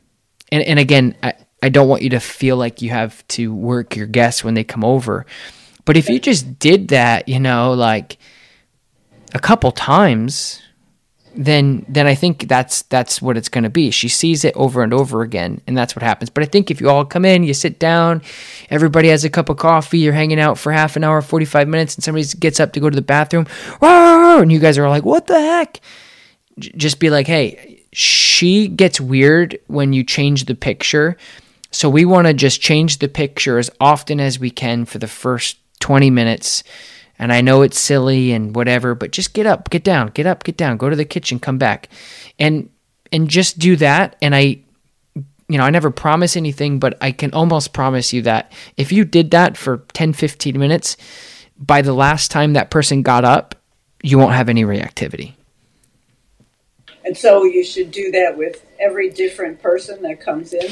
and, 0.52 0.62
and 0.62 0.78
again, 0.78 1.16
I, 1.22 1.34
I 1.62 1.68
don't 1.68 1.88
want 1.88 2.02
you 2.02 2.10
to 2.10 2.20
feel 2.20 2.56
like 2.56 2.82
you 2.82 2.90
have 2.90 3.26
to 3.28 3.52
work 3.52 3.96
your 3.96 4.06
guests 4.06 4.44
when 4.44 4.54
they 4.54 4.64
come 4.64 4.84
over. 4.84 5.26
But 5.84 5.96
if 5.96 6.08
you 6.08 6.18
just 6.18 6.58
did 6.58 6.88
that, 6.88 7.28
you 7.28 7.40
know, 7.40 7.72
like 7.72 8.18
a 9.34 9.38
couple 9.38 9.72
times, 9.72 10.62
then 11.36 11.84
then 11.88 12.06
I 12.06 12.14
think 12.14 12.48
that's 12.48 12.82
that's 12.82 13.20
what 13.20 13.36
it's 13.36 13.48
going 13.48 13.64
to 13.64 13.70
be. 13.70 13.90
She 13.90 14.08
sees 14.08 14.44
it 14.44 14.56
over 14.56 14.82
and 14.82 14.92
over 14.92 15.22
again, 15.22 15.60
and 15.66 15.76
that's 15.76 15.94
what 15.94 16.02
happens. 16.02 16.30
But 16.30 16.42
I 16.42 16.46
think 16.46 16.70
if 16.70 16.80
you 16.80 16.88
all 16.88 17.04
come 17.04 17.24
in, 17.24 17.44
you 17.44 17.54
sit 17.54 17.78
down, 17.78 18.22
everybody 18.70 19.08
has 19.08 19.24
a 19.24 19.30
cup 19.30 19.48
of 19.48 19.58
coffee, 19.58 19.98
you're 19.98 20.12
hanging 20.12 20.40
out 20.40 20.58
for 20.58 20.72
half 20.72 20.96
an 20.96 21.04
hour, 21.04 21.20
forty 21.20 21.44
five 21.44 21.68
minutes, 21.68 21.94
and 21.94 22.02
somebody 22.02 22.26
gets 22.38 22.58
up 22.58 22.72
to 22.72 22.80
go 22.80 22.90
to 22.90 22.96
the 22.96 23.02
bathroom, 23.02 23.46
and 23.80 24.50
you 24.50 24.58
guys 24.58 24.78
are 24.78 24.88
like, 24.88 25.04
"What 25.04 25.26
the 25.26 25.40
heck?" 25.40 25.80
Just 26.58 26.98
be 26.98 27.10
like, 27.10 27.26
"Hey, 27.26 27.82
she 27.92 28.68
gets 28.68 29.00
weird 29.00 29.58
when 29.66 29.92
you 29.92 30.04
change 30.04 30.46
the 30.46 30.54
picture." 30.54 31.16
So 31.70 31.90
we 31.90 32.06
want 32.06 32.26
to 32.26 32.32
just 32.32 32.62
change 32.62 32.98
the 32.98 33.08
picture 33.08 33.58
as 33.58 33.70
often 33.80 34.20
as 34.20 34.38
we 34.38 34.50
can 34.50 34.86
for 34.86 34.98
the 34.98 35.08
first 35.08 35.58
20 35.80 36.08
minutes 36.08 36.64
and 37.18 37.32
I 37.32 37.40
know 37.40 37.62
it's 37.62 37.78
silly 37.78 38.32
and 38.32 38.54
whatever, 38.54 38.94
but 38.94 39.10
just 39.10 39.32
get 39.32 39.46
up, 39.46 39.70
get 39.70 39.84
down, 39.84 40.08
get 40.08 40.26
up, 40.26 40.44
get 40.44 40.56
down, 40.56 40.76
go 40.76 40.90
to 40.90 40.96
the 40.96 41.04
kitchen, 41.04 41.38
come 41.38 41.58
back. 41.58 41.88
And 42.38 42.70
and 43.12 43.28
just 43.28 43.58
do 43.58 43.76
that 43.76 44.16
and 44.20 44.34
I 44.34 44.60
you 45.48 45.58
know, 45.58 45.64
I 45.64 45.70
never 45.70 45.90
promise 45.92 46.36
anything, 46.36 46.80
but 46.80 46.98
I 47.00 47.12
can 47.12 47.32
almost 47.32 47.72
promise 47.72 48.12
you 48.12 48.22
that 48.22 48.52
if 48.76 48.90
you 48.90 49.04
did 49.04 49.30
that 49.30 49.56
for 49.56 49.84
10 49.92 50.12
15 50.12 50.58
minutes, 50.58 50.96
by 51.56 51.82
the 51.82 51.92
last 51.92 52.30
time 52.30 52.54
that 52.54 52.70
person 52.70 53.02
got 53.02 53.24
up, 53.24 53.54
you 54.02 54.18
won't 54.18 54.34
have 54.34 54.48
any 54.48 54.64
reactivity. 54.64 55.34
And 57.06 57.16
so 57.16 57.44
you 57.44 57.62
should 57.62 57.92
do 57.92 58.10
that 58.10 58.36
with 58.36 58.66
every 58.80 59.10
different 59.10 59.62
person 59.62 60.02
that 60.02 60.20
comes 60.20 60.52
in. 60.52 60.66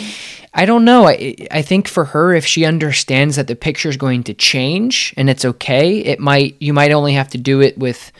I 0.53 0.66
don't 0.66 0.85
know. 0.85 1.07
I 1.07 1.37
I 1.53 1.62
think 1.62 1.87
for 1.87 2.07
her, 2.07 2.35
if 2.35 2.44
she 2.44 2.64
understands 2.64 3.37
that 3.37 3.47
the 3.47 3.55
picture 3.55 3.88
is 3.88 3.97
going 3.97 4.25
to 4.25 4.35
change 4.35 5.14
and 5.16 5.31
it's 5.31 5.44
okay, 5.44 5.99
it 5.99 6.18
might 6.18 6.57
you 6.59 6.73
might 6.73 6.90
only 6.90 7.14
have 7.14 7.29
to 7.31 7.38
do 7.38 7.61
it 7.61 7.79
with 7.79 8.11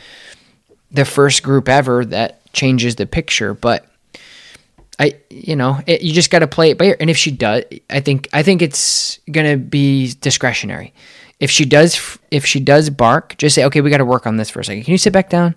the 0.91 1.03
first 1.03 1.43
group 1.43 1.67
ever 1.67 2.05
that 2.05 2.39
changes 2.53 2.95
the 2.95 3.05
picture. 3.05 3.53
But 3.53 3.85
I 4.97 5.15
you 5.29 5.57
know 5.57 5.81
it, 5.85 6.01
you 6.01 6.13
just 6.13 6.31
got 6.31 6.39
to 6.39 6.47
play 6.47 6.71
it 6.71 6.77
by 6.77 6.85
ear. 6.85 6.97
And 7.01 7.09
if 7.09 7.17
she 7.17 7.31
does, 7.31 7.65
I 7.89 7.99
think 7.99 8.29
I 8.31 8.43
think 8.43 8.61
it's 8.61 9.19
gonna 9.29 9.57
be 9.57 10.13
discretionary. 10.21 10.93
If 11.41 11.51
she 11.51 11.65
does 11.65 12.17
if 12.31 12.45
she 12.45 12.61
does 12.61 12.89
bark, 12.89 13.35
just 13.37 13.55
say 13.55 13.65
okay, 13.65 13.81
we 13.81 13.89
got 13.89 13.97
to 13.97 14.05
work 14.05 14.25
on 14.25 14.37
this 14.37 14.49
for 14.49 14.61
a 14.61 14.63
second. 14.63 14.85
Can 14.85 14.93
you 14.93 14.97
sit 14.97 15.11
back 15.11 15.29
down? 15.29 15.55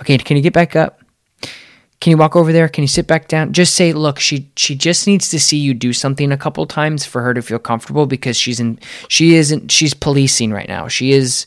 Okay, 0.00 0.16
can 0.16 0.38
you 0.38 0.42
get 0.42 0.54
back 0.54 0.74
up? 0.74 1.02
Can 2.00 2.12
you 2.12 2.16
walk 2.16 2.36
over 2.36 2.52
there? 2.52 2.68
Can 2.68 2.82
you 2.82 2.88
sit 2.88 3.08
back 3.08 3.26
down? 3.26 3.52
Just 3.52 3.74
say, 3.74 3.92
look, 3.92 4.20
she 4.20 4.48
she 4.56 4.76
just 4.76 5.06
needs 5.06 5.28
to 5.30 5.40
see 5.40 5.56
you 5.56 5.74
do 5.74 5.92
something 5.92 6.30
a 6.30 6.36
couple 6.36 6.64
times 6.66 7.04
for 7.04 7.22
her 7.22 7.34
to 7.34 7.42
feel 7.42 7.58
comfortable 7.58 8.06
because 8.06 8.36
she's 8.36 8.60
in 8.60 8.78
she 9.08 9.34
isn't 9.34 9.72
she's 9.72 9.94
policing 9.94 10.52
right 10.52 10.68
now. 10.68 10.86
She 10.86 11.10
is 11.12 11.46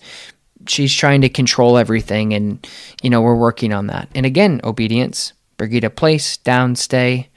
she's 0.68 0.94
trying 0.94 1.22
to 1.22 1.30
control 1.30 1.78
everything 1.78 2.34
and 2.34 2.68
you 3.02 3.10
know, 3.10 3.22
we're 3.22 3.36
working 3.36 3.72
on 3.72 3.88
that. 3.88 4.10
And 4.14 4.26
again, 4.26 4.60
obedience, 4.64 5.32
Brigida 5.58 5.90
place, 5.90 6.38
down, 6.38 6.76
stay. 6.76 7.30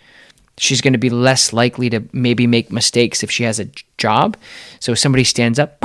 She's 0.56 0.80
going 0.80 0.92
to 0.92 0.98
be 0.98 1.10
less 1.10 1.52
likely 1.52 1.90
to 1.90 2.02
maybe 2.12 2.46
make 2.46 2.70
mistakes 2.70 3.22
if 3.22 3.30
she 3.30 3.42
has 3.44 3.58
a 3.58 3.68
job. 3.98 4.36
So 4.78 4.92
if 4.92 4.98
somebody 4.98 5.24
stands 5.24 5.58
up, 5.58 5.78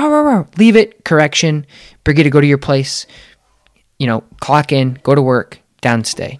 leave 0.57 0.75
it, 0.75 1.03
correction, 1.05 1.65
Brigida, 2.03 2.29
go 2.29 2.41
to 2.41 2.45
your 2.47 2.59
place. 2.59 3.07
You 3.97 4.07
know, 4.07 4.23
clock 4.39 4.71
in, 4.71 4.99
go 5.03 5.15
to 5.15 5.21
work, 5.21 5.59
down, 5.81 6.03
stay. 6.03 6.39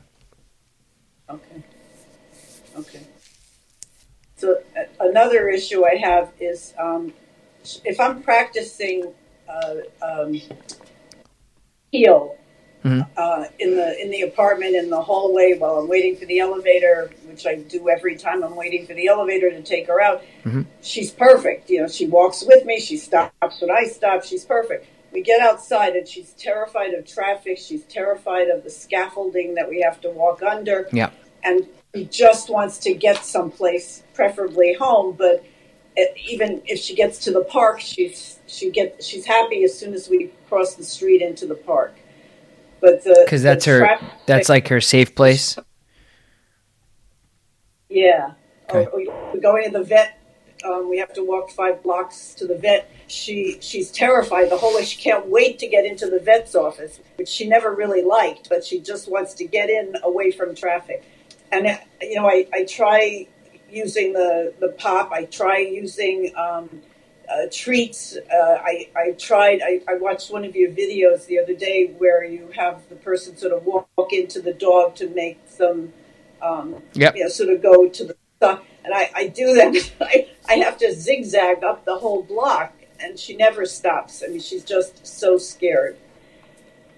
So 4.40 4.56
uh, 4.78 4.84
another 5.00 5.50
issue 5.50 5.86
I 5.86 5.96
have 5.96 6.32
is 6.40 6.74
um, 6.80 7.14
if 7.84 8.00
I'm 8.00 8.22
practicing 8.22 9.14
uh, 9.48 9.76
um, 10.02 10.42
heel 11.92 12.38
mm-hmm. 12.84 13.02
uh, 13.18 13.46
in 13.60 13.76
the 13.76 14.00
in 14.02 14.12
the 14.12 14.22
apartment 14.22 14.76
in 14.76 14.90
the 14.90 15.02
hallway 15.02 15.56
while 15.58 15.78
I'm 15.78 15.88
waiting 15.88 16.16
for 16.16 16.26
the 16.26 16.40
elevator, 16.40 17.12
which 17.26 17.46
I 17.46 17.56
do 17.56 17.90
every 17.90 18.16
time 18.16 18.44
I'm 18.44 18.56
waiting 18.56 18.86
for 18.86 18.94
the 18.94 19.08
elevator 19.08 19.50
to 19.50 19.62
take 19.62 19.88
her 19.88 20.02
out. 20.02 20.22
Mm-hmm. 20.44 20.62
She's 20.82 21.12
perfect. 21.12 21.70
You 21.70 21.82
know, 21.82 21.88
she 21.88 22.08
walks 22.08 22.44
with 22.46 22.66
me. 22.66 22.80
She 22.80 22.98
stops 22.98 23.62
when 23.62 23.72
I 23.72 23.86
stop. 23.86 24.24
She's 24.24 24.46
perfect. 24.46 24.88
We 25.12 25.22
get 25.24 25.42
outside 25.42 25.96
and 25.96 26.08
she's 26.08 26.34
terrified 26.34 26.94
of 26.94 27.06
traffic. 27.08 27.58
She's 27.58 27.84
terrified 27.86 28.48
of 28.50 28.64
the 28.64 28.70
scaffolding 28.70 29.56
that 29.56 29.68
we 29.68 29.82
have 29.82 30.00
to 30.02 30.10
walk 30.12 30.44
under. 30.44 30.88
Yeah. 30.92 31.10
And 31.44 31.68
she 31.96 32.06
just 32.06 32.50
wants 32.50 32.78
to 32.80 32.94
get 32.94 33.24
someplace, 33.24 34.04
preferably 34.14 34.74
home. 34.74 35.16
But 35.18 35.44
even 36.28 36.62
if 36.66 36.80
she 36.80 36.96
gets 36.96 37.20
to 37.20 37.32
the 37.32 37.44
park, 37.44 37.80
she's 37.80 38.40
she 38.48 38.70
get 38.70 39.04
she's 39.04 39.26
happy 39.26 39.64
as 39.64 39.78
soon 39.78 39.94
as 39.94 40.10
we 40.10 40.32
cross 40.48 40.76
the 40.76 40.84
street 40.84 41.22
into 41.22 41.46
the 41.46 41.56
park. 41.56 41.96
But 42.82 43.04
because 43.04 43.44
that's 43.44 43.66
her, 43.66 43.80
traffic, 43.80 44.08
that's 44.26 44.50
like 44.50 44.68
her 44.70 44.80
safe 44.80 45.14
place. 45.16 45.58
Yeah. 47.90 48.34
Okay. 48.70 48.86
Or, 48.92 49.32
we 49.34 49.40
going 49.40 49.66
to 49.66 49.78
the 49.78 49.84
vet. 49.84 50.16
Um, 50.66 50.90
we 50.90 50.98
have 50.98 51.14
to 51.14 51.24
walk 51.24 51.50
five 51.52 51.82
blocks 51.82 52.34
to 52.36 52.46
the 52.46 52.56
vet. 52.56 52.92
She 53.08 53.58
she's 53.62 53.92
terrified 53.92 54.50
the 54.50 54.58
whole 54.58 54.76
way. 54.76 54.86
She 54.86 55.02
can't 55.02 55.28
wait 55.28 55.58
to 55.60 55.68
get 55.68 55.86
into 55.86 56.10
the 56.10 56.20
vet's 56.20 56.54
office, 56.54 57.00
which 57.16 57.30
she 57.30 57.48
never 57.48 57.74
really 57.74 58.04
liked, 58.04 58.48
but 58.50 58.64
she 58.64 58.80
just 58.80 59.10
wants 59.10 59.34
to 59.36 59.46
get 59.46 59.70
in 59.70 59.96
away 60.04 60.32
from 60.32 60.54
traffic 60.54 61.04
and 61.52 61.80
you 62.02 62.16
know, 62.16 62.28
I, 62.28 62.48
I 62.54 62.66
try 62.66 63.28
using 63.72 64.14
the, 64.14 64.54
the 64.60 64.70
pop. 64.70 65.12
I 65.12 65.26
try 65.26 65.60
using 65.60 66.34
um, 66.36 66.82
uh, 67.30 67.48
treats. 67.52 68.18
Uh, 68.18 68.58
I, 68.64 68.90
I 68.96 69.12
tried, 69.12 69.62
I, 69.64 69.82
I 69.88 69.96
watched 69.96 70.32
one 70.32 70.46
of 70.46 70.56
your 70.56 70.72
videos 70.72 71.26
the 71.28 71.40
other 71.40 71.54
day 71.54 71.88
where 71.98 72.24
you 72.24 72.50
have 72.56 72.88
the 72.90 72.96
person 72.96 73.38
sort 73.38 73.54
of 73.54 73.66
walk, 73.66 73.88
into 74.12 74.42
the 74.42 74.54
dog 74.54 74.96
to 74.96 75.08
make 75.10 75.46
them, 75.58 75.94
um, 76.42 76.82
yep. 76.94 77.16
you 77.16 77.24
know, 77.24 77.30
sort 77.30 77.50
of 77.50 77.62
go 77.62 77.88
to 77.88 78.04
the 78.06 78.16
stuff. 78.38 78.64
And 78.84 78.94
I, 78.94 79.12
I 79.14 79.28
do 79.28 79.54
that. 79.54 79.92
I, 80.02 80.30
I 80.48 80.54
have 80.56 80.78
to 80.80 80.92
zigzag 80.94 81.64
up 81.64 81.86
the 81.86 82.00
whole 82.00 82.24
block 82.24 82.74
and 83.00 83.20
she 83.20 83.36
never 83.36 83.66
stops. 83.66 84.24
I 84.26 84.30
mean, 84.30 84.40
she's 84.40 84.64
just 84.64 85.06
so 85.06 85.38
scared 85.38 85.98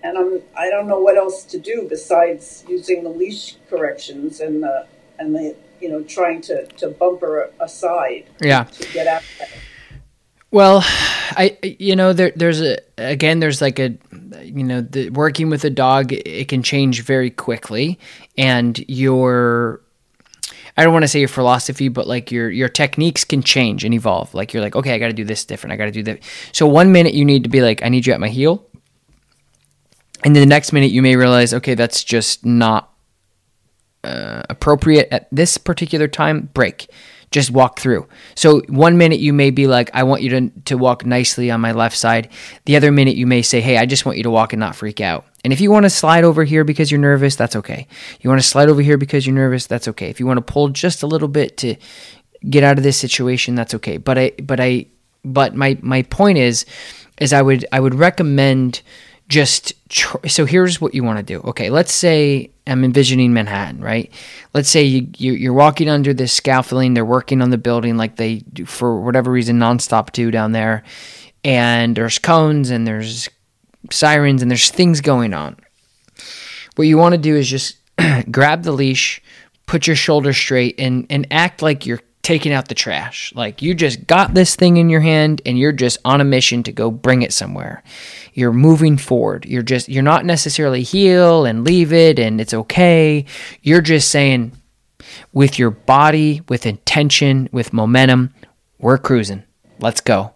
and 0.04 0.18
I'm 0.18 0.42
I 0.58 0.70
don't 0.70 0.88
know 0.88 1.00
what 1.00 1.18
else 1.18 1.44
to 1.46 1.60
do 1.60 1.88
besides 1.90 2.64
using 2.68 3.04
the 3.04 3.10
leash 3.10 3.58
corrections 3.70 4.40
and 4.40 4.64
the 4.64 4.88
and 5.20 5.36
the 5.36 5.56
you 5.80 5.90
know 5.90 6.04
trying 6.04 6.42
to 6.44 6.66
to 6.66 6.90
bump 6.90 7.22
her 7.22 7.52
aside. 7.60 8.26
Yeah. 8.40 8.64
To 8.64 8.94
get 8.94 9.08
out. 9.08 9.24
Well, 10.52 10.84
I 10.84 11.58
you 11.62 11.96
know 11.96 12.14
there 12.14 12.32
there's 12.36 12.62
a 12.62 12.78
again 12.98 13.40
there's 13.40 13.62
like 13.62 13.80
a 13.80 13.98
you 14.44 14.64
know 14.64 14.82
the 14.82 15.10
working 15.10 15.50
with 15.50 15.64
a 15.64 15.70
dog 15.70 16.12
it 16.12 16.48
can 16.50 16.62
change 16.62 17.04
very 17.04 17.30
quickly 17.30 18.00
and 18.38 18.78
your 18.90 19.82
I 20.78 20.84
don't 20.84 20.94
want 20.94 21.04
to 21.04 21.08
say 21.08 21.20
your 21.20 21.30
philosophy 21.30 21.88
but 21.88 22.06
like 22.06 22.32
your 22.32 22.50
your 22.50 22.70
techniques 22.70 23.24
can 23.24 23.42
change 23.44 23.86
and 23.86 23.94
evolve. 23.94 24.34
Like 24.34 24.54
you're 24.54 24.64
like 24.64 24.76
okay, 24.76 24.94
I 24.94 24.98
got 24.98 25.08
to 25.08 25.14
do 25.14 25.24
this 25.24 25.46
different. 25.46 25.74
I 25.74 25.78
got 25.78 25.86
to 25.86 25.92
do 25.92 26.04
that. 26.04 26.20
So 26.52 26.68
one 26.68 26.92
minute 26.92 27.14
you 27.14 27.24
need 27.24 27.44
to 27.44 27.50
be 27.50 27.62
like 27.62 27.82
I 27.84 27.90
need 27.90 28.06
you 28.06 28.14
at 28.14 28.20
my 28.20 28.30
heel. 28.30 28.66
And 30.24 30.36
then 30.36 30.42
the 30.42 30.48
next 30.48 30.74
minute 30.74 30.92
you 30.92 31.02
may 31.02 31.16
realize 31.16 31.54
okay, 31.54 31.76
that's 31.76 32.04
just 32.04 32.46
not 32.46 32.94
uh, 34.04 34.44
appropriate 34.50 35.08
at 35.12 35.28
this 35.32 35.58
particular 35.58 36.08
time. 36.08 36.50
Break 36.54 36.88
just 37.32 37.50
walk 37.50 37.80
through. 37.80 38.08
So 38.36 38.60
one 38.68 38.98
minute 38.98 39.20
you 39.20 39.32
may 39.32 39.52
be 39.52 39.66
like, 39.66 39.90
I 39.94 40.04
want 40.04 40.22
you 40.22 40.30
to, 40.30 40.50
to 40.66 40.78
walk 40.78 41.06
nicely 41.06 41.50
on 41.50 41.62
my 41.62 41.72
left 41.72 41.98
side. 41.98 42.30
The 42.66 42.76
other 42.76 42.92
minute 42.92 43.16
you 43.16 43.26
may 43.26 43.42
say, 43.42 43.62
Hey, 43.62 43.78
I 43.78 43.86
just 43.86 44.06
want 44.06 44.18
you 44.18 44.24
to 44.24 44.30
walk 44.30 44.52
and 44.52 44.60
not 44.60 44.76
freak 44.76 45.00
out. 45.00 45.26
And 45.44 45.54
if 45.54 45.62
you 45.62 45.72
want 45.72 45.86
to 45.86 45.90
slide 45.90 46.26
over 46.26 46.44
here 46.44 46.64
because 46.64 46.92
you're 46.92 47.00
nervous, 47.00 47.36
that's 47.38 47.56
okay. 47.56 47.88
You 48.20 48.30
want 48.30 48.42
to 48.42 48.48
slide 48.48 48.70
over 48.70 48.82
here 48.82 48.98
because 48.98 49.26
you're 49.26 49.36
nervous, 49.36 49.66
that's 49.66 49.88
okay. 49.88 50.10
If 50.10 50.20
you 50.20 50.28
want 50.28 50.46
to 50.46 50.54
pull 50.54 50.70
just 50.70 51.04
a 51.04 51.08
little 51.08 51.30
bit 51.30 51.58
to 51.58 51.76
get 52.48 52.64
out 52.64 52.78
of 52.78 52.84
this 52.84 52.98
situation, 52.98 53.56
that's 53.56 53.74
okay. 53.76 53.98
But 53.98 54.18
I, 54.18 54.32
but 54.44 54.60
I, 54.60 54.88
but 55.24 55.56
my 55.56 55.78
my 55.82 56.04
point 56.04 56.38
is, 56.38 56.66
is 57.20 57.34
I 57.34 57.42
would 57.42 57.66
I 57.72 57.80
would 57.80 57.96
recommend 57.96 58.82
just 59.32 59.74
tr- 59.88 60.28
so 60.28 60.46
here's 60.46 60.82
what 60.82 60.94
you 60.94 61.06
want 61.06 61.18
to 61.18 61.24
do. 61.24 61.40
Okay, 61.48 61.70
let's 61.70 61.94
say 61.94 62.52
I'm 62.68 62.84
envisioning 62.84 63.34
Manhattan, 63.34 63.80
right? 63.80 64.12
Let's 64.54 64.70
say 64.70 64.84
you, 64.84 65.08
you 65.18 65.52
are 65.52 65.56
walking 65.56 65.88
under 65.88 66.14
this 66.14 66.34
scaffolding. 66.34 66.94
They're 66.94 67.06
working 67.06 67.42
on 67.42 67.50
the 67.50 67.58
building 67.58 67.96
like 67.96 68.18
they 68.18 68.40
do 68.40 68.66
for 68.66 69.00
whatever 69.00 69.32
reason 69.32 69.58
nonstop 69.58 70.12
do 70.12 70.32
down 70.32 70.52
there, 70.52 70.84
and 71.46 71.96
there's 71.96 72.20
cones 72.20 72.70
and 72.72 72.86
there's 72.86 73.30
sirens 73.90 74.42
and 74.42 74.52
there's 74.52 74.70
things 74.70 75.00
going 75.00 75.34
on. 75.34 75.56
What 76.76 76.88
you 76.88 76.98
want 76.98 77.14
to 77.14 77.18
do 77.18 77.38
is 77.38 77.50
just 77.50 77.78
grab 78.32 78.64
the 78.64 78.74
leash, 78.74 79.22
put 79.66 79.88
your 79.88 79.96
shoulders 79.96 80.36
straight, 80.36 80.76
and 80.78 81.08
and 81.10 81.26
act 81.32 81.62
like 81.62 81.86
you're 81.86 82.02
taking 82.22 82.52
out 82.52 82.68
the 82.68 82.76
trash. 82.76 83.34
Like 83.36 83.62
you 83.62 83.74
just 83.74 84.06
got 84.08 84.34
this 84.34 84.56
thing 84.56 84.78
in 84.78 84.90
your 84.90 85.02
hand 85.02 85.42
and 85.46 85.58
you're 85.58 85.72
just 85.72 85.98
on 86.06 86.22
a 86.22 86.26
mission 86.26 86.64
to 86.64 86.72
go 86.72 86.92
bring 86.92 87.22
it 87.22 87.34
somewhere. 87.34 87.84
You're 88.34 88.54
moving 88.54 88.98
forward. 88.98 89.46
You're 89.46 89.64
just 89.64 89.90
you're 89.90 90.04
not 90.04 90.26
necessarily 90.26 90.84
heel 90.84 91.46
and 91.46 91.66
leave 91.66 91.92
it 91.92 92.20
and 92.20 92.40
it's 92.40 92.54
okay. 92.54 93.26
You're 93.62 93.82
just 93.82 94.10
saying 94.10 94.52
with 95.34 95.58
your 95.58 95.72
body, 95.72 96.42
with 96.48 96.66
intention, 96.66 97.50
with 97.52 97.74
momentum, 97.74 98.34
we're 98.80 98.98
cruising. 98.98 99.44
Let's 99.80 100.02
go. 100.02 100.34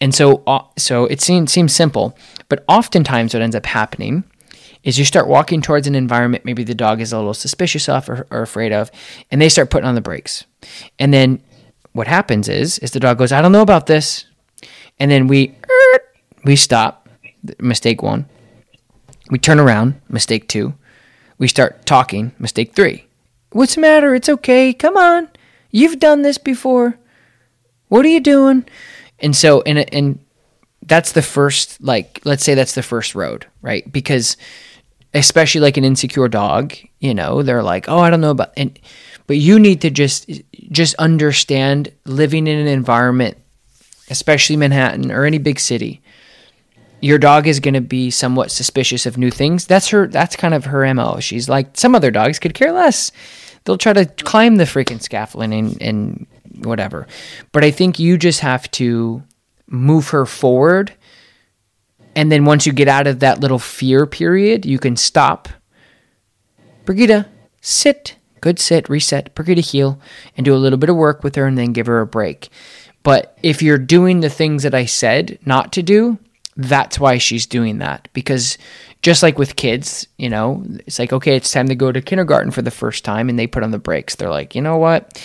And 0.00 0.14
so 0.14 0.42
uh, 0.46 0.64
so 0.76 1.06
it 1.06 1.20
seems 1.20 1.52
seems 1.52 1.72
simple, 1.72 2.16
but 2.48 2.64
oftentimes 2.68 3.34
what 3.34 3.42
ends 3.42 3.56
up 3.56 3.66
happening 3.66 4.24
is 4.84 4.98
you 4.98 5.04
start 5.04 5.26
walking 5.26 5.60
towards 5.60 5.86
an 5.86 5.94
environment 5.94 6.44
maybe 6.44 6.62
the 6.62 6.74
dog 6.74 7.00
is 7.00 7.12
a 7.12 7.16
little 7.16 7.34
suspicious 7.34 7.88
of 7.88 8.08
or, 8.08 8.26
or 8.30 8.42
afraid 8.42 8.72
of, 8.72 8.90
and 9.30 9.40
they 9.40 9.48
start 9.48 9.70
putting 9.70 9.88
on 9.88 9.96
the 9.96 10.00
brakes. 10.00 10.44
And 10.98 11.12
then 11.12 11.42
what 11.92 12.06
happens 12.06 12.48
is 12.48 12.78
is 12.78 12.92
the 12.92 13.00
dog 13.00 13.18
goes, 13.18 13.32
I 13.32 13.42
don't 13.42 13.52
know 13.52 13.62
about 13.62 13.86
this. 13.86 14.26
And 15.00 15.10
then 15.10 15.26
we 15.26 15.56
we 16.44 16.54
stop, 16.56 17.08
mistake 17.58 18.02
one. 18.02 18.26
We 19.30 19.38
turn 19.38 19.58
around, 19.58 20.00
mistake 20.08 20.48
two. 20.48 20.74
We 21.38 21.48
start 21.48 21.86
talking, 21.86 22.32
mistake 22.38 22.74
three. 22.74 23.06
What's 23.50 23.76
the 23.76 23.80
matter? 23.80 24.14
It's 24.14 24.28
okay. 24.28 24.72
Come 24.72 24.96
on. 24.96 25.28
You've 25.70 25.98
done 25.98 26.22
this 26.22 26.38
before. 26.38 26.98
What 27.88 28.04
are 28.04 28.08
you 28.08 28.20
doing? 28.20 28.64
And 29.20 29.34
so, 29.34 29.62
and, 29.62 29.92
and 29.94 30.18
that's 30.82 31.12
the 31.12 31.22
first, 31.22 31.80
like, 31.80 32.20
let's 32.24 32.44
say 32.44 32.54
that's 32.54 32.74
the 32.74 32.82
first 32.82 33.14
road, 33.14 33.46
right? 33.62 33.90
Because 33.90 34.36
especially 35.14 35.60
like 35.60 35.76
an 35.76 35.84
insecure 35.84 36.28
dog, 36.28 36.74
you 36.98 37.14
know, 37.14 37.42
they're 37.42 37.62
like, 37.62 37.88
"Oh, 37.88 38.00
I 38.00 38.10
don't 38.10 38.20
know 38.20 38.32
about," 38.32 38.52
and 38.56 38.78
but 39.26 39.36
you 39.36 39.58
need 39.58 39.80
to 39.82 39.90
just 39.90 40.28
just 40.70 40.94
understand 40.96 41.92
living 42.04 42.46
in 42.46 42.58
an 42.58 42.66
environment, 42.66 43.38
especially 44.10 44.56
Manhattan 44.56 45.10
or 45.10 45.24
any 45.24 45.38
big 45.38 45.60
city. 45.60 46.02
Your 47.00 47.18
dog 47.18 47.46
is 47.46 47.60
going 47.60 47.74
to 47.74 47.80
be 47.80 48.10
somewhat 48.10 48.50
suspicious 48.50 49.06
of 49.06 49.18
new 49.18 49.30
things. 49.30 49.66
That's 49.66 49.88
her. 49.88 50.06
That's 50.06 50.36
kind 50.36 50.54
of 50.54 50.66
her 50.66 50.92
mo. 50.94 51.20
She's 51.20 51.48
like 51.48 51.76
some 51.76 51.94
other 51.94 52.10
dogs 52.10 52.38
could 52.38 52.54
care 52.54 52.72
less. 52.72 53.12
They'll 53.64 53.78
try 53.78 53.92
to 53.94 54.06
climb 54.06 54.56
the 54.56 54.64
freaking 54.64 55.00
scaffolding 55.00 55.52
and, 55.52 55.82
and 55.82 56.26
whatever. 56.64 57.06
But 57.52 57.64
I 57.64 57.70
think 57.70 57.98
you 57.98 58.18
just 58.18 58.40
have 58.40 58.70
to 58.72 59.22
move 59.66 60.08
her 60.08 60.26
forward 60.26 60.92
and 62.16 62.30
then 62.30 62.44
once 62.44 62.66
you 62.66 62.72
get 62.72 62.88
out 62.88 63.06
of 63.06 63.20
that 63.20 63.40
little 63.40 63.58
fear 63.58 64.06
period, 64.06 64.64
you 64.66 64.78
can 64.78 64.96
stop. 64.96 65.48
Brigida, 66.84 67.28
sit. 67.60 68.16
Good 68.40 68.58
sit, 68.58 68.88
reset. 68.88 69.34
Brigida, 69.34 69.62
heel, 69.62 69.98
and 70.36 70.44
do 70.44 70.54
a 70.54 70.58
little 70.58 70.78
bit 70.78 70.90
of 70.90 70.96
work 70.96 71.24
with 71.24 71.34
her 71.36 71.46
and 71.46 71.56
then 71.56 71.72
give 71.72 71.86
her 71.86 72.00
a 72.00 72.06
break. 72.06 72.50
But 73.02 73.36
if 73.42 73.62
you're 73.62 73.78
doing 73.78 74.20
the 74.20 74.30
things 74.30 74.62
that 74.62 74.74
I 74.74 74.86
said 74.86 75.38
not 75.44 75.72
to 75.74 75.82
do, 75.82 76.18
that's 76.56 76.98
why 76.98 77.18
she's 77.18 77.46
doing 77.46 77.78
that. 77.78 78.08
Because 78.12 78.58
just 79.02 79.22
like 79.22 79.38
with 79.38 79.56
kids, 79.56 80.06
you 80.18 80.28
know, 80.28 80.64
it's 80.86 80.98
like, 80.98 81.12
okay, 81.12 81.36
it's 81.36 81.50
time 81.50 81.68
to 81.68 81.74
go 81.74 81.92
to 81.92 82.00
kindergarten 82.00 82.50
for 82.50 82.62
the 82.62 82.70
first 82.70 83.04
time, 83.04 83.28
and 83.28 83.38
they 83.38 83.46
put 83.46 83.62
on 83.62 83.70
the 83.70 83.78
brakes. 83.78 84.14
They're 84.14 84.30
like, 84.30 84.54
you 84.54 84.62
know 84.62 84.76
what? 84.76 85.22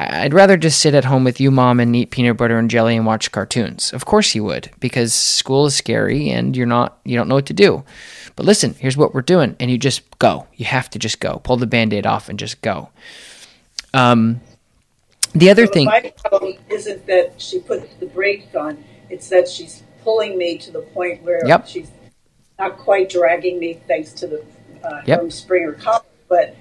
I'd 0.00 0.32
rather 0.32 0.56
just 0.56 0.80
sit 0.80 0.94
at 0.94 1.04
home 1.04 1.24
with 1.24 1.40
you, 1.40 1.50
mom, 1.50 1.78
and 1.78 1.94
eat 1.94 2.10
peanut 2.10 2.38
butter 2.38 2.58
and 2.58 2.70
jelly 2.70 2.96
and 2.96 3.04
watch 3.04 3.30
cartoons. 3.32 3.92
Of 3.92 4.06
course 4.06 4.34
you 4.34 4.42
would, 4.44 4.70
because 4.80 5.12
school 5.12 5.66
is 5.66 5.74
scary 5.76 6.30
and 6.30 6.56
you're 6.56 6.66
not, 6.66 6.98
you 7.04 7.16
don't 7.18 7.28
know 7.28 7.34
what 7.34 7.46
to 7.46 7.52
do. 7.52 7.84
But 8.34 8.46
listen, 8.46 8.74
here's 8.78 8.96
what 8.96 9.12
we're 9.12 9.20
doing, 9.20 9.56
and 9.60 9.70
you 9.70 9.76
just 9.76 10.02
go. 10.18 10.46
You 10.56 10.64
have 10.64 10.88
to 10.90 10.98
just 10.98 11.20
go. 11.20 11.40
Pull 11.44 11.58
the 11.58 11.66
band-aid 11.66 12.06
off 12.06 12.30
and 12.30 12.38
just 12.38 12.62
go. 12.62 12.88
Um, 13.92 14.40
the 15.34 15.50
other 15.50 15.66
So 15.66 15.72
thing, 15.72 15.86
My 15.86 16.12
problem 16.24 16.54
isn't 16.70 17.06
that 17.06 17.34
she 17.38 17.58
put 17.60 18.00
the 18.00 18.06
brake 18.06 18.48
on, 18.58 18.82
it's 19.10 19.28
that 19.28 19.48
she's 19.48 19.82
pulling 20.02 20.38
me 20.38 20.56
to 20.58 20.70
the 20.70 20.80
point 20.80 21.22
where 21.22 21.46
Yep. 21.46 21.66
she's 21.68 21.90
not 22.58 22.78
quite 22.78 23.10
dragging 23.10 23.58
me 23.58 23.74
thanks 23.86 24.12
to 24.14 24.26
the 24.26 24.44
uh, 24.82 25.02
Yep. 25.04 25.30
Sprenger 25.32 25.72
collar, 25.74 26.04
but 26.28 26.54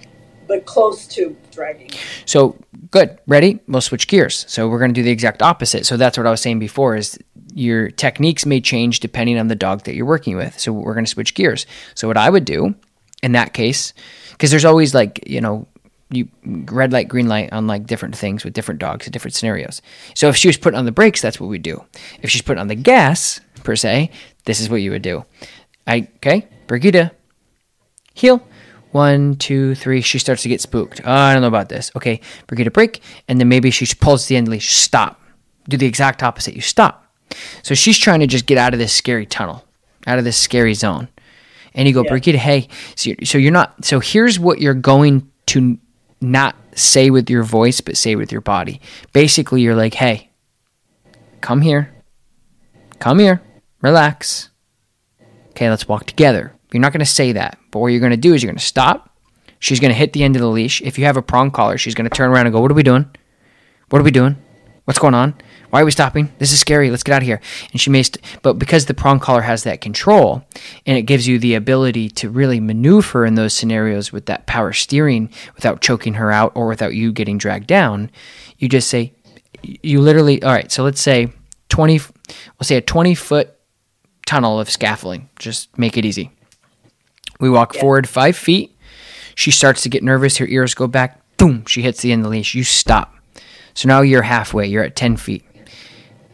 but 0.49 0.65
close 0.65 1.07
to 1.07 1.37
dragging. 1.51 1.91
So 2.25 2.57
good, 2.91 3.17
ready? 3.27 3.59
We'll 3.69 3.79
switch 3.79 4.09
gears. 4.09 4.45
So 4.49 4.67
we're 4.67 4.79
going 4.79 4.91
to 4.93 4.99
do 4.99 5.03
the 5.03 5.11
exact 5.11 5.41
opposite. 5.41 5.85
So 5.85 5.95
that's 5.95 6.17
what 6.17 6.27
I 6.27 6.31
was 6.31 6.41
saying 6.41 6.59
before: 6.59 6.97
is 6.97 7.17
your 7.53 7.89
techniques 7.89 8.45
may 8.45 8.59
change 8.59 8.99
depending 8.99 9.39
on 9.39 9.47
the 9.47 9.55
dog 9.55 9.83
that 9.83 9.95
you're 9.95 10.05
working 10.05 10.35
with. 10.35 10.59
So 10.59 10.73
we're 10.73 10.95
going 10.95 11.05
to 11.05 11.11
switch 11.11 11.35
gears. 11.35 11.65
So 11.95 12.09
what 12.09 12.17
I 12.17 12.29
would 12.29 12.43
do 12.43 12.75
in 13.23 13.31
that 13.33 13.53
case, 13.53 13.93
because 14.31 14.49
there's 14.49 14.65
always 14.65 14.93
like 14.93 15.23
you 15.25 15.39
know. 15.39 15.65
You 16.11 16.27
red 16.43 16.91
light, 16.91 17.07
green 17.07 17.27
light 17.27 17.53
on 17.53 17.67
like 17.67 17.85
different 17.85 18.17
things 18.17 18.43
with 18.43 18.53
different 18.53 18.79
dogs 18.79 19.05
and 19.05 19.13
different 19.13 19.35
scenarios. 19.35 19.79
So 20.15 20.27
if 20.27 20.35
she 20.35 20.47
was 20.47 20.57
putting 20.57 20.79
on 20.79 20.85
the 20.85 20.91
brakes, 20.91 21.21
that's 21.21 21.39
what 21.39 21.51
we 21.51 21.59
do. 21.59 21.85
If 22.23 22.31
she's 22.31 22.41
putting 22.41 22.59
on 22.59 22.67
the 22.67 22.73
gas 22.73 23.39
per 23.63 23.75
se, 23.75 24.09
this 24.45 24.59
is 24.59 24.71
what 24.71 24.81
you 24.81 24.89
would 24.89 25.03
do. 25.03 25.23
I 25.85 26.07
okay, 26.15 26.47
Brigida, 26.65 27.11
heel. 28.15 28.41
One, 28.91 29.35
two, 29.35 29.75
three. 29.75 30.01
She 30.01 30.17
starts 30.19 30.41
to 30.43 30.49
get 30.49 30.61
spooked. 30.61 31.01
Oh, 31.05 31.11
I 31.11 31.33
don't 31.33 31.41
know 31.41 31.47
about 31.47 31.69
this. 31.69 31.91
Okay, 31.95 32.21
Brigida 32.47 32.71
break, 32.71 33.01
and 33.27 33.39
then 33.39 33.47
maybe 33.47 33.69
she 33.69 33.85
pulls 33.95 34.27
the 34.27 34.35
end 34.35 34.47
leash. 34.47 34.75
Stop. 34.75 35.21
Do 35.67 35.77
the 35.77 35.85
exact 35.85 36.23
opposite. 36.23 36.55
You 36.55 36.61
stop. 36.61 37.05
So 37.61 37.75
she's 37.75 37.97
trying 37.97 38.21
to 38.21 38.27
just 38.27 38.47
get 38.47 38.57
out 38.57 38.73
of 38.73 38.79
this 38.79 38.93
scary 38.93 39.27
tunnel, 39.27 39.63
out 40.07 40.17
of 40.17 40.23
this 40.23 40.37
scary 40.37 40.73
zone. 40.73 41.07
And 41.75 41.87
you 41.87 41.93
go, 41.93 42.03
Brigida, 42.03 42.39
hey. 42.39 42.67
So 42.95 43.11
you're, 43.11 43.25
so 43.25 43.37
you're 43.37 43.51
not. 43.51 43.85
So 43.85 43.99
here's 43.99 44.39
what 44.39 44.59
you're 44.59 44.73
going 44.73 45.31
to 45.47 45.77
not 46.21 46.55
say 46.73 47.11
with 47.11 47.29
your 47.29 47.43
voice, 47.43 47.81
but 47.81 47.95
say 47.97 48.15
with 48.15 48.31
your 48.31 48.41
body. 48.41 48.81
Basically, 49.13 49.61
you're 49.61 49.75
like, 49.75 49.93
hey, 49.93 50.31
come 51.41 51.61
here, 51.61 51.93
come 52.99 53.19
here, 53.19 53.41
relax. 53.81 54.49
Okay, 55.49 55.69
let's 55.69 55.87
walk 55.87 56.05
together. 56.05 56.55
You're 56.71 56.81
not 56.81 56.93
going 56.93 56.99
to 56.99 57.05
say 57.05 57.31
that, 57.31 57.57
but 57.71 57.79
what 57.79 57.87
you're 57.87 57.99
going 57.99 58.11
to 58.11 58.17
do 58.17 58.33
is 58.33 58.43
you're 58.43 58.51
going 58.51 58.59
to 58.59 58.63
stop. 58.65 59.15
She's 59.59 59.79
going 59.79 59.91
to 59.91 59.97
hit 59.97 60.13
the 60.13 60.23
end 60.23 60.35
of 60.35 60.41
the 60.41 60.47
leash. 60.47 60.81
If 60.81 60.97
you 60.97 61.05
have 61.05 61.17
a 61.17 61.21
prong 61.21 61.51
collar, 61.51 61.77
she's 61.77 61.95
going 61.95 62.09
to 62.09 62.15
turn 62.15 62.29
around 62.29 62.45
and 62.45 62.53
go, 62.53 62.61
What 62.61 62.71
are 62.71 62.75
we 62.75 62.83
doing? 62.83 63.09
What 63.89 63.99
are 63.99 64.05
we 64.05 64.11
doing? 64.11 64.37
What's 64.85 64.99
going 64.99 65.13
on? 65.13 65.35
Why 65.69 65.81
are 65.81 65.85
we 65.85 65.91
stopping? 65.91 66.31
This 66.39 66.51
is 66.51 66.59
scary. 66.59 66.89
Let's 66.89 67.03
get 67.03 67.13
out 67.13 67.21
of 67.21 67.27
here. 67.27 67.39
And 67.71 67.79
she 67.79 67.91
may, 67.91 68.01
st- 68.01 68.25
but 68.41 68.53
because 68.53 68.87
the 68.87 68.95
prong 68.95 69.19
collar 69.19 69.41
has 69.41 69.63
that 69.63 69.81
control 69.81 70.43
and 70.87 70.97
it 70.97 71.03
gives 71.03 71.27
you 71.27 71.37
the 71.37 71.53
ability 71.53 72.09
to 72.09 72.29
really 72.29 72.59
maneuver 72.59 73.23
in 73.23 73.35
those 73.35 73.53
scenarios 73.53 74.11
with 74.11 74.25
that 74.25 74.47
power 74.47 74.73
steering 74.73 75.29
without 75.53 75.81
choking 75.81 76.15
her 76.15 76.31
out 76.31 76.53
or 76.55 76.65
without 76.65 76.95
you 76.95 77.11
getting 77.11 77.37
dragged 77.37 77.67
down, 77.67 78.09
you 78.57 78.67
just 78.67 78.87
say, 78.87 79.13
you 79.61 80.01
literally, 80.01 80.41
all 80.41 80.51
right, 80.51 80.71
so 80.71 80.83
let's 80.83 81.01
say 81.01 81.31
20, 81.69 81.99
we'll 81.99 82.63
say 82.63 82.77
a 82.77 82.81
20 82.81 83.13
foot 83.13 83.55
tunnel 84.25 84.59
of 84.59 84.71
scaffolding. 84.71 85.29
Just 85.37 85.77
make 85.77 85.97
it 85.97 86.05
easy. 86.05 86.31
We 87.39 87.49
walk 87.49 87.73
forward 87.73 88.07
five 88.07 88.35
feet. 88.35 88.75
She 89.35 89.51
starts 89.51 89.81
to 89.83 89.89
get 89.89 90.03
nervous. 90.03 90.37
Her 90.37 90.47
ears 90.47 90.73
go 90.73 90.87
back. 90.87 91.21
Boom. 91.37 91.65
She 91.65 91.81
hits 91.81 92.01
the 92.01 92.11
end 92.11 92.21
of 92.21 92.23
the 92.25 92.29
leash. 92.29 92.53
You 92.53 92.65
stop. 92.65 93.15
So 93.73 93.87
now 93.87 94.01
you're 94.01 94.23
halfway. 94.23 94.67
You're 94.67 94.83
at 94.83 94.97
10 94.97 95.15
feet. 95.15 95.45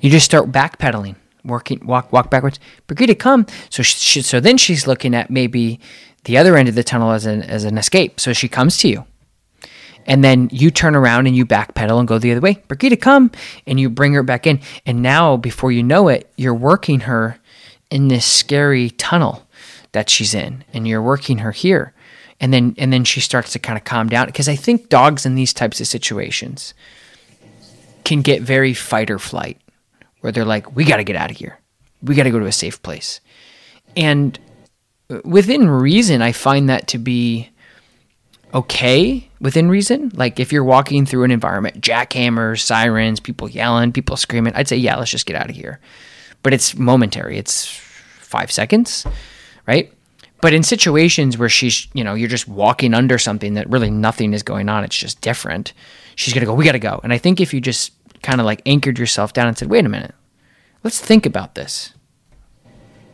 you 0.02 0.10
just 0.10 0.26
start 0.26 0.52
backpedaling, 0.52 1.16
working, 1.44 1.86
walk, 1.86 2.12
walk 2.12 2.32
backwards. 2.32 2.60
Brigida, 2.88 3.14
come. 3.14 3.46
So 3.70 3.84
she, 3.84 4.24
so 4.24 4.40
then 4.40 4.58
she's 4.58 4.88
looking 4.88 5.14
at 5.14 5.30
maybe 5.30 5.80
the 6.24 6.40
other 6.40 6.58
end 6.58 6.68
of 6.70 6.74
the 6.74 6.84
tunnel 6.84 7.12
as 7.12 7.28
an 7.28 7.44
as 7.44 7.66
an 7.66 7.78
escape. 7.78 8.20
So 8.20 8.34
she 8.34 8.48
comes 8.48 8.78
to 8.80 8.88
you, 8.88 9.06
and 10.08 10.24
then 10.24 10.50
you 10.52 10.72
turn 10.72 10.96
around 10.96 11.28
and 11.28 11.36
you 11.36 11.46
backpedal 11.46 12.00
and 12.00 12.08
go 12.08 12.18
the 12.18 12.32
other 12.32 12.42
way. 12.42 12.64
Brigida, 12.68 12.98
come, 12.98 13.32
and 13.68 13.80
you 13.80 13.92
bring 13.92 14.14
her 14.14 14.24
back 14.24 14.48
in. 14.48 14.60
And 14.88 15.04
now, 15.04 15.38
before 15.38 15.72
you 15.72 15.84
know 15.84 16.08
it, 16.08 16.32
you're 16.36 16.56
working 16.56 17.02
her 17.02 17.40
in 17.92 18.08
this 18.08 18.26
scary 18.26 18.90
tunnel 18.90 19.45
that 19.96 20.10
she's 20.10 20.34
in, 20.34 20.64
and 20.74 20.88
you're 20.88 21.02
working 21.02 21.40
her 21.40 21.52
here. 21.52 21.94
And 22.42 22.54
then 22.54 22.76
and 22.78 22.92
then 22.92 23.06
she 23.06 23.22
starts 23.22 23.54
to 23.54 23.60
kind 23.60 23.78
of 23.78 23.86
calm 23.86 24.10
down 24.10 24.26
because 24.28 24.50
I 24.50 24.58
think 24.58 24.90
dogs 24.90 25.26
in 25.26 25.36
these 25.36 25.54
types 25.54 25.80
of 25.80 25.88
situations 25.88 26.74
can 28.04 28.22
get 28.22 28.42
very 28.42 28.74
fight 28.74 29.10
or 29.10 29.18
flight, 29.18 29.60
where 30.20 30.32
they're 30.32 30.46
like, 30.46 30.76
"We 30.76 30.84
got 30.84 30.98
to 30.98 31.06
get 31.06 31.16
out 31.16 31.32
of 31.32 31.38
here. 31.38 31.58
We 32.04 32.14
got 32.14 32.24
to 32.24 32.32
go 32.32 32.40
to 32.40 32.46
a 32.46 32.52
safe 32.52 32.84
place." 32.84 33.22
And 33.96 34.38
uh, 35.10 35.22
within 35.24 35.70
reason, 35.70 36.22
I 36.22 36.34
find 36.34 36.70
that 36.70 36.88
to 36.90 36.98
be 36.98 37.50
okay 38.54 39.30
within 39.40 39.70
reason. 39.70 40.12
Like 40.14 40.40
if 40.40 40.52
you're 40.52 40.64
walking 40.64 41.06
through 41.06 41.24
an 41.24 41.32
environment, 41.32 41.80
jackhammers, 41.80 42.62
sirens, 42.62 43.22
people 43.22 43.50
yelling, 43.50 43.94
people 43.94 44.18
screaming, 44.18 44.54
I'd 44.56 44.68
say, 44.68 44.78
yeah, 44.78 44.98
let's 44.98 45.12
just 45.12 45.26
get 45.26 45.38
out 45.38 45.50
of 45.50 45.56
here. 45.56 45.80
But 46.44 46.54
it's 46.54 46.76
momentary. 46.78 47.38
It's 47.38 47.66
five 48.20 48.52
seconds, 48.52 49.06
right? 49.68 49.92
But 50.42 50.54
in 50.54 50.64
situations 50.64 51.38
where 51.38 51.50
she's, 51.50 51.88
you 51.94 52.04
know, 52.04 52.14
you're 52.14 52.30
just 52.30 52.48
walking 52.48 52.94
under 52.94 53.18
something 53.18 53.56
that 53.56 53.70
really 53.70 53.90
nothing 53.90 54.34
is 54.34 54.44
going 54.44 54.70
on, 54.70 54.84
it's 54.84 54.98
just 54.98 55.22
different. 55.22 55.74
She's 56.16 56.34
gonna 56.34 56.46
go, 56.46 56.54
we 56.54 56.66
gotta 56.66 56.80
go. 56.80 57.00
And 57.04 57.12
I 57.12 57.18
think 57.18 57.40
if 57.40 57.54
you 57.54 57.62
just 57.62 57.94
kind 58.22 58.40
of 58.40 58.46
like 58.46 58.62
anchored 58.66 59.00
yourself 59.00 59.34
down 59.34 59.48
and 59.48 59.58
said, 59.58 59.70
wait 59.70 59.86
a 59.86 59.90
minute, 59.90 60.14
let's 60.84 61.00
think 61.00 61.26
about 61.26 61.56
this 61.56 61.94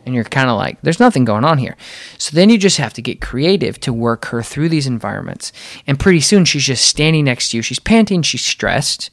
and 0.04 0.14
you're 0.14 0.24
kind 0.24 0.50
of 0.50 0.56
like, 0.56 0.80
there's 0.82 1.00
nothing 1.00 1.24
going 1.24 1.44
on 1.44 1.58
here. 1.58 1.76
So 2.18 2.34
then 2.34 2.50
you 2.50 2.58
just 2.58 2.78
have 2.78 2.92
to 2.94 3.02
get 3.02 3.20
creative 3.20 3.78
to 3.80 3.92
work 3.92 4.26
her 4.26 4.42
through 4.42 4.68
these 4.68 4.86
environments. 4.86 5.52
And 5.86 5.98
pretty 5.98 6.20
soon 6.20 6.44
she's 6.44 6.64
just 6.64 6.86
standing 6.86 7.24
next 7.24 7.50
to 7.50 7.56
you. 7.56 7.62
She's 7.62 7.78
panting, 7.78 8.22
she's 8.22 8.44
stressed, 8.44 9.10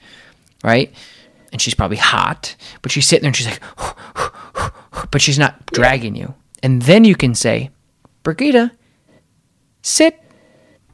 right? 0.63 0.91
And 1.51 1.61
she's 1.61 1.75
probably 1.75 1.97
hot, 1.97 2.55
but 2.81 2.91
she's 2.91 3.05
sitting 3.07 3.23
there 3.23 3.29
and 3.29 3.35
she's 3.35 3.47
like, 3.47 3.61
but 5.11 5.21
she's 5.21 5.39
not 5.39 5.65
dragging 5.67 6.15
you. 6.15 6.33
And 6.61 6.81
then 6.81 7.05
you 7.05 7.15
can 7.15 7.35
say, 7.35 7.69
Brigida, 8.23 8.71
sit. 9.81 10.19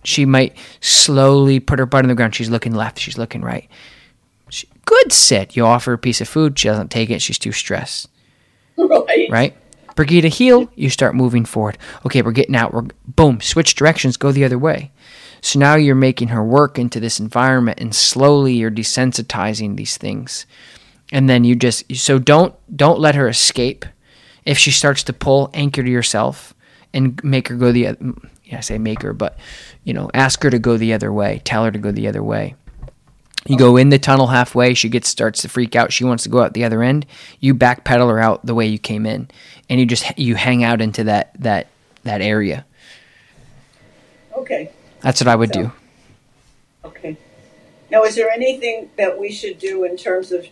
She 0.03 0.25
might 0.25 0.55
slowly 0.81 1.59
put 1.59 1.79
her 1.79 1.85
butt 1.85 2.05
on 2.05 2.09
the 2.09 2.15
ground. 2.15 2.35
She's 2.35 2.49
looking 2.49 2.73
left, 2.73 2.99
she's 2.99 3.17
looking 3.17 3.41
right. 3.41 3.67
She, 4.49 4.69
Good 4.85 5.11
sit. 5.11 5.55
You 5.55 5.65
offer 5.65 5.93
a 5.93 5.97
piece 5.97 6.21
of 6.21 6.29
food, 6.29 6.57
she 6.57 6.67
doesn't 6.67 6.91
take 6.91 7.09
it, 7.09 7.21
she's 7.21 7.39
too 7.39 7.51
stressed. 7.51 8.07
Right. 8.77 9.29
Right? 9.29 9.57
Brigida 9.95 10.27
heel, 10.27 10.69
you 10.75 10.89
start 10.89 11.15
moving 11.15 11.45
forward. 11.45 11.77
Okay, 12.05 12.21
we're 12.21 12.33
getting 12.33 12.55
out. 12.55 12.73
We're 12.73 12.87
boom, 13.07 13.39
switch 13.39 13.75
directions, 13.75 14.17
go 14.17 14.31
the 14.31 14.43
other 14.43 14.59
way. 14.59 14.91
So 15.41 15.59
now 15.59 15.75
you're 15.75 15.95
making 15.95 16.29
her 16.29 16.43
work 16.43 16.77
into 16.77 16.99
this 16.99 17.19
environment 17.19 17.79
and 17.79 17.95
slowly 17.95 18.53
you're 18.53 18.71
desensitizing 18.71 19.77
these 19.77 19.97
things. 19.97 20.45
And 21.11 21.29
then 21.29 21.43
you 21.43 21.55
just 21.55 21.95
so 21.95 22.19
don't 22.19 22.55
don't 22.75 22.99
let 22.99 23.15
her 23.15 23.27
escape. 23.27 23.85
If 24.45 24.57
she 24.57 24.71
starts 24.71 25.03
to 25.03 25.13
pull, 25.13 25.49
anchor 25.53 25.83
to 25.83 25.89
yourself 25.89 26.53
and 26.93 27.21
make 27.23 27.47
her 27.47 27.55
go 27.55 27.71
the 27.71 27.87
other 27.87 28.13
yeah, 28.45 28.57
I 28.57 28.61
say 28.61 28.77
make 28.77 29.01
her, 29.01 29.13
but 29.13 29.37
you 29.83 29.93
know, 29.93 30.09
ask 30.13 30.41
her 30.43 30.49
to 30.49 30.59
go 30.59 30.77
the 30.77 30.93
other 30.93 31.11
way. 31.11 31.41
Tell 31.43 31.65
her 31.65 31.71
to 31.71 31.79
go 31.79 31.91
the 31.91 32.07
other 32.07 32.23
way. 32.23 32.55
You 33.47 33.57
go 33.57 33.77
in 33.77 33.89
the 33.89 33.99
tunnel 33.99 34.27
halfway, 34.27 34.73
she 34.73 34.89
gets 34.89 35.07
starts 35.07 35.43
to 35.43 35.49
freak 35.49 35.75
out. 35.75 35.93
She 35.93 36.03
wants 36.03 36.23
to 36.23 36.29
go 36.29 36.41
out 36.41 36.53
the 36.53 36.63
other 36.63 36.81
end. 36.81 37.05
You 37.39 37.53
backpedal 37.53 38.09
her 38.09 38.19
out 38.19 38.45
the 38.45 38.55
way 38.55 38.65
you 38.65 38.79
came 38.79 39.05
in, 39.05 39.29
and 39.69 39.79
you 39.79 39.85
just 39.85 40.17
you 40.17 40.35
hang 40.35 40.63
out 40.63 40.81
into 40.81 41.03
that 41.03 41.31
that 41.41 41.67
that 42.03 42.21
area. 42.21 42.65
Okay. 44.35 44.71
That's 45.01 45.21
what 45.21 45.27
I 45.27 45.35
would 45.35 45.51
do. 45.51 45.71
Okay. 46.83 47.17
Now, 47.91 48.03
is 48.03 48.15
there 48.15 48.29
anything 48.31 48.89
that 48.97 49.19
we 49.19 49.31
should 49.31 49.59
do 49.59 49.83
in 49.83 49.95
terms 49.95 50.31
of 50.31 50.47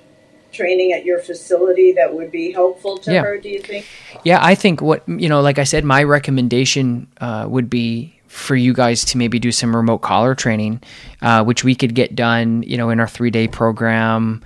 training 0.53 0.93
at 0.93 1.03
your 1.05 1.19
facility 1.19 1.91
that 1.93 2.13
would 2.13 2.31
be 2.31 2.51
helpful 2.51 2.97
to 2.99 3.11
Yeah. 3.13 3.21
her? 3.23 3.37
Do 3.37 3.49
you 3.49 3.59
think? 3.59 3.85
Yeah, 4.23 4.39
I 4.41 4.55
think 4.55 4.81
what 4.81 5.03
you 5.07 5.27
know, 5.27 5.41
like 5.41 5.59
I 5.59 5.63
said, 5.65 5.83
my 5.83 6.03
recommendation 6.03 7.07
uh, 7.19 7.45
would 7.49 7.69
be 7.69 8.13
for 8.27 8.55
you 8.55 8.73
guys 8.73 9.05
to 9.05 9.17
maybe 9.17 9.37
do 9.39 9.51
some 9.51 9.75
remote 9.75 9.99
collar 9.99 10.33
training, 10.35 10.81
uh, 11.21 11.43
which 11.43 11.63
we 11.63 11.75
could 11.75 11.93
get 11.93 12.15
done, 12.15 12.63
you 12.63 12.77
know, 12.77 12.89
in 12.89 12.99
our 12.99 13.07
three 13.07 13.29
day 13.31 13.47
program. 13.47 14.41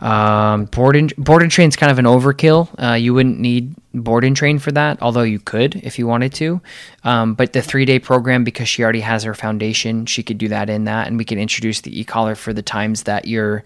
Um, 0.00 0.64
board 0.64 0.96
and 0.96 1.14
board 1.16 1.42
and 1.42 1.50
train 1.50 1.68
is 1.68 1.76
kind 1.76 1.92
of 1.92 1.98
an 1.98 2.06
overkill. 2.06 2.68
Uh, 2.82 2.94
you 2.94 3.12
wouldn't 3.12 3.38
need 3.38 3.74
board 3.92 4.24
and 4.24 4.34
train 4.34 4.58
for 4.58 4.72
that, 4.72 4.96
although 5.02 5.20
you 5.22 5.38
could 5.38 5.76
if 5.76 5.98
you 5.98 6.06
wanted 6.06 6.32
to. 6.34 6.62
Um, 7.04 7.34
but 7.34 7.52
the 7.52 7.60
three 7.60 7.84
day 7.84 7.98
program, 7.98 8.42
because 8.42 8.66
she 8.66 8.82
already 8.82 9.00
has 9.00 9.24
her 9.24 9.34
foundation, 9.34 10.06
she 10.06 10.22
could 10.22 10.38
do 10.38 10.48
that 10.48 10.70
in 10.70 10.84
that, 10.84 11.06
and 11.06 11.18
we 11.18 11.26
could 11.26 11.36
introduce 11.36 11.82
the 11.82 12.00
e 12.00 12.02
collar 12.04 12.34
for 12.34 12.54
the 12.54 12.62
times 12.62 13.02
that 13.02 13.26
you're 13.26 13.62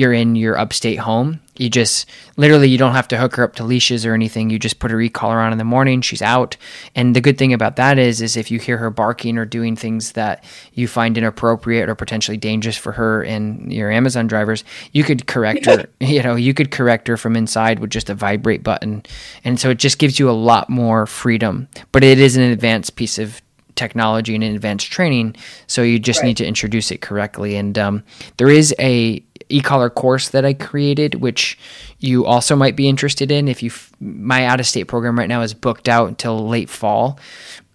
you're 0.00 0.14
in 0.14 0.34
your 0.34 0.56
upstate 0.56 0.98
home. 0.98 1.40
You 1.58 1.68
just 1.68 2.08
literally 2.38 2.70
you 2.70 2.78
don't 2.78 2.94
have 2.94 3.08
to 3.08 3.18
hook 3.18 3.36
her 3.36 3.44
up 3.44 3.54
to 3.56 3.64
leashes 3.64 4.06
or 4.06 4.14
anything. 4.14 4.48
You 4.48 4.58
just 4.58 4.78
put 4.78 4.90
a 4.90 4.96
recall 4.96 5.30
on 5.30 5.52
in 5.52 5.58
the 5.58 5.64
morning. 5.64 6.00
She's 6.00 6.22
out. 6.22 6.56
And 6.96 7.14
the 7.14 7.20
good 7.20 7.36
thing 7.36 7.52
about 7.52 7.76
that 7.76 7.98
is, 7.98 8.22
is 8.22 8.34
if 8.34 8.50
you 8.50 8.58
hear 8.58 8.78
her 8.78 8.88
barking 8.88 9.36
or 9.36 9.44
doing 9.44 9.76
things 9.76 10.12
that 10.12 10.42
you 10.72 10.88
find 10.88 11.18
inappropriate 11.18 11.90
or 11.90 11.94
potentially 11.94 12.38
dangerous 12.38 12.78
for 12.78 12.92
her 12.92 13.22
and 13.22 13.70
your 13.70 13.90
Amazon 13.90 14.26
drivers, 14.26 14.64
you 14.92 15.04
could 15.04 15.26
correct 15.26 15.66
her. 15.66 15.86
You 16.00 16.22
know, 16.22 16.34
you 16.34 16.54
could 16.54 16.70
correct 16.70 17.06
her 17.08 17.16
from 17.16 17.36
inside 17.36 17.78
with 17.78 17.90
just 17.90 18.10
a 18.10 18.14
vibrate 18.14 18.64
button. 18.64 19.04
And 19.44 19.60
so 19.60 19.70
it 19.70 19.78
just 19.78 19.98
gives 19.98 20.18
you 20.18 20.28
a 20.28 20.32
lot 20.32 20.68
more 20.68 21.06
freedom. 21.06 21.68
But 21.92 22.02
it 22.02 22.18
is 22.18 22.36
an 22.36 22.42
advanced 22.42 22.96
piece 22.96 23.18
of 23.18 23.40
technology 23.76 24.34
and 24.34 24.42
advanced 24.42 24.90
training, 24.90 25.36
so 25.66 25.82
you 25.82 25.98
just 25.98 26.22
need 26.24 26.36
to 26.36 26.46
introduce 26.46 26.90
it 26.90 27.00
correctly. 27.00 27.56
And 27.56 27.78
um, 27.78 28.02
there 28.36 28.50
is 28.50 28.74
a 28.78 29.24
e-collar 29.50 29.90
course 29.90 30.30
that 30.30 30.44
I 30.44 30.54
created, 30.54 31.16
which 31.16 31.58
you 31.98 32.24
also 32.24 32.56
might 32.56 32.76
be 32.76 32.88
interested 32.88 33.30
in. 33.30 33.48
If 33.48 33.62
you, 33.62 33.70
f- 33.70 33.92
my 34.00 34.44
out-of-state 34.46 34.84
program 34.84 35.18
right 35.18 35.28
now 35.28 35.42
is 35.42 35.54
booked 35.54 35.88
out 35.88 36.08
until 36.08 36.48
late 36.48 36.70
fall, 36.70 37.18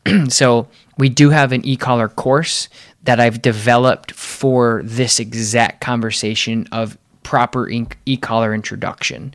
so 0.30 0.68
we 0.98 1.10
do 1.10 1.30
have 1.30 1.52
an 1.52 1.66
e-collar 1.66 2.08
course 2.08 2.70
that 3.04 3.20
I've 3.20 3.42
developed 3.42 4.12
for 4.14 4.82
this 4.84 5.20
exact 5.20 5.82
conversation 5.82 6.68
of 6.72 6.98
proper 7.24 7.70
e-collar 7.70 8.54
introduction. 8.54 9.34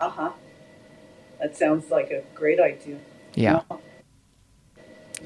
Uh 0.00 0.10
huh. 0.10 0.30
That 1.40 1.56
sounds 1.56 1.90
like 1.90 2.10
a 2.10 2.22
great 2.34 2.60
idea. 2.60 2.98
Yeah. 3.34 3.60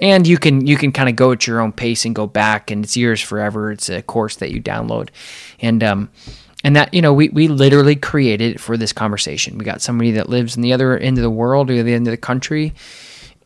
And 0.00 0.26
you 0.26 0.38
can 0.38 0.66
you 0.66 0.76
can 0.76 0.92
kind 0.92 1.08
of 1.08 1.16
go 1.16 1.32
at 1.32 1.46
your 1.46 1.60
own 1.60 1.72
pace 1.72 2.04
and 2.04 2.14
go 2.14 2.26
back, 2.26 2.70
and 2.70 2.84
it's 2.84 2.96
yours 2.96 3.20
forever. 3.20 3.72
It's 3.72 3.88
a 3.88 4.02
course 4.02 4.36
that 4.36 4.50
you 4.50 4.62
download, 4.62 5.08
and 5.60 5.82
um, 5.82 6.10
and 6.62 6.76
that 6.76 6.94
you 6.94 7.02
know 7.02 7.12
we 7.12 7.28
we 7.30 7.48
literally 7.48 7.96
created 7.96 8.54
it 8.54 8.60
for 8.60 8.76
this 8.76 8.92
conversation. 8.92 9.58
We 9.58 9.64
got 9.64 9.82
somebody 9.82 10.12
that 10.12 10.28
lives 10.28 10.56
in 10.56 10.62
the 10.62 10.72
other 10.72 10.96
end 10.96 11.18
of 11.18 11.22
the 11.22 11.30
world 11.30 11.70
or 11.70 11.82
the 11.82 11.94
end 11.94 12.06
of 12.06 12.12
the 12.12 12.16
country, 12.16 12.74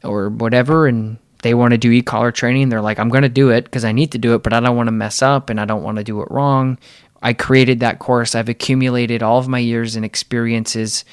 or 0.04 0.28
whatever, 0.28 0.86
and 0.86 1.18
they 1.42 1.54
want 1.54 1.72
to 1.72 1.78
do 1.78 1.90
e-collar 1.90 2.32
training. 2.32 2.68
They're 2.68 2.80
like, 2.80 2.98
I'm 2.98 3.08
going 3.08 3.22
to 3.22 3.28
do 3.28 3.50
it 3.50 3.64
because 3.64 3.84
I 3.84 3.92
need 3.92 4.12
to 4.12 4.18
do 4.18 4.34
it, 4.34 4.42
but 4.42 4.52
I 4.52 4.60
don't 4.60 4.76
want 4.76 4.86
to 4.86 4.92
mess 4.92 5.22
up 5.22 5.50
and 5.50 5.60
I 5.60 5.64
don't 5.64 5.82
want 5.82 5.98
to 5.98 6.04
do 6.04 6.22
it 6.22 6.30
wrong. 6.30 6.78
I 7.20 7.32
created 7.32 7.80
that 7.80 7.98
course. 7.98 8.34
I've 8.34 8.48
accumulated 8.48 9.22
all 9.22 9.38
of 9.38 9.48
my 9.48 9.58
years 9.58 9.96
and 9.96 10.04
experiences 10.04 11.04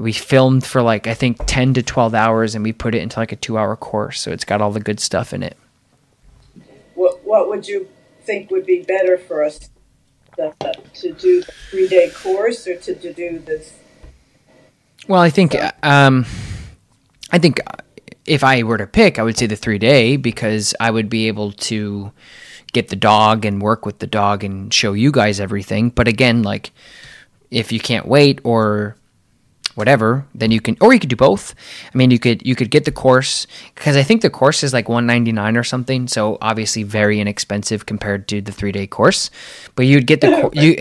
we 0.00 0.12
filmed 0.12 0.64
for 0.64 0.82
like 0.82 1.06
I 1.06 1.14
think 1.14 1.38
10 1.46 1.74
to 1.74 1.82
12 1.82 2.14
hours 2.14 2.54
and 2.54 2.64
we 2.64 2.72
put 2.72 2.94
it 2.94 3.02
into 3.02 3.18
like 3.18 3.32
a 3.32 3.36
2-hour 3.36 3.76
course 3.76 4.20
so 4.20 4.32
it's 4.32 4.44
got 4.44 4.60
all 4.60 4.72
the 4.72 4.80
good 4.80 4.98
stuff 4.98 5.32
in 5.32 5.42
it. 5.42 5.56
What 6.94 7.24
What 7.24 7.48
would 7.48 7.68
you 7.68 7.88
think 8.22 8.50
would 8.50 8.66
be 8.66 8.82
better 8.82 9.18
for 9.18 9.44
us 9.44 9.70
to, 10.36 10.54
to 10.94 11.12
do 11.12 11.42
the 11.42 11.52
three 11.70 11.88
day 11.88 12.10
course 12.10 12.66
or 12.66 12.76
to, 12.76 12.94
to 12.94 13.12
do 13.12 13.38
this? 13.38 13.74
Well, 15.06 15.20
I 15.20 15.30
think 15.30 15.54
um 15.82 16.24
I 17.30 17.38
think 17.38 17.60
if 18.26 18.42
I 18.42 18.62
were 18.62 18.78
to 18.78 18.86
pick, 18.86 19.18
I 19.18 19.22
would 19.22 19.36
say 19.36 19.46
the 19.46 19.56
3-day 19.56 20.16
because 20.16 20.74
I 20.80 20.90
would 20.90 21.08
be 21.08 21.28
able 21.28 21.52
to 21.52 22.12
get 22.72 22.88
the 22.88 22.96
dog 22.96 23.44
and 23.44 23.60
work 23.60 23.84
with 23.84 23.98
the 23.98 24.06
dog 24.06 24.44
and 24.44 24.72
show 24.72 24.92
you 24.92 25.10
guys 25.10 25.40
everything. 25.40 25.90
But 25.90 26.06
again, 26.08 26.42
like 26.42 26.70
if 27.50 27.72
you 27.72 27.80
can't 27.80 28.06
wait 28.06 28.40
or 28.44 28.96
whatever, 29.74 30.26
then 30.34 30.50
you 30.50 30.60
can, 30.60 30.76
or 30.80 30.92
you 30.92 31.00
could 31.00 31.08
do 31.08 31.16
both. 31.16 31.54
I 31.92 31.96
mean, 31.96 32.10
you 32.10 32.18
could 32.18 32.46
you 32.46 32.54
could 32.54 32.70
get 32.70 32.84
the 32.84 32.92
course 32.92 33.46
because 33.74 33.96
I 33.96 34.02
think 34.02 34.22
the 34.22 34.30
course 34.30 34.62
is 34.62 34.72
like 34.72 34.88
one 34.88 35.06
ninety 35.06 35.32
nine 35.32 35.56
or 35.56 35.64
something. 35.64 36.08
So 36.08 36.38
obviously 36.40 36.82
very 36.82 37.20
inexpensive 37.20 37.86
compared 37.86 38.28
to 38.28 38.40
the 38.40 38.52
three 38.52 38.72
day 38.72 38.86
course. 38.86 39.30
But 39.74 39.86
you'd 39.86 40.06
get 40.06 40.20
the 40.20 40.50
you 40.54 40.76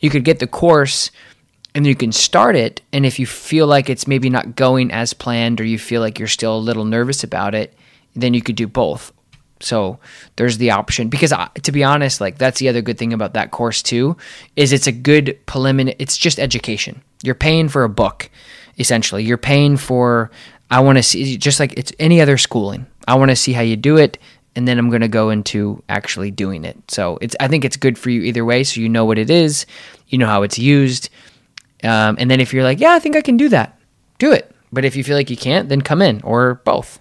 you 0.00 0.10
could 0.10 0.24
get 0.24 0.38
the 0.38 0.46
course 0.46 1.10
and 1.74 1.86
you 1.86 1.94
can 1.94 2.12
start 2.12 2.56
it. 2.56 2.80
And 2.92 3.04
if 3.04 3.18
you 3.18 3.26
feel 3.26 3.66
like 3.66 3.90
it's 3.90 4.06
maybe 4.06 4.30
not 4.30 4.56
going 4.56 4.90
as 4.92 5.12
planned 5.12 5.60
or 5.60 5.64
you 5.64 5.78
feel 5.78 6.00
like 6.00 6.18
you're 6.18 6.28
still 6.28 6.56
a 6.56 6.58
little 6.58 6.84
nervous 6.84 7.24
about 7.24 7.54
it, 7.54 7.74
then 8.14 8.34
you 8.34 8.42
could 8.42 8.56
do 8.56 8.68
both. 8.68 9.12
So 9.64 9.98
there's 10.36 10.58
the 10.58 10.70
option 10.70 11.08
because 11.08 11.32
I, 11.32 11.48
to 11.62 11.72
be 11.72 11.82
honest, 11.82 12.20
like 12.20 12.38
that's 12.38 12.60
the 12.60 12.68
other 12.68 12.82
good 12.82 12.98
thing 12.98 13.12
about 13.12 13.34
that 13.34 13.50
course 13.50 13.82
too, 13.82 14.16
is 14.56 14.72
it's 14.72 14.86
a 14.86 14.92
good 14.92 15.38
preliminary. 15.46 15.96
It's 15.98 16.16
just 16.16 16.38
education. 16.38 17.02
You're 17.22 17.34
paying 17.34 17.68
for 17.68 17.84
a 17.84 17.88
book, 17.88 18.30
essentially. 18.78 19.24
You're 19.24 19.38
paying 19.38 19.76
for. 19.76 20.30
I 20.70 20.80
want 20.80 20.98
to 20.98 21.02
see 21.02 21.36
just 21.36 21.60
like 21.60 21.72
it's 21.74 21.92
any 21.98 22.20
other 22.20 22.38
schooling. 22.38 22.86
I 23.08 23.14
want 23.14 23.30
to 23.30 23.36
see 23.36 23.52
how 23.52 23.62
you 23.62 23.76
do 23.76 23.96
it, 23.96 24.18
and 24.54 24.68
then 24.68 24.78
I'm 24.78 24.90
going 24.90 25.02
to 25.02 25.08
go 25.08 25.30
into 25.30 25.82
actually 25.88 26.30
doing 26.30 26.64
it. 26.64 26.76
So 26.90 27.18
it's. 27.20 27.34
I 27.40 27.48
think 27.48 27.64
it's 27.64 27.76
good 27.76 27.98
for 27.98 28.10
you 28.10 28.22
either 28.22 28.44
way. 28.44 28.64
So 28.64 28.80
you 28.80 28.88
know 28.88 29.04
what 29.04 29.18
it 29.18 29.30
is, 29.30 29.66
you 30.08 30.18
know 30.18 30.26
how 30.26 30.42
it's 30.42 30.58
used, 30.58 31.08
um, 31.82 32.16
and 32.18 32.30
then 32.30 32.40
if 32.40 32.52
you're 32.52 32.64
like, 32.64 32.80
yeah, 32.80 32.92
I 32.92 32.98
think 32.98 33.16
I 33.16 33.22
can 33.22 33.36
do 33.36 33.48
that, 33.50 33.78
do 34.18 34.32
it. 34.32 34.50
But 34.72 34.84
if 34.84 34.96
you 34.96 35.04
feel 35.04 35.16
like 35.16 35.30
you 35.30 35.36
can't, 35.36 35.68
then 35.68 35.80
come 35.80 36.02
in 36.02 36.20
or 36.22 36.56
both. 36.64 36.98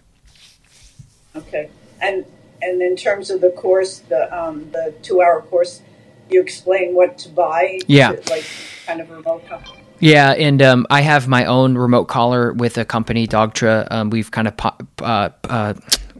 Okay. 1.35 1.69
And 2.01 2.25
and 2.65 2.81
in 2.81 2.95
terms 2.95 3.29
of 3.29 3.41
the 3.41 3.49
course, 3.51 3.99
the 4.09 4.21
um, 4.37 4.69
the 4.71 4.93
two 5.01 5.21
hour 5.21 5.41
course, 5.41 5.81
you 6.29 6.41
explain 6.41 6.93
what 6.95 7.17
to 7.19 7.29
buy. 7.29 7.79
Yeah. 7.87 8.11
like 8.29 8.45
kind 8.85 9.01
of 9.01 9.09
remote. 9.09 9.43
co- 9.47 9.61
Yeah, 9.99 10.31
and 10.31 10.61
um, 10.61 10.87
I 10.89 11.01
have 11.01 11.27
my 11.27 11.45
own 11.45 11.77
remote 11.77 12.05
collar 12.05 12.53
with 12.53 12.77
a 12.77 12.85
company, 12.85 13.27
Dogtra. 13.27 13.87
Um, 13.91 14.09
we've 14.09 14.31
kind 14.31 14.47
of 14.47 14.57
po- 14.57 14.77
uh, 15.01 15.29
uh, 15.45 15.73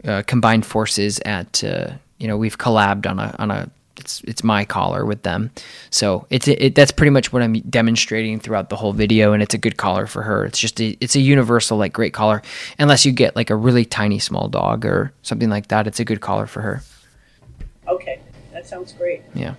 uh, 0.04 0.22
combined 0.26 0.64
forces 0.66 1.20
at 1.24 1.62
uh, 1.64 1.92
you 2.18 2.28
know 2.28 2.36
we've 2.36 2.58
collabed 2.58 3.06
on 3.10 3.18
a 3.18 3.34
on 3.38 3.50
a 3.50 3.70
it's 4.04 4.20
it's 4.24 4.44
my 4.44 4.64
collar 4.64 5.04
with 5.06 5.22
them. 5.22 5.50
So 5.90 6.26
it's 6.28 6.46
it, 6.46 6.74
that's 6.74 6.92
pretty 6.92 7.10
much 7.10 7.32
what 7.32 7.42
I'm 7.42 7.54
demonstrating 7.60 8.38
throughout 8.38 8.68
the 8.68 8.76
whole 8.76 8.92
video, 8.92 9.32
and 9.32 9.42
it's 9.42 9.54
a 9.54 9.58
good 9.58 9.76
collar 9.78 10.06
for 10.06 10.22
her. 10.22 10.44
It's 10.44 10.58
just 10.58 10.80
a, 10.80 10.96
it's 11.00 11.16
a 11.16 11.20
universal 11.20 11.78
like 11.78 11.92
great 11.92 12.12
collar, 12.12 12.42
unless 12.78 13.06
you 13.06 13.12
get 13.12 13.34
like 13.34 13.50
a 13.50 13.56
really 13.56 13.84
tiny 13.84 14.18
small 14.18 14.48
dog 14.48 14.84
or 14.84 15.12
something 15.22 15.48
like 15.48 15.68
that. 15.68 15.86
It's 15.86 16.00
a 16.00 16.04
good 16.04 16.20
collar 16.20 16.46
for 16.46 16.60
her. 16.60 16.82
Okay, 17.88 18.20
that 18.52 18.66
sounds 18.66 18.92
great. 18.92 19.22
Yeah. 19.34 19.54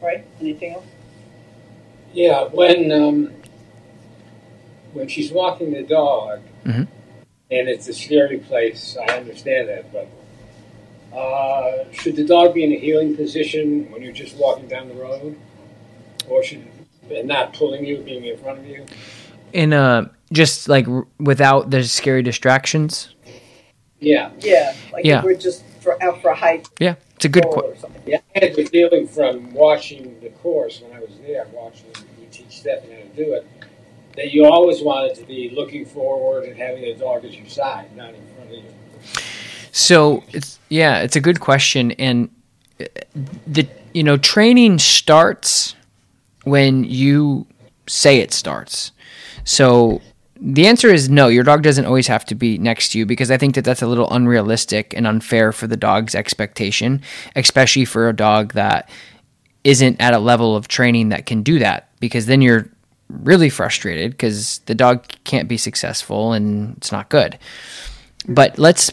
Right? 0.00 0.24
Anything 0.40 0.74
else? 0.74 0.84
Yeah, 2.14 2.44
when 2.44 2.90
um, 2.90 3.32
when 4.94 5.08
she's 5.08 5.30
walking 5.30 5.72
the 5.72 5.82
dog, 5.82 6.40
Mhm. 6.64 6.88
and 7.50 7.68
it's 7.68 7.86
a 7.88 7.92
scary 7.94 8.38
place, 8.38 8.96
I 9.08 9.18
understand 9.18 9.68
that, 9.68 9.92
but 9.92 10.08
uh, 11.12 11.84
should 11.92 12.16
the 12.16 12.24
dog 12.24 12.54
be 12.54 12.64
in 12.64 12.72
a 12.72 12.78
heeling 12.78 13.16
position 13.16 13.90
when 13.90 14.02
you're 14.02 14.12
just 14.12 14.36
walking 14.36 14.68
down 14.68 14.88
the 14.88 14.94
road, 14.94 15.36
or 16.28 16.42
should 16.42 16.66
and 17.10 17.26
not 17.26 17.54
pulling 17.54 17.84
you, 17.86 17.98
being 17.98 18.24
in 18.24 18.36
front 18.36 18.58
of 18.58 18.66
you? 18.66 18.84
In 19.54 19.72
uh, 19.72 20.08
just 20.32 20.68
like 20.68 20.86
r- 20.86 21.06
without 21.18 21.70
the 21.70 21.82
scary 21.84 22.22
distractions. 22.22 23.14
Yeah, 24.00 24.30
Yeah. 24.40 24.74
Like 24.92 25.04
Yeah. 25.06 25.18
if 25.18 25.24
we're 25.24 25.34
just 25.34 25.64
for, 25.80 26.00
out 26.02 26.20
for 26.22 26.28
a 26.30 26.34
hike 26.36 26.66
Yeah, 26.78 26.94
it's 27.16 27.24
a 27.24 27.28
good. 27.30 27.46
or 27.46 27.62
Qu- 27.72 27.80
something. 27.80 28.02
yeah. 28.06 28.18
I 28.36 28.44
had 28.44 28.54
the 28.54 28.64
feeling 28.66 29.08
from 29.08 29.52
watching 29.54 30.20
the 30.20 30.28
course 30.28 30.82
when 30.82 30.92
I 30.92 31.00
was 31.00 31.10
there, 31.26 31.46
watching 31.52 31.86
you 32.20 32.26
teach 32.30 32.58
Stephanie 32.60 32.94
how 32.94 33.00
to 33.00 33.24
do 33.24 33.32
it, 33.34 33.46
that 34.16 34.32
you 34.32 34.44
always 34.44 34.82
wanted 34.82 35.16
to 35.16 35.24
be 35.24 35.50
looking 35.50 35.84
forward 35.86 36.44
and 36.44 36.56
having 36.56 36.82
the 36.82 36.94
dog 36.94 37.24
at 37.24 37.32
your 37.32 37.48
side, 37.48 37.96
not 37.96 38.10
in 38.14 38.20
front 38.36 38.50
of 38.50 38.56
you. 38.56 38.64
So 39.72 40.24
it's 40.32 40.58
yeah, 40.68 41.00
it's 41.00 41.16
a 41.16 41.20
good 41.20 41.40
question, 41.40 41.92
and 41.92 42.30
uh, 42.80 42.84
the 43.46 43.68
you 43.92 44.02
know 44.02 44.16
training 44.16 44.78
starts 44.78 45.74
when 46.44 46.84
you 46.84 47.46
say 47.86 48.18
it 48.18 48.32
starts. 48.32 48.92
So 49.44 50.00
the 50.40 50.66
answer 50.66 50.88
is 50.88 51.08
no. 51.08 51.28
Your 51.28 51.44
dog 51.44 51.62
doesn't 51.62 51.86
always 51.86 52.06
have 52.06 52.24
to 52.26 52.34
be 52.34 52.58
next 52.58 52.90
to 52.90 52.98
you 52.98 53.06
because 53.06 53.30
I 53.30 53.36
think 53.36 53.54
that 53.54 53.64
that's 53.64 53.82
a 53.82 53.86
little 53.86 54.10
unrealistic 54.10 54.94
and 54.94 55.06
unfair 55.06 55.52
for 55.52 55.66
the 55.66 55.76
dog's 55.76 56.14
expectation, 56.14 57.02
especially 57.34 57.84
for 57.84 58.08
a 58.08 58.12
dog 58.14 58.52
that 58.54 58.88
isn't 59.64 60.00
at 60.00 60.14
a 60.14 60.18
level 60.18 60.54
of 60.54 60.68
training 60.68 61.08
that 61.08 61.26
can 61.26 61.42
do 61.42 61.58
that 61.58 61.88
because 62.00 62.26
then 62.26 62.40
you're 62.40 62.68
really 63.08 63.50
frustrated 63.50 64.12
because 64.12 64.58
the 64.66 64.74
dog 64.74 65.04
can't 65.24 65.48
be 65.48 65.56
successful 65.56 66.32
and 66.32 66.76
it's 66.76 66.92
not 66.92 67.08
good. 67.08 67.38
But 68.28 68.58
let's 68.58 68.92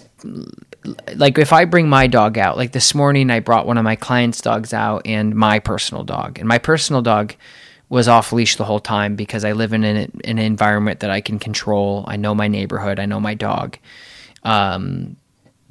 like 1.15 1.38
if 1.38 1.53
I 1.53 1.65
bring 1.65 1.89
my 1.89 2.07
dog 2.07 2.38
out, 2.38 2.57
like 2.57 2.71
this 2.71 2.93
morning 2.93 3.30
I 3.32 3.39
brought 3.39 3.67
one 3.67 3.78
of 3.78 3.84
my 3.84 3.95
clients' 3.95 4.41
dogs 4.41 4.73
out 4.73 5.05
and 5.05 5.36
my 5.36 5.59
personal 5.59 6.03
dog. 6.03 6.39
And 6.39 6.47
my 6.47 6.57
personal 6.57 7.01
dog 7.01 7.36
was 7.89 8.07
off 8.07 8.32
leash 8.32 8.55
the 8.55 8.65
whole 8.65 8.80
time 8.80 9.15
because 9.15 9.45
I 9.45 9.51
live 9.51 9.73
in 9.73 9.84
an, 9.84 10.21
an 10.23 10.39
environment 10.39 10.99
that 11.01 11.09
I 11.09 11.21
can 11.21 11.39
control. 11.39 12.03
I 12.07 12.17
know 12.17 12.36
my 12.36 12.47
neighborhood, 12.47 12.99
I 12.99 13.05
know 13.05 13.19
my 13.19 13.34
dog. 13.34 13.78
Um, 14.43 15.17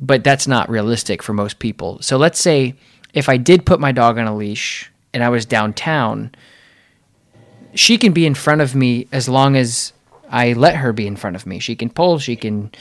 but 0.00 0.24
that's 0.24 0.46
not 0.46 0.68
realistic 0.68 1.22
for 1.22 1.32
most 1.32 1.58
people. 1.58 2.00
So 2.02 2.16
let's 2.16 2.40
say 2.40 2.74
if 3.12 3.28
I 3.28 3.36
did 3.36 3.64
put 3.64 3.80
my 3.80 3.92
dog 3.92 4.18
on 4.18 4.26
a 4.26 4.36
leash 4.36 4.90
and 5.12 5.22
I 5.22 5.28
was 5.28 5.46
downtown, 5.46 6.34
she 7.74 7.98
can 7.98 8.12
be 8.12 8.26
in 8.26 8.34
front 8.34 8.60
of 8.60 8.74
me 8.74 9.06
as 9.12 9.28
long 9.28 9.56
as 9.56 9.92
I 10.30 10.52
let 10.52 10.76
her 10.76 10.92
be 10.92 11.06
in 11.06 11.16
front 11.16 11.36
of 11.36 11.46
me. 11.46 11.58
She 11.58 11.76
can 11.76 11.90
pull, 11.90 12.18
she 12.18 12.36
can 12.36 12.72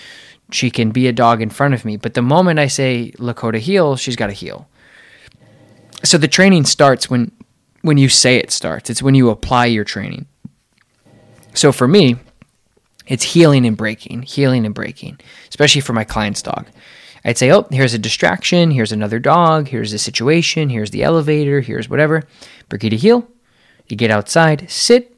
she 0.53 0.71
can 0.71 0.91
be 0.91 1.07
a 1.07 1.13
dog 1.13 1.41
in 1.41 1.49
front 1.49 1.73
of 1.73 1.85
me. 1.85 1.97
But 1.97 2.13
the 2.13 2.21
moment 2.21 2.59
I 2.59 2.67
say 2.67 3.13
Lakota 3.17 3.59
heel, 3.59 3.95
she's 3.95 4.15
got 4.15 4.27
to 4.27 4.33
heel. 4.33 4.67
So 6.03 6.17
the 6.17 6.27
training 6.27 6.65
starts 6.65 7.09
when 7.09 7.31
when 7.81 7.97
you 7.97 8.09
say 8.09 8.37
it 8.37 8.51
starts. 8.51 8.89
It's 8.89 9.03
when 9.03 9.15
you 9.15 9.29
apply 9.29 9.65
your 9.65 9.83
training. 9.83 10.25
So 11.53 11.71
for 11.71 11.87
me, 11.87 12.15
it's 13.05 13.23
heeling 13.23 13.65
and 13.65 13.77
breaking, 13.77 14.23
heeling 14.23 14.65
and 14.65 14.73
breaking, 14.73 15.19
especially 15.49 15.81
for 15.81 15.93
my 15.93 16.03
client's 16.03 16.41
dog. 16.41 16.67
I'd 17.25 17.37
say, 17.37 17.51
oh, 17.51 17.67
here's 17.71 17.93
a 17.93 17.99
distraction, 17.99 18.71
here's 18.71 18.91
another 18.91 19.19
dog, 19.19 19.67
here's 19.67 19.93
a 19.93 19.99
situation, 19.99 20.69
here's 20.69 20.91
the 20.91 21.03
elevator, 21.03 21.61
here's 21.61 21.89
whatever. 21.89 22.23
Brigida 22.69 22.95
heel. 22.95 23.27
You 23.87 23.97
get 23.97 24.11
outside, 24.11 24.69
sit, 24.69 25.15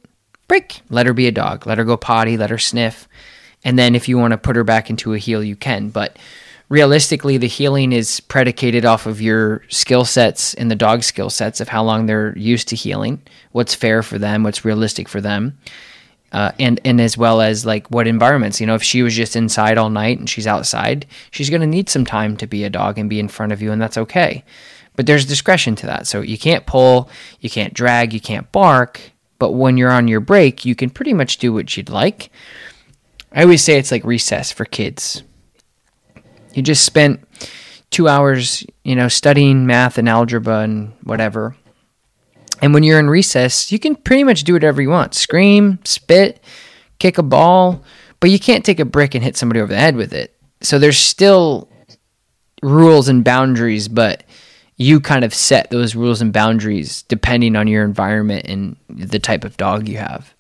break, 0.48 0.82
let 0.90 1.06
her 1.06 1.14
be 1.14 1.28
a 1.28 1.32
dog, 1.32 1.66
let 1.66 1.78
her 1.78 1.84
go 1.84 1.98
potty, 1.98 2.38
let 2.38 2.50
her 2.50 2.58
sniff. 2.58 3.08
And 3.66 3.78
then 3.78 3.96
if 3.96 4.08
you 4.08 4.18
want 4.18 4.32
to 4.32 4.38
put 4.38 4.56
her 4.56 4.64
back 4.64 4.90
into 4.90 5.14
a 5.14 5.18
heel, 5.18 5.44
you 5.44 5.56
can. 5.58 5.90
But 5.90 6.18
realistically, 6.70 7.38
the 7.38 7.48
heeling 7.48 7.92
is 7.92 8.22
predicated 8.22 8.86
off 8.86 9.08
of 9.08 9.22
your 9.22 9.64
skill 9.70 10.06
sets 10.06 10.54
and 10.54 10.72
the 10.72 10.76
dog's 10.76 11.08
skill 11.08 11.32
sets 11.32 11.60
of 11.60 11.68
how 11.68 11.84
long 11.84 12.06
they're 12.06 12.38
used 12.38 12.68
to 12.70 12.76
heeling, 12.76 13.22
what's 13.52 13.76
fair 13.76 14.04
for 14.04 14.20
them, 14.20 14.44
what's 14.44 14.64
realistic 14.64 15.10
for 15.10 15.20
them. 15.20 15.58
Uh, 16.32 16.52
and 16.60 16.82
and 16.84 17.00
as 17.00 17.18
well 17.18 17.40
as 17.40 17.66
like 17.66 17.90
what 17.90 18.08
environments. 18.08 18.60
You 18.60 18.68
know, 18.68 18.76
if 18.76 18.84
she 18.84 19.04
was 19.04 19.16
just 19.16 19.36
inside 19.36 19.78
all 19.78 19.90
night 19.90 20.20
and 20.20 20.30
she's 20.30 20.48
outside, 20.48 21.06
she's 21.32 21.50
going 21.50 21.62
to 21.62 21.68
need 21.68 21.90
some 21.90 22.06
time 22.06 22.36
to 22.38 22.48
be 22.48 22.64
a 22.64 22.70
dog 22.70 22.98
and 22.98 23.10
be 23.10 23.20
in 23.20 23.30
front 23.30 23.52
of 23.52 23.62
you, 23.62 23.72
and 23.72 23.82
that's 23.82 23.98
okay. 23.98 24.44
But 24.96 25.06
there's 25.06 25.26
discretion 25.26 25.76
to 25.78 25.86
that. 25.88 26.08
So 26.08 26.22
you 26.22 26.38
can't 26.38 26.66
pull, 26.66 27.10
you 27.40 27.50
can't 27.50 27.74
drag, 27.74 28.14
you 28.14 28.20
can't 28.20 28.52
bark. 28.52 29.00
But 29.40 29.52
when 29.52 29.78
you're 29.78 29.92
on 29.92 30.08
your 30.08 30.20
break, 30.20 30.66
you 30.66 30.76
can 30.76 30.90
pretty 30.90 31.14
much 31.14 31.38
do 31.38 31.54
what 31.54 31.76
you'd 31.76 31.90
like. 31.90 32.32
I 33.36 33.44
always 33.44 33.62
say 33.62 33.78
it's 33.78 33.92
like 33.92 34.06
recess 34.06 34.52
for 34.52 34.64
kids. 34.64 35.22
You 36.54 36.62
just 36.62 36.86
spent 36.86 37.22
two 37.92 38.08
hours, 38.08 38.66
you 38.84 38.96
know, 38.96 39.10
studying 39.10 39.68
math 39.68 39.98
and 39.98 40.08
algebra 40.08 40.60
and 40.60 40.94
whatever. 41.04 41.56
And 42.62 42.74
when 42.74 42.84
you're 42.84 43.00
in 43.00 43.10
recess, 43.10 43.74
you 43.74 43.80
can 43.80 43.96
pretty 43.96 44.24
much 44.24 44.46
do 44.46 44.54
whatever 44.54 44.82
you 44.82 44.90
want 44.90 45.14
scream, 45.14 45.80
spit, 45.84 46.42
kick 47.00 47.18
a 47.18 47.24
ball, 47.24 47.84
but 48.22 48.30
you 48.30 48.40
can't 48.40 48.64
take 48.64 48.80
a 48.80 48.86
brick 48.86 49.14
and 49.14 49.24
hit 49.24 49.36
somebody 49.36 49.60
over 49.60 49.74
the 49.74 49.80
head 49.80 49.98
with 49.98 50.14
it. 50.14 50.34
So 50.62 50.80
there's 50.80 50.98
still 50.98 51.70
rules 52.64 53.10
and 53.10 53.24
boundaries, 53.24 53.90
but 53.90 54.24
you 54.78 55.02
kind 55.02 55.26
of 55.26 55.34
set 55.34 55.70
those 55.70 55.94
rules 55.96 56.22
and 56.22 56.32
boundaries 56.32 57.04
depending 57.04 57.58
on 57.58 57.68
your 57.68 57.84
environment 57.84 58.46
and 58.48 58.78
the 58.90 59.20
type 59.20 59.44
of 59.44 59.58
dog 59.58 59.90
you 59.90 59.98
have. 59.98 60.34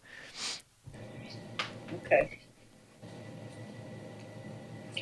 Okay. 2.05 2.39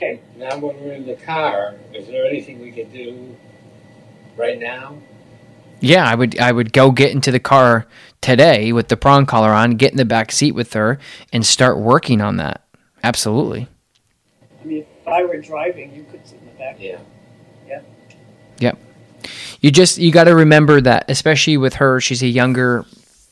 Okay. 0.04 0.20
Now, 0.36 0.58
when 0.58 0.80
we're 0.82 0.93
in 0.93 1.06
the 1.06 1.16
car, 1.16 1.76
is 1.93 2.08
there 2.08 2.26
anything 2.26 2.60
we 2.60 2.72
can 2.72 2.91
do 2.91 3.36
right 4.36 4.60
now? 4.60 4.97
Yeah, 5.80 6.06
I 6.10 6.16
would 6.16 6.39
I 6.39 6.51
would 6.51 6.74
go 6.74 6.91
get 6.91 7.12
into 7.12 7.32
the 7.32 7.39
car 7.39 7.86
today 8.22 8.72
with 8.72 8.88
the 8.88 8.97
prong 8.97 9.26
collar 9.26 9.51
on, 9.51 9.72
get 9.72 9.91
in 9.91 9.97
the 9.97 10.06
back 10.06 10.32
seat 10.32 10.54
with 10.54 10.74
her 10.74 10.99
and 11.32 11.45
start 11.45 11.78
working 11.78 12.22
on 12.22 12.38
that. 12.38 12.66
Absolutely. 13.04 13.68
I 14.62 14.66
mean, 14.66 14.86
if 15.01 15.08
I 15.08 15.24
were 15.24 15.38
driving, 15.38 15.93
you 15.93 16.04
could 16.04 16.26
sit 16.26 16.39
in 16.39 16.45
the 16.47 16.54
back. 16.54 16.78
Yeah. 16.80 16.99
Yeah. 17.68 17.82
Yep. 18.60 18.78
You 19.62 19.72
just 19.72 19.97
you 19.97 20.12
got 20.12 20.26
to 20.26 20.36
remember 20.36 20.82
that 20.82 21.06
especially 21.10 21.58
with 21.58 21.76
her, 21.76 21.99
she's 21.99 22.24
a 22.24 22.28
younger 22.28 22.86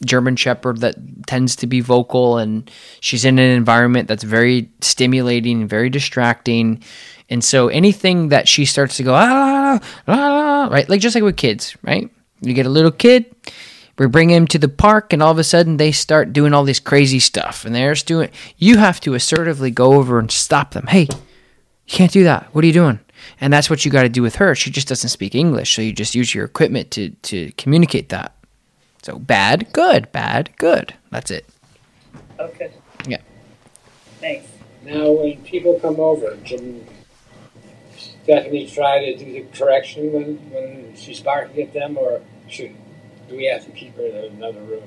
German 0.05 0.35
shepherd 0.35 0.79
that 0.81 0.95
tends 1.27 1.55
to 1.57 1.67
be 1.67 1.81
vocal 1.81 2.37
and 2.37 2.69
she's 2.99 3.25
in 3.25 3.39
an 3.39 3.51
environment 3.51 4.07
that's 4.07 4.23
very 4.23 4.69
stimulating 4.81 5.61
and 5.61 5.69
very 5.69 5.89
distracting. 5.89 6.83
And 7.29 7.43
so 7.43 7.67
anything 7.69 8.29
that 8.29 8.47
she 8.47 8.65
starts 8.65 8.97
to 8.97 9.03
go 9.03 9.13
ah, 9.13 9.79
ah, 9.81 10.03
ah, 10.07 10.67
right, 10.71 10.87
like 10.89 11.01
just 11.01 11.15
like 11.15 11.23
with 11.23 11.37
kids, 11.37 11.75
right? 11.81 12.09
You 12.41 12.53
get 12.53 12.65
a 12.65 12.69
little 12.69 12.91
kid, 12.91 13.33
we 14.01 14.07
bring 14.07 14.31
him 14.31 14.47
to 14.47 14.57
the 14.57 14.67
park, 14.67 15.13
and 15.13 15.21
all 15.21 15.31
of 15.31 15.37
a 15.37 15.43
sudden 15.43 15.77
they 15.77 15.91
start 15.91 16.33
doing 16.33 16.53
all 16.53 16.63
this 16.63 16.79
crazy 16.79 17.19
stuff, 17.19 17.65
and 17.65 17.75
they're 17.75 17.93
just 17.93 18.07
doing. 18.07 18.31
You 18.57 18.77
have 18.77 18.99
to 19.01 19.13
assertively 19.13 19.69
go 19.69 19.93
over 19.93 20.17
and 20.17 20.31
stop 20.31 20.71
them. 20.71 20.87
Hey, 20.87 21.01
you 21.01 21.07
can't 21.85 22.11
do 22.11 22.23
that. 22.23 22.47
What 22.51 22.63
are 22.63 22.67
you 22.67 22.73
doing? 22.73 22.99
And 23.39 23.53
that's 23.53 23.69
what 23.69 23.85
you 23.85 23.91
got 23.91 24.01
to 24.01 24.09
do 24.09 24.23
with 24.23 24.37
her. 24.37 24.55
She 24.55 24.71
just 24.71 24.87
doesn't 24.87 25.09
speak 25.09 25.35
English, 25.35 25.75
so 25.75 25.83
you 25.83 25.93
just 25.93 26.15
use 26.15 26.33
your 26.33 26.45
equipment 26.45 26.89
to 26.91 27.11
to 27.11 27.51
communicate 27.57 28.09
that. 28.09 28.35
So 29.03 29.17
bad, 29.17 29.73
good, 29.73 30.11
bad, 30.11 30.51
good. 30.57 30.93
That's 31.09 31.31
it. 31.31 31.45
Okay, 32.39 32.71
Yeah. 33.07 33.17
thanks. 34.19 34.47
Now, 34.85 35.11
when 35.11 35.37
people 35.43 35.79
come 35.79 35.99
over, 35.99 36.37
can 36.45 36.85
Stephanie 38.23 38.67
try 38.67 39.03
to 39.05 39.17
do 39.17 39.25
the 39.25 39.45
correction 39.57 40.11
when, 40.13 40.35
when 40.51 40.95
she's 40.95 41.19
barking 41.19 41.63
at 41.63 41.73
them, 41.73 41.97
or 41.97 42.21
should 42.47 42.75
do 43.27 43.37
we 43.37 43.45
have 43.45 43.65
to 43.65 43.71
keep 43.71 43.95
her 43.95 44.05
in 44.05 44.33
another 44.33 44.61
room? 44.61 44.83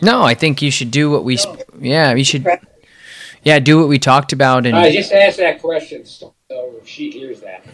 No, 0.00 0.22
I 0.22 0.34
think 0.34 0.62
you 0.62 0.70
should 0.70 0.90
do 0.90 1.10
what 1.10 1.24
we. 1.24 1.36
Sp- 1.36 1.60
No. 1.74 1.80
yeah, 1.80 2.14
you 2.14 2.24
should. 2.24 2.46
Yeah, 3.42 3.58
do 3.58 3.78
what 3.78 3.88
we 3.88 3.98
talked 3.98 4.32
about 4.32 4.66
and. 4.66 4.76
I 4.76 4.90
just 4.92 5.12
asked 5.12 5.38
that 5.38 5.60
question 5.60 6.04
so 6.04 6.34
she 6.84 7.10
hears 7.10 7.40
that. 7.40 7.64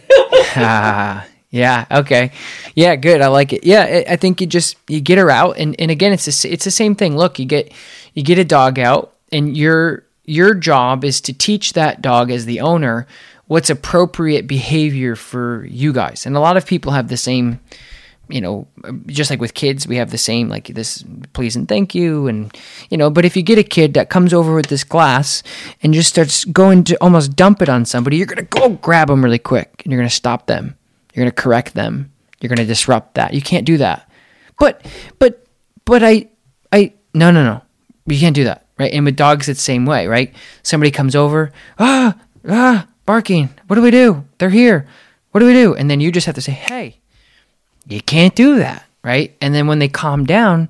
Ah, 1.55 1.85
yeah. 1.89 1.99
Okay. 1.99 2.31
Yeah. 2.75 2.95
Good. 2.95 3.21
I 3.21 3.27
like 3.27 3.53
it. 3.53 3.63
Yeah. 3.63 4.03
I 4.09 4.15
think 4.17 4.41
you 4.41 4.47
just 4.47 4.77
you 4.89 4.99
get 5.01 5.17
her 5.17 5.29
out, 5.31 5.57
and, 5.57 5.75
and 5.79 5.89
again, 5.91 6.11
it's 6.13 6.27
s- 6.27 6.45
it's 6.45 6.65
the 6.65 6.71
same 6.71 6.95
thing. 6.95 7.15
Look, 7.17 7.39
you 7.39 7.45
get 7.45 7.71
you 8.13 8.23
get 8.23 8.37
a 8.39 8.45
dog 8.45 8.77
out, 8.79 9.13
and 9.31 9.55
your 9.55 10.03
your 10.25 10.53
job 10.53 11.03
is 11.05 11.21
to 11.21 11.33
teach 11.33 11.73
that 11.73 12.01
dog 12.01 12.31
as 12.31 12.45
the 12.45 12.59
owner 12.61 13.05
what's 13.47 13.69
appropriate 13.69 14.47
behavior 14.47 15.15
for 15.15 15.65
you 15.69 15.93
guys. 15.93 16.25
And 16.25 16.35
a 16.35 16.39
lot 16.39 16.57
of 16.57 16.65
people 16.65 16.91
have 16.93 17.07
the 17.07 17.17
same. 17.17 17.59
You 18.27 18.41
know, 18.41 18.67
just 19.05 19.29
like 19.29 19.39
with 19.39 19.53
kids, 19.53 19.85
we 19.87 19.97
have 19.97 20.09
the 20.09 20.17
same 20.17 20.49
like 20.49 20.65
this 20.69 21.03
please 21.33 21.55
and 21.55 21.67
thank 21.69 21.93
you, 21.93 22.25
and 22.25 22.51
you 22.89 22.97
know. 22.97 23.11
But 23.11 23.23
if 23.23 23.37
you 23.37 23.43
get 23.43 23.59
a 23.59 23.63
kid 23.63 23.93
that 23.93 24.09
comes 24.09 24.33
over 24.33 24.55
with 24.55 24.65
this 24.65 24.83
glass 24.83 25.43
and 25.83 25.93
just 25.93 26.09
starts 26.09 26.43
going 26.45 26.83
to 26.85 26.95
almost 27.01 27.35
dump 27.35 27.61
it 27.61 27.69
on 27.69 27.85
somebody, 27.85 28.17
you're 28.17 28.25
gonna 28.25 28.41
go 28.41 28.69
grab 28.69 29.09
them 29.09 29.23
really 29.23 29.37
quick, 29.37 29.83
and 29.85 29.91
you're 29.93 30.01
gonna 30.01 30.09
stop 30.09 30.47
them. 30.47 30.75
You're 31.15 31.23
going 31.23 31.31
to 31.31 31.41
correct 31.41 31.73
them. 31.73 32.11
You're 32.39 32.49
going 32.49 32.57
to 32.57 32.65
disrupt 32.65 33.15
that. 33.15 33.33
You 33.33 33.41
can't 33.41 33.65
do 33.65 33.77
that. 33.77 34.09
But 34.59 34.85
but 35.17 35.47
but 35.85 36.03
I 36.03 36.27
I 36.71 36.93
no 37.13 37.31
no 37.31 37.43
no. 37.43 37.61
You 38.05 38.19
can't 38.19 38.35
do 38.35 38.43
that, 38.43 38.67
right? 38.77 38.91
And 38.93 39.05
with 39.05 39.15
dogs 39.15 39.49
it's 39.49 39.59
the 39.59 39.63
same 39.63 39.85
way, 39.85 40.07
right? 40.07 40.33
Somebody 40.61 40.91
comes 40.91 41.15
over, 41.15 41.51
ah 41.79 42.15
ah 42.47 42.87
barking. 43.05 43.49
What 43.67 43.77
do 43.77 43.81
we 43.81 43.91
do? 43.91 44.25
They're 44.37 44.49
here. 44.49 44.87
What 45.31 45.39
do 45.39 45.45
we 45.45 45.53
do? 45.53 45.73
And 45.73 45.89
then 45.89 45.99
you 45.99 46.11
just 46.11 46.25
have 46.25 46.35
to 46.35 46.41
say, 46.41 46.51
"Hey, 46.51 46.99
you 47.87 48.01
can't 48.01 48.35
do 48.35 48.57
that." 48.57 48.85
Right? 49.03 49.35
And 49.39 49.53
then 49.53 49.67
when 49.67 49.79
they 49.79 49.87
calm 49.87 50.25
down, 50.25 50.69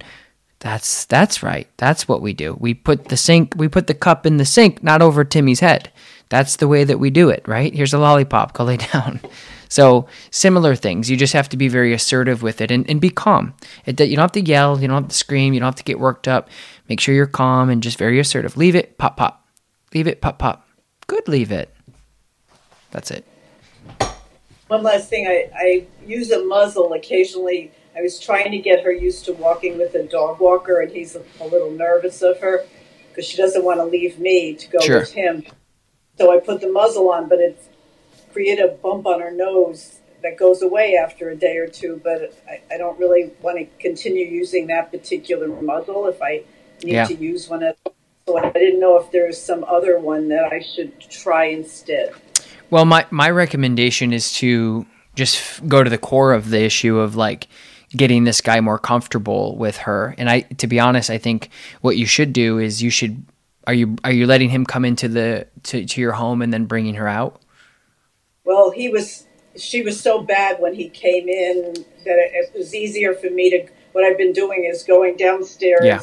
that's 0.59 1.05
that's 1.05 1.41
right. 1.43 1.67
That's 1.77 2.07
what 2.07 2.21
we 2.21 2.33
do. 2.33 2.57
We 2.59 2.73
put 2.73 3.05
the 3.09 3.17
sink, 3.17 3.53
we 3.55 3.67
put 3.67 3.87
the 3.87 3.93
cup 3.93 4.25
in 4.25 4.37
the 4.37 4.45
sink, 4.45 4.83
not 4.83 5.01
over 5.01 5.23
Timmy's 5.23 5.59
head. 5.59 5.91
That's 6.29 6.55
the 6.55 6.67
way 6.67 6.83
that 6.83 6.99
we 6.99 7.09
do 7.09 7.29
it, 7.29 7.47
right? 7.47 7.73
Here's 7.73 7.93
a 7.93 7.97
lollipop, 7.97 8.53
go 8.53 8.63
lay 8.63 8.77
down. 8.93 9.21
So 9.69 10.07
similar 10.31 10.75
things. 10.75 11.09
You 11.09 11.17
just 11.17 11.33
have 11.33 11.49
to 11.49 11.57
be 11.57 11.67
very 11.67 11.93
assertive 11.93 12.41
with 12.41 12.61
it 12.61 12.71
and, 12.71 12.89
and 12.89 13.01
be 13.01 13.09
calm. 13.09 13.53
It, 13.85 13.99
you 13.99 14.15
don't 14.15 14.23
have 14.23 14.31
to 14.33 14.41
yell, 14.41 14.79
you 14.79 14.87
don't 14.87 15.03
have 15.03 15.09
to 15.09 15.15
scream, 15.15 15.53
you 15.53 15.59
don't 15.59 15.67
have 15.67 15.75
to 15.75 15.83
get 15.83 15.99
worked 15.99 16.27
up. 16.27 16.49
Make 16.89 16.99
sure 16.99 17.15
you're 17.15 17.25
calm 17.27 17.69
and 17.69 17.81
just 17.81 17.97
very 17.97 18.19
assertive. 18.19 18.57
Leave 18.57 18.75
it, 18.75 18.97
pop 18.97 19.17
pop. 19.17 19.47
Leave 19.93 20.07
it, 20.07 20.21
pop 20.21 20.39
pop. 20.39 20.67
Good, 21.07 21.27
leave 21.27 21.51
it. 21.51 21.73
That's 22.91 23.11
it. 23.11 23.25
One 24.67 24.81
last 24.81 25.09
thing, 25.09 25.27
I, 25.27 25.49
I 25.55 25.87
use 26.05 26.31
a 26.31 26.43
muzzle 26.43 26.93
occasionally. 26.93 27.71
I 27.95 28.01
was 28.01 28.19
trying 28.19 28.51
to 28.51 28.57
get 28.57 28.83
her 28.83 28.91
used 28.91 29.25
to 29.25 29.33
walking 29.33 29.77
with 29.77 29.93
a 29.95 30.03
dog 30.03 30.39
walker, 30.39 30.81
and 30.81 30.91
he's 30.91 31.15
a, 31.15 31.23
a 31.39 31.45
little 31.45 31.71
nervous 31.71 32.21
of 32.21 32.39
her 32.39 32.65
because 33.09 33.25
she 33.25 33.37
doesn't 33.37 33.63
want 33.63 33.79
to 33.79 33.85
leave 33.85 34.19
me 34.19 34.55
to 34.55 34.67
go 34.67 34.79
Sure. 34.79 34.99
with 34.99 35.11
him. 35.13 35.45
So 36.17 36.35
I 36.35 36.39
put 36.39 36.61
the 36.61 36.69
muzzle 36.71 37.09
on, 37.11 37.29
but 37.29 37.39
it 37.39 37.61
created 38.35 38.65
a 38.65 38.67
bump 38.73 39.07
on 39.07 39.21
her 39.21 39.31
nose 39.31 39.99
that 40.21 40.37
goes 40.37 40.61
away 40.61 40.95
after 41.01 41.29
a 41.29 41.35
day 41.37 41.55
or 41.55 41.67
two. 41.67 42.01
But 42.03 42.37
I, 42.49 42.59
I 42.73 42.77
don't 42.77 42.99
really 42.99 43.31
want 43.41 43.57
to 43.59 43.65
continue 43.79 44.25
using 44.25 44.67
that 44.67 44.91
particular 44.91 45.47
muzzle 45.47 46.07
if 46.07 46.21
I 46.21 46.43
need 46.83 46.91
Yeah. 46.93 47.05
to 47.05 47.15
use 47.15 47.47
one. 47.47 47.63
At 47.63 47.77
so 48.27 48.37
I 48.37 48.51
didn't 48.51 48.81
know 48.81 48.99
if 48.99 49.09
there's 49.11 49.39
some 49.41 49.63
other 49.63 49.99
one 49.99 50.27
that 50.29 50.51
I 50.51 50.59
should 50.59 50.99
try 50.99 51.45
instead. 51.45 52.11
Well, 52.69 52.83
my 52.83 53.05
my 53.09 53.29
recommendation 53.29 54.11
is 54.11 54.33
to 54.33 54.85
just 55.15 55.37
f- 55.37 55.61
go 55.65 55.81
to 55.81 55.89
the 55.89 55.97
core 55.97 56.33
of 56.33 56.49
the 56.49 56.61
issue 56.61 56.97
of 56.97 57.15
like 57.15 57.47
getting 57.91 58.25
this 58.25 58.41
guy 58.41 58.59
more 58.59 58.79
comfortable 58.79 59.55
with 59.55 59.77
her. 59.77 60.13
And 60.17 60.29
I 60.29 60.41
to 60.41 60.67
be 60.67 60.77
honest, 60.79 61.09
I 61.09 61.19
think 61.19 61.49
what 61.79 61.95
you 61.95 62.05
should 62.05 62.33
do 62.33 62.59
is 62.59 62.83
you 62.83 62.89
should 62.89 63.23
are 63.67 63.73
you 63.73 63.95
are 64.03 64.11
you 64.11 64.27
letting 64.27 64.49
him 64.49 64.65
come 64.65 64.83
into 64.83 65.07
the 65.07 65.47
to, 65.63 65.85
to 65.85 66.01
your 66.01 66.11
home 66.13 66.41
and 66.41 66.51
then 66.51 66.65
bringing 66.65 66.95
her 66.95 67.07
out? 67.07 67.41
Well, 68.45 68.71
he 68.71 68.89
was. 68.89 69.25
She 69.57 69.81
was 69.81 70.01
so 70.01 70.21
bad 70.21 70.59
when 70.59 70.73
he 70.73 70.89
came 70.89 71.29
in 71.29 71.73
that 72.03 72.17
it, 72.17 72.31
it 72.33 72.57
was 72.57 72.73
easier 72.73 73.13
for 73.13 73.29
me 73.29 73.49
to. 73.51 73.67
What 73.93 74.03
I've 74.03 74.17
been 74.17 74.33
doing 74.33 74.65
is 74.65 74.83
going 74.83 75.15
downstairs. 75.15 75.85
Yeah. 75.85 76.01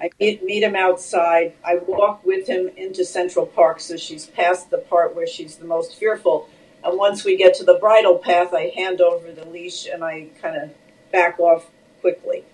I 0.00 0.10
meet, 0.18 0.44
meet 0.44 0.62
him 0.62 0.74
outside. 0.74 1.54
I 1.64 1.76
walk 1.76 2.24
with 2.24 2.48
him 2.48 2.70
into 2.76 3.04
Central 3.04 3.46
Park, 3.46 3.78
so 3.80 3.96
she's 3.96 4.26
past 4.26 4.70
the 4.70 4.78
part 4.78 5.14
where 5.14 5.26
she's 5.26 5.56
the 5.56 5.64
most 5.64 5.96
fearful. 5.96 6.48
And 6.84 6.98
once 6.98 7.24
we 7.24 7.36
get 7.36 7.54
to 7.54 7.64
the 7.64 7.74
bridle 7.74 8.18
path, 8.18 8.52
I 8.52 8.72
hand 8.74 9.00
over 9.00 9.30
the 9.30 9.46
leash 9.46 9.86
and 9.86 10.02
I 10.02 10.28
kind 10.40 10.56
of 10.56 10.70
back 11.12 11.38
off 11.38 11.66
quickly. 12.00 12.44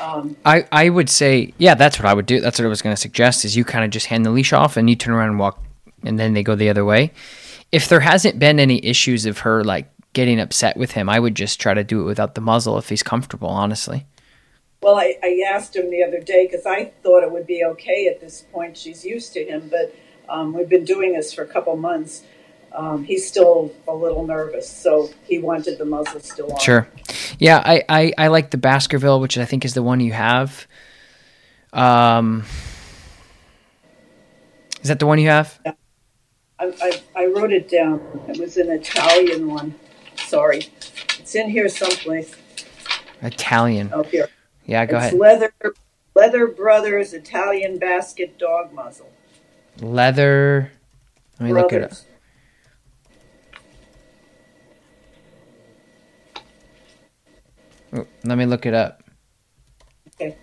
Um, 0.00 0.36
I, 0.44 0.66
I 0.72 0.88
would 0.88 1.10
say, 1.10 1.52
yeah, 1.58 1.74
that's 1.74 1.98
what 1.98 2.06
I 2.06 2.14
would 2.14 2.24
do. 2.24 2.40
That's 2.40 2.58
what 2.58 2.64
I 2.64 2.68
was 2.68 2.80
going 2.80 2.96
to 2.96 3.00
suggest 3.00 3.44
is 3.44 3.54
you 3.54 3.64
kind 3.64 3.84
of 3.84 3.90
just 3.90 4.06
hand 4.06 4.24
the 4.24 4.30
leash 4.30 4.54
off 4.54 4.78
and 4.78 4.88
you 4.88 4.96
turn 4.96 5.12
around 5.12 5.28
and 5.28 5.38
walk 5.38 5.62
and 6.02 6.18
then 6.18 6.32
they 6.32 6.42
go 6.42 6.54
the 6.54 6.70
other 6.70 6.84
way. 6.84 7.12
If 7.72 7.88
there 7.88 8.00
hasn't 8.00 8.38
been 8.38 8.60
any 8.60 8.84
issues 8.84 9.26
of 9.26 9.38
her 9.38 9.64
like 9.64 9.90
getting 10.12 10.38
upset 10.38 10.76
with 10.76 10.92
him, 10.92 11.08
I 11.08 11.18
would 11.18 11.34
just 11.34 11.60
try 11.60 11.74
to 11.74 11.82
do 11.82 12.02
it 12.02 12.04
without 12.04 12.34
the 12.34 12.40
muzzle 12.40 12.78
if 12.78 12.88
he's 12.88 13.02
comfortable, 13.02 13.48
honestly. 13.48 14.06
Well, 14.82 14.96
I, 14.96 15.14
I 15.22 15.42
asked 15.48 15.76
him 15.76 15.90
the 15.90 16.02
other 16.02 16.20
day 16.20 16.46
because 16.50 16.66
I 16.66 16.86
thought 17.02 17.22
it 17.22 17.30
would 17.30 17.46
be 17.46 17.64
okay 17.64 18.08
at 18.08 18.20
this 18.20 18.42
point. 18.52 18.76
She's 18.76 19.04
used 19.04 19.32
to 19.34 19.44
him, 19.44 19.70
but 19.70 19.94
um, 20.28 20.52
we've 20.52 20.68
been 20.68 20.84
doing 20.84 21.12
this 21.12 21.32
for 21.32 21.42
a 21.42 21.46
couple 21.46 21.76
months. 21.76 22.24
Um, 22.74 23.04
he's 23.04 23.26
still 23.26 23.72
a 23.86 23.94
little 23.94 24.26
nervous, 24.26 24.68
so 24.68 25.10
he 25.24 25.38
wanted 25.38 25.78
the 25.78 25.84
muzzle 25.84 26.20
still 26.20 26.52
on. 26.52 26.58
Sure. 26.58 26.88
Yeah, 27.38 27.62
I, 27.64 27.82
I, 27.88 28.12
I 28.18 28.28
like 28.28 28.50
the 28.50 28.56
Baskerville, 28.56 29.20
which 29.20 29.38
I 29.38 29.44
think 29.44 29.64
is 29.64 29.74
the 29.74 29.82
one 29.82 30.00
you 30.00 30.12
have. 30.12 30.66
Um, 31.72 32.44
is 34.82 34.88
that 34.88 34.98
the 34.98 35.06
one 35.06 35.18
you 35.18 35.28
have? 35.28 35.60
I, 36.62 36.72
I, 36.80 37.22
I 37.22 37.26
wrote 37.26 37.52
it 37.52 37.68
down. 37.68 38.00
It 38.28 38.38
was 38.38 38.56
an 38.56 38.70
Italian 38.70 39.48
one. 39.48 39.74
Sorry. 40.16 40.68
It's 41.18 41.34
in 41.34 41.50
here 41.50 41.68
someplace. 41.68 42.36
Italian. 43.20 43.90
Oh, 43.92 44.04
here. 44.04 44.28
Yeah, 44.64 44.86
go 44.86 44.96
it's 44.96 45.06
ahead. 45.06 45.18
Leather, 45.18 45.52
Leather 46.14 46.46
Brothers 46.46 47.14
Italian 47.14 47.78
Basket 47.78 48.38
Dog 48.38 48.72
Muzzle. 48.72 49.10
Leather. 49.80 50.70
Let 51.40 51.46
me 51.46 51.52
look 51.52 51.72
it 51.72 51.82
up. 57.90 58.06
Let 58.22 58.38
me 58.38 58.46
look 58.46 58.66
it 58.66 58.74
up. 58.74 59.02
Okay. 60.14 60.36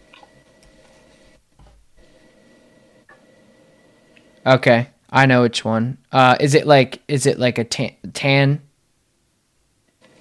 Okay, 4.46 4.90
I 5.12 5.26
know 5.26 5.42
which 5.42 5.66
one. 5.66 5.98
Uh, 6.12 6.38
is 6.40 6.54
it 6.54 6.68
like 6.68 7.02
is 7.08 7.26
it 7.26 7.40
like 7.40 7.58
a 7.58 7.64
tan? 7.64 7.92
tan? 8.14 8.62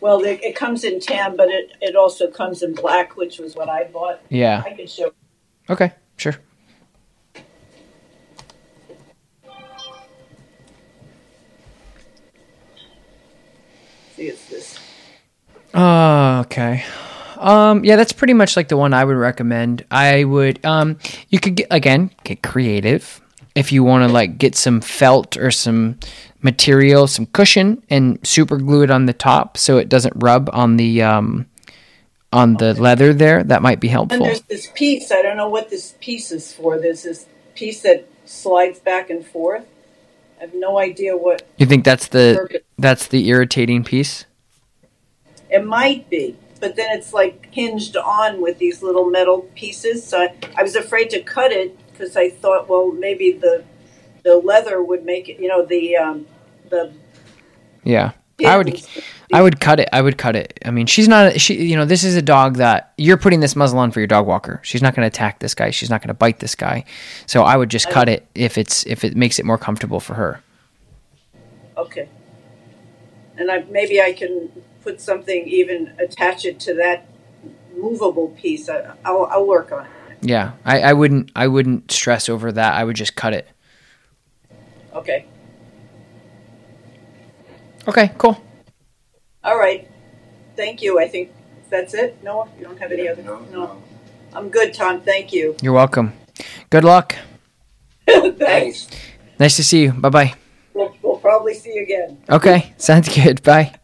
Well, 0.01 0.23
it, 0.23 0.43
it 0.43 0.55
comes 0.55 0.85
in 0.85 1.01
tan, 1.01 1.37
but 1.37 1.49
it, 1.49 1.73
it 1.81 1.97
also 1.97 2.31
comes 2.31 2.63
in 2.63 2.73
black, 2.73 3.17
which 3.17 3.39
was 3.39 3.57
what 3.57 3.69
I 3.69 3.85
bought. 3.85 4.21
Yeah. 4.29 4.63
I 4.65 4.73
can 4.73 4.87
show. 4.87 5.13
Okay, 5.69 5.93
sure. 6.17 6.37
See, 14.15 14.29
it's 14.29 14.49
this. 14.49 14.79
Oh, 15.75 16.41
okay. 16.41 16.85
Um, 17.37 17.85
yeah, 17.85 17.97
that's 17.97 18.13
pretty 18.13 18.35
much 18.35 18.57
like 18.57 18.69
the 18.69 18.77
one 18.77 18.95
I 18.95 19.05
would 19.05 19.17
recommend. 19.17 19.85
I 19.91 20.25
would, 20.25 20.65
um, 20.65 20.99
you 21.29 21.41
could 21.41 21.57
get 21.57 21.67
again 21.71 22.11
get 22.25 22.43
creative 22.43 23.21
if 23.59 23.73
you 23.73 23.83
want 23.83 24.07
to 24.07 24.13
like 24.13 24.39
get 24.39 24.55
some 24.55 24.81
felt 24.81 25.37
or 25.37 25.51
some 25.51 25.99
material, 26.43 27.09
some 27.09 27.27
cushion, 27.27 27.83
and 27.91 28.25
super 28.25 28.57
glue 28.57 28.83
it 28.83 28.91
on 28.91 29.07
the 29.07 29.13
top 29.13 29.57
so 29.57 29.79
it 29.79 29.89
doesn't 29.89 30.15
rub 30.17 30.49
on 30.53 30.77
the 30.77 31.03
um 31.03 31.47
on 32.33 32.55
the 32.55 32.73
leather 32.75 33.13
there. 33.13 33.43
That 33.43 33.61
might 33.61 33.81
be 33.81 33.89
helpful. 33.89 34.19
And 34.19 34.27
there's 34.27 34.43
this 34.43 34.71
piece. 34.75 35.11
I 35.11 35.23
don't 35.23 35.37
know 35.37 35.49
what 35.49 35.71
this 35.71 35.97
piece 36.01 36.31
is 36.31 36.53
for. 36.53 36.79
There's 36.79 37.03
this 37.03 37.27
piece 37.57 37.83
that 37.83 38.07
slides 38.27 38.79
back 38.79 39.11
and 39.11 39.27
forth. 39.27 39.67
I 40.39 40.43
have 40.43 40.55
no 40.55 40.79
idea 40.79 41.17
what 41.17 41.43
You 41.57 41.67
think 41.67 41.85
that's 41.85 42.07
the 42.09 42.37
purpose. 42.39 42.63
that's 42.79 43.09
the 43.09 43.29
irritating 43.29 43.83
piece? 43.83 44.25
It 45.51 45.67
might 45.67 46.09
be, 46.09 46.37
but 46.61 46.77
then 46.77 46.97
it's 46.97 47.13
like 47.13 47.49
hinged 47.51 47.97
on 47.97 48.41
with 48.41 48.59
these 48.59 48.85
little 48.85 49.11
metal 49.11 49.49
pieces. 49.57 50.07
So 50.07 50.21
I, 50.21 50.35
I 50.57 50.63
was 50.63 50.77
afraid 50.77 51.11
to 51.11 51.21
cut 51.21 51.51
it 51.51 51.77
because 51.99 52.17
I 52.17 52.31
thought, 52.31 52.69
well, 52.69 52.93
maybe 52.93 53.33
the 53.33 53.65
the 54.25 54.37
leather 54.37 54.83
would 54.83 55.05
make 55.05 55.29
it. 55.29 55.41
You 55.41 55.49
know, 55.49 55.65
the 55.65 55.97
um, 55.97 56.27
the 56.71 56.93
Yeah. 57.85 58.13
I 58.47 58.57
would. 58.57 58.87
I 59.33 59.43
would 59.43 59.59
cut 59.59 59.81
it. 59.81 59.89
I 59.93 60.01
would 60.01 60.17
cut 60.17 60.37
it. 60.37 60.61
I 60.65 60.71
mean, 60.71 60.87
she's 60.87 61.09
not. 61.09 61.41
She, 61.41 61.55
you 61.55 61.75
know, 61.75 61.85
this 61.85 62.05
is 62.05 62.15
a 62.15 62.23
dog 62.23 62.59
that 62.59 62.93
you're 62.97 63.17
putting 63.17 63.41
this 63.41 63.57
muzzle 63.57 63.81
on 63.81 63.91
for 63.91 63.99
your 63.99 64.07
dog 64.07 64.29
walker. 64.29 64.61
She's 64.63 64.81
not 64.81 64.95
going 64.95 65.03
to 65.03 65.09
attack 65.09 65.41
this 65.41 65.55
guy. 65.55 65.71
She's 65.71 65.91
not 65.91 66.03
going 66.03 66.09
to 66.09 66.15
bite 66.15 66.39
this 66.39 66.55
guy. 66.55 66.85
So 67.27 67.43
I 67.43 67.57
would 67.57 67.69
just 67.69 67.91
cut 67.91 68.09
it 68.09 68.27
if 68.37 68.57
it's 68.57 68.87
if 68.87 69.03
it 69.03 69.17
makes 69.17 69.41
it 69.41 69.45
more 69.45 69.59
comfortable 69.59 69.99
for 69.99 70.15
her. 70.15 70.41
Okay. 71.77 72.09
And 73.37 73.51
I, 73.51 73.65
maybe 73.71 74.01
I 74.01 74.13
can 74.13 74.51
put 74.83 75.01
something, 75.01 75.47
even 75.49 75.95
attach 75.99 76.45
it 76.45 76.61
to 76.61 76.75
that 76.75 77.09
movable 77.77 78.29
piece. 78.29 78.69
I, 78.69 78.95
I'll, 79.05 79.29
I'll 79.31 79.47
work 79.47 79.73
on 79.73 79.87
it. 79.87 79.91
Yeah, 80.21 80.53
I, 80.65 80.81
I 80.81 80.93
wouldn't. 80.93 81.31
I 81.37 81.47
wouldn't 81.47 81.91
stress 81.93 82.29
over 82.29 82.51
that. 82.53 82.75
I 82.75 82.85
would 82.85 82.97
just 82.97 83.15
cut 83.15 83.33
it. 83.33 83.49
Okay. 84.95 85.27
Okay, 87.87 88.11
cool. 88.19 88.43
All 89.45 89.57
right. 89.59 89.89
Thank 90.57 90.83
you. 90.83 90.99
I 90.99 91.09
think 91.09 91.31
that's 91.71 91.95
it. 91.95 92.23
No, 92.23 92.49
you 92.59 92.65
don't 92.65 92.79
have 92.79 92.93
any 92.93 93.09
other. 93.09 93.23
No, 93.23 93.41
no. 93.53 93.83
I'm 94.35 94.51
good, 94.51 94.75
Tom. 94.75 95.01
Thank 95.01 95.33
you. 95.33 95.57
You're 95.63 95.73
welcome. 95.73 96.13
Good 96.71 96.85
luck. 96.85 97.15
Thanks. 98.07 98.89
Nice 99.39 99.57
to 99.57 99.65
see 99.65 99.83
you. 99.83 99.93
Bye 99.93 100.09
bye. 100.11 100.35
We'll, 100.75 100.95
we'll 101.03 101.19
probably 101.19 101.55
see 101.55 101.75
you 101.75 101.83
again. 101.83 102.19
Okay, 102.29 102.75
sounds 102.77 103.09
good. 103.15 103.43
Bye. 103.43 103.75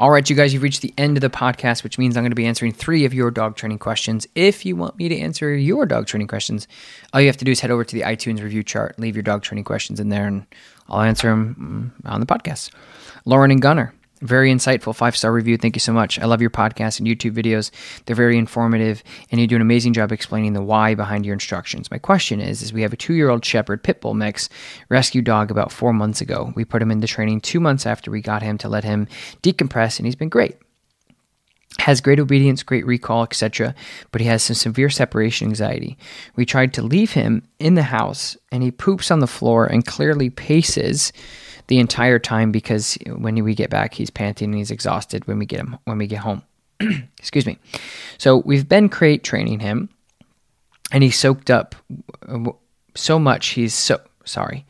All 0.00 0.10
right, 0.10 0.30
you 0.30 0.34
guys, 0.34 0.54
you've 0.54 0.62
reached 0.62 0.80
the 0.80 0.94
end 0.96 1.18
of 1.18 1.20
the 1.20 1.28
podcast, 1.28 1.84
which 1.84 1.98
means 1.98 2.16
I'm 2.16 2.22
going 2.22 2.30
to 2.30 2.34
be 2.34 2.46
answering 2.46 2.72
three 2.72 3.04
of 3.04 3.12
your 3.12 3.30
dog 3.30 3.54
training 3.54 3.80
questions. 3.80 4.26
If 4.34 4.64
you 4.64 4.74
want 4.74 4.96
me 4.96 5.10
to 5.10 5.18
answer 5.18 5.54
your 5.54 5.84
dog 5.84 6.06
training 6.06 6.26
questions, 6.26 6.66
all 7.12 7.20
you 7.20 7.26
have 7.26 7.36
to 7.36 7.44
do 7.44 7.52
is 7.52 7.60
head 7.60 7.70
over 7.70 7.84
to 7.84 7.94
the 7.94 8.00
iTunes 8.00 8.42
review 8.42 8.62
chart, 8.62 8.98
leave 8.98 9.14
your 9.14 9.22
dog 9.22 9.42
training 9.42 9.64
questions 9.64 10.00
in 10.00 10.08
there, 10.08 10.26
and 10.26 10.46
I'll 10.88 11.02
answer 11.02 11.28
them 11.28 11.92
mm, 12.02 12.10
on 12.10 12.18
the 12.18 12.24
podcast. 12.24 12.70
Lauren 13.26 13.50
and 13.50 13.60
Gunner, 13.60 13.92
very 14.20 14.52
insightful 14.52 14.94
five 14.94 15.16
star 15.16 15.32
review. 15.32 15.56
Thank 15.56 15.76
you 15.76 15.80
so 15.80 15.92
much. 15.92 16.18
I 16.18 16.26
love 16.26 16.40
your 16.40 16.50
podcast 16.50 16.98
and 16.98 17.08
YouTube 17.08 17.32
videos. 17.32 17.70
They're 18.04 18.16
very 18.16 18.38
informative, 18.38 19.02
and 19.30 19.40
you 19.40 19.46
do 19.46 19.56
an 19.56 19.62
amazing 19.62 19.92
job 19.92 20.12
explaining 20.12 20.52
the 20.52 20.62
why 20.62 20.94
behind 20.94 21.24
your 21.24 21.32
instructions. 21.32 21.90
My 21.90 21.98
question 21.98 22.40
is: 22.40 22.62
Is 22.62 22.72
we 22.72 22.82
have 22.82 22.92
a 22.92 22.96
two 22.96 23.14
year 23.14 23.30
old 23.30 23.44
Shepherd 23.44 23.82
Pit 23.82 24.00
Bull 24.00 24.14
mix 24.14 24.48
rescue 24.88 25.22
dog 25.22 25.50
about 25.50 25.72
four 25.72 25.92
months 25.92 26.20
ago. 26.20 26.52
We 26.54 26.64
put 26.64 26.82
him 26.82 26.90
into 26.90 27.06
training 27.06 27.40
two 27.40 27.60
months 27.60 27.86
after 27.86 28.10
we 28.10 28.20
got 28.20 28.42
him 28.42 28.58
to 28.58 28.68
let 28.68 28.84
him 28.84 29.08
decompress, 29.42 29.98
and 29.98 30.06
he's 30.06 30.16
been 30.16 30.28
great 30.28 30.56
has 31.78 32.00
great 32.00 32.20
obedience, 32.20 32.62
great 32.62 32.84
recall, 32.84 33.22
etc., 33.22 33.74
but 34.10 34.20
he 34.20 34.26
has 34.26 34.42
some 34.42 34.54
severe 34.54 34.90
separation 34.90 35.48
anxiety. 35.48 35.96
We 36.36 36.44
tried 36.44 36.74
to 36.74 36.82
leave 36.82 37.12
him 37.12 37.42
in 37.58 37.74
the 37.74 37.84
house 37.84 38.36
and 38.50 38.62
he 38.62 38.70
poops 38.70 39.10
on 39.10 39.20
the 39.20 39.26
floor 39.26 39.66
and 39.66 39.86
clearly 39.86 40.30
paces 40.30 41.12
the 41.70 41.78
entire 41.78 42.18
time 42.18 42.50
because 42.50 42.98
when 43.06 43.42
we 43.42 43.54
get 43.54 43.70
back 43.70 43.94
he's 43.94 44.10
panting 44.10 44.50
and 44.50 44.58
he's 44.58 44.72
exhausted 44.72 45.26
when 45.26 45.38
we 45.38 45.46
get 45.46 45.60
him 45.60 45.78
when 45.84 45.98
we 45.98 46.06
get 46.06 46.18
home. 46.18 46.42
Excuse 47.18 47.46
me. 47.46 47.58
So 48.18 48.38
we've 48.38 48.68
been 48.68 48.88
crate 48.88 49.22
training 49.22 49.60
him 49.60 49.88
and 50.90 51.04
he 51.04 51.10
soaked 51.10 51.50
up 51.50 51.76
so 52.96 53.18
much 53.18 53.48
he's 53.50 53.72
so 53.72 54.00
sorry. 54.24 54.66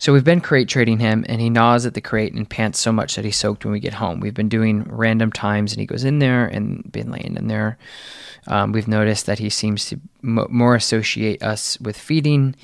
So 0.00 0.12
we've 0.12 0.22
been 0.22 0.40
crate 0.40 0.68
training 0.68 1.00
him, 1.00 1.24
and 1.28 1.40
he 1.40 1.50
gnaws 1.50 1.84
at 1.84 1.94
the 1.94 2.00
crate 2.00 2.32
and 2.32 2.48
pants 2.48 2.78
so 2.78 2.92
much 2.92 3.16
that 3.16 3.24
he's 3.24 3.36
soaked 3.36 3.64
when 3.64 3.72
we 3.72 3.80
get 3.80 3.94
home. 3.94 4.20
We've 4.20 4.32
been 4.32 4.48
doing 4.48 4.84
random 4.84 5.32
times, 5.32 5.72
and 5.72 5.80
he 5.80 5.86
goes 5.86 6.04
in 6.04 6.20
there 6.20 6.46
and 6.46 6.90
been 6.92 7.10
laying 7.10 7.36
in 7.36 7.48
there. 7.48 7.78
Um, 8.46 8.70
we've 8.70 8.86
noticed 8.86 9.26
that 9.26 9.40
he 9.40 9.50
seems 9.50 9.86
to 9.86 10.00
m- 10.22 10.46
more 10.50 10.76
associate 10.76 11.42
us 11.42 11.80
with 11.80 11.98
feeding, 11.98 12.54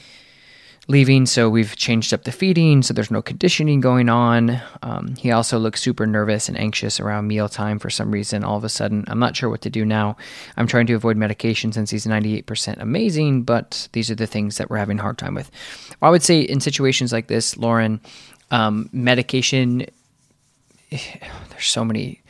leaving. 0.88 1.26
So 1.26 1.48
we've 1.48 1.74
changed 1.76 2.12
up 2.12 2.24
the 2.24 2.32
feeding, 2.32 2.82
so 2.82 2.92
there's 2.92 3.10
no 3.10 3.22
conditioning 3.22 3.80
going 3.80 4.08
on. 4.08 4.60
Um, 4.82 5.14
he 5.16 5.30
also 5.30 5.58
looks 5.58 5.80
super 5.80 6.06
nervous 6.06 6.48
and 6.48 6.58
anxious 6.58 7.00
around 7.00 7.26
mealtime 7.26 7.78
for 7.78 7.90
some 7.90 8.10
reason. 8.10 8.44
All 8.44 8.56
of 8.56 8.64
a 8.64 8.68
sudden, 8.68 9.04
I'm 9.08 9.18
not 9.18 9.36
sure 9.36 9.48
what 9.48 9.62
to 9.62 9.70
do 9.70 9.84
now. 9.84 10.16
I'm 10.56 10.66
trying 10.66 10.86
to 10.86 10.94
avoid 10.94 11.16
medication 11.16 11.72
since 11.72 11.90
he's 11.90 12.06
98% 12.06 12.80
amazing, 12.80 13.42
but 13.44 13.88
these 13.92 14.10
are 14.10 14.14
the 14.14 14.26
things 14.26 14.58
that 14.58 14.68
we're 14.68 14.76
having 14.76 14.98
a 14.98 15.02
hard 15.02 15.18
time 15.18 15.34
with. 15.34 15.50
I 16.02 16.10
would 16.10 16.22
say 16.22 16.40
in 16.40 16.60
situations 16.60 17.12
like 17.12 17.28
this, 17.28 17.56
Lauren, 17.56 18.00
um, 18.50 18.88
medication. 18.92 19.86
There's 20.90 21.66
so 21.66 21.84
many. 21.84 22.20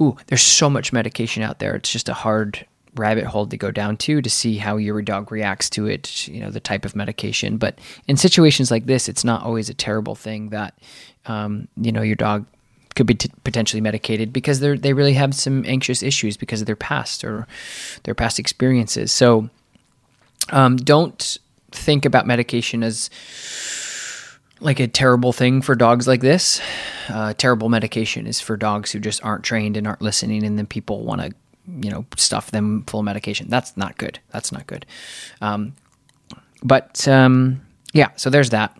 Ooh, 0.00 0.16
there's 0.26 0.42
so 0.42 0.68
much 0.68 0.92
medication 0.92 1.44
out 1.44 1.60
there. 1.60 1.76
It's 1.76 1.92
just 1.92 2.08
a 2.08 2.14
hard 2.14 2.66
rabbit 2.96 3.24
hole 3.24 3.46
to 3.46 3.56
go 3.56 3.70
down 3.70 3.96
to 3.98 4.22
to 4.22 4.30
see 4.30 4.56
how 4.56 4.76
your 4.76 5.02
dog 5.02 5.30
reacts 5.32 5.70
to 5.70 5.86
it. 5.86 6.28
You 6.28 6.40
know, 6.40 6.50
the 6.50 6.60
type 6.60 6.84
of 6.84 6.96
medication. 6.96 7.56
But 7.56 7.78
in 8.08 8.16
situations 8.16 8.70
like 8.70 8.86
this, 8.86 9.08
it's 9.08 9.24
not 9.24 9.42
always 9.42 9.68
a 9.68 9.74
terrible 9.74 10.14
thing 10.14 10.50
that 10.50 10.74
um, 11.26 11.68
you 11.76 11.92
know 11.92 12.02
your 12.02 12.16
dog 12.16 12.46
could 12.94 13.06
be 13.06 13.14
t- 13.14 13.30
potentially 13.42 13.80
medicated 13.80 14.32
because 14.32 14.60
they 14.60 14.76
they 14.76 14.92
really 14.92 15.14
have 15.14 15.34
some 15.34 15.64
anxious 15.66 16.02
issues 16.02 16.36
because 16.36 16.60
of 16.60 16.66
their 16.66 16.76
past 16.76 17.24
or 17.24 17.46
their 18.04 18.14
past 18.14 18.38
experiences. 18.38 19.12
So 19.12 19.50
um, 20.50 20.76
don't 20.76 21.38
think 21.70 22.04
about 22.04 22.26
medication 22.26 22.82
as 22.82 23.10
like 24.60 24.80
a 24.80 24.88
terrible 24.88 25.32
thing 25.32 25.60
for 25.60 25.74
dogs 25.74 26.06
like 26.06 26.20
this. 26.20 26.60
Uh, 27.08 27.34
terrible 27.34 27.68
medication 27.68 28.26
is 28.26 28.40
for 28.40 28.56
dogs 28.56 28.92
who 28.92 28.98
just 28.98 29.22
aren't 29.24 29.44
trained 29.44 29.76
and 29.76 29.86
aren't 29.86 30.00
listening, 30.00 30.44
and 30.44 30.58
then 30.58 30.66
people 30.66 31.04
want 31.04 31.20
to, 31.20 31.32
you 31.66 31.90
know, 31.90 32.04
stuff 32.16 32.50
them 32.50 32.84
full 32.86 33.00
of 33.00 33.04
medication. 33.04 33.48
That's 33.48 33.76
not 33.76 33.96
good. 33.98 34.18
That's 34.30 34.52
not 34.52 34.66
good. 34.66 34.86
Um, 35.40 35.74
but 36.62 37.06
um, 37.08 37.60
yeah, 37.92 38.10
so 38.16 38.30
there's 38.30 38.50
that. 38.50 38.76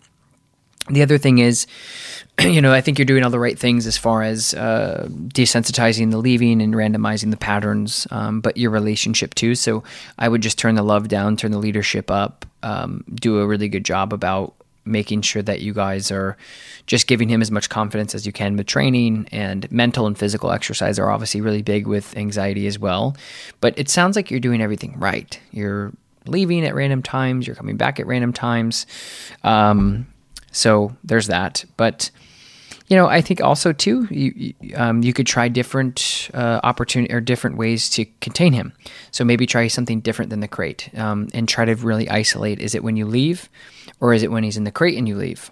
The 0.87 1.01
other 1.01 1.17
thing 1.17 1.39
is, 1.39 1.65
you 2.39 2.61
know, 2.61 2.73
I 2.73 2.81
think 2.81 2.99
you're 2.99 3.05
doing 3.05 3.23
all 3.23 3.29
the 3.29 3.39
right 3.39 3.57
things 3.57 3.87
as 3.87 3.97
far 3.97 4.21
as 4.21 4.53
uh, 4.53 5.07
desensitizing 5.09 6.11
the 6.11 6.17
leaving 6.17 6.61
and 6.61 6.73
randomizing 6.73 7.31
the 7.31 7.37
patterns, 7.37 8.07
um, 8.11 8.41
but 8.41 8.57
your 8.57 8.71
relationship 8.71 9.33
too. 9.33 9.55
So 9.55 9.83
I 10.19 10.27
would 10.27 10.41
just 10.41 10.59
turn 10.59 10.75
the 10.75 10.83
love 10.83 11.07
down, 11.07 11.37
turn 11.37 11.51
the 11.51 11.57
leadership 11.57 12.11
up, 12.11 12.45
um, 12.61 13.03
do 13.13 13.39
a 13.39 13.47
really 13.47 13.69
good 13.69 13.85
job 13.85 14.13
about 14.13 14.53
making 14.85 15.21
sure 15.21 15.41
that 15.41 15.61
you 15.61 15.73
guys 15.73 16.11
are 16.11 16.37
just 16.85 17.07
giving 17.07 17.27
him 17.27 17.41
as 17.41 17.51
much 17.51 17.69
confidence 17.69 18.13
as 18.13 18.25
you 18.25 18.31
can 18.31 18.55
with 18.55 18.67
training 18.67 19.27
and 19.31 19.69
mental 19.71 20.05
and 20.05 20.17
physical 20.17 20.51
exercise 20.51 20.99
are 20.99 21.09
obviously 21.09 21.41
really 21.41 21.61
big 21.61 21.87
with 21.87 22.15
anxiety 22.15 22.67
as 22.67 22.77
well. 22.77 23.15
But 23.61 23.77
it 23.77 23.89
sounds 23.89 24.15
like 24.15 24.29
you're 24.29 24.39
doing 24.39 24.61
everything 24.61 24.97
right. 24.99 25.39
You're 25.51 25.91
leaving 26.27 26.65
at 26.65 26.75
random 26.75 27.01
times, 27.01 27.47
you're 27.47 27.55
coming 27.55 27.77
back 27.77 27.99
at 27.99 28.07
random 28.07 28.33
times. 28.33 28.85
Um, 29.43 30.07
so 30.51 30.95
there's 31.03 31.27
that. 31.27 31.65
But 31.77 32.11
you 32.87 32.95
know, 32.95 33.07
I 33.07 33.21
think 33.21 33.41
also 33.41 33.73
too, 33.73 34.07
you 34.11 34.53
um, 34.75 35.01
you 35.01 35.11
could 35.11 35.25
try 35.25 35.47
different 35.47 36.29
uh, 36.33 36.59
opportunity 36.63 37.13
or 37.13 37.19
different 37.19 37.57
ways 37.57 37.89
to 37.91 38.05
contain 38.21 38.53
him. 38.53 38.73
So 39.11 39.23
maybe 39.23 39.47
try 39.47 39.67
something 39.67 40.01
different 40.01 40.29
than 40.29 40.41
the 40.41 40.47
crate, 40.47 40.89
um, 40.95 41.27
and 41.33 41.49
try 41.49 41.65
to 41.65 41.75
really 41.75 42.09
isolate. 42.09 42.59
Is 42.59 42.75
it 42.75 42.83
when 42.83 42.95
you 42.95 43.05
leave, 43.05 43.49
or 43.99 44.13
is 44.13 44.21
it 44.21 44.31
when 44.31 44.43
he's 44.43 44.57
in 44.57 44.65
the 44.65 44.71
crate 44.71 44.97
and 44.97 45.07
you 45.07 45.15
leave? 45.15 45.49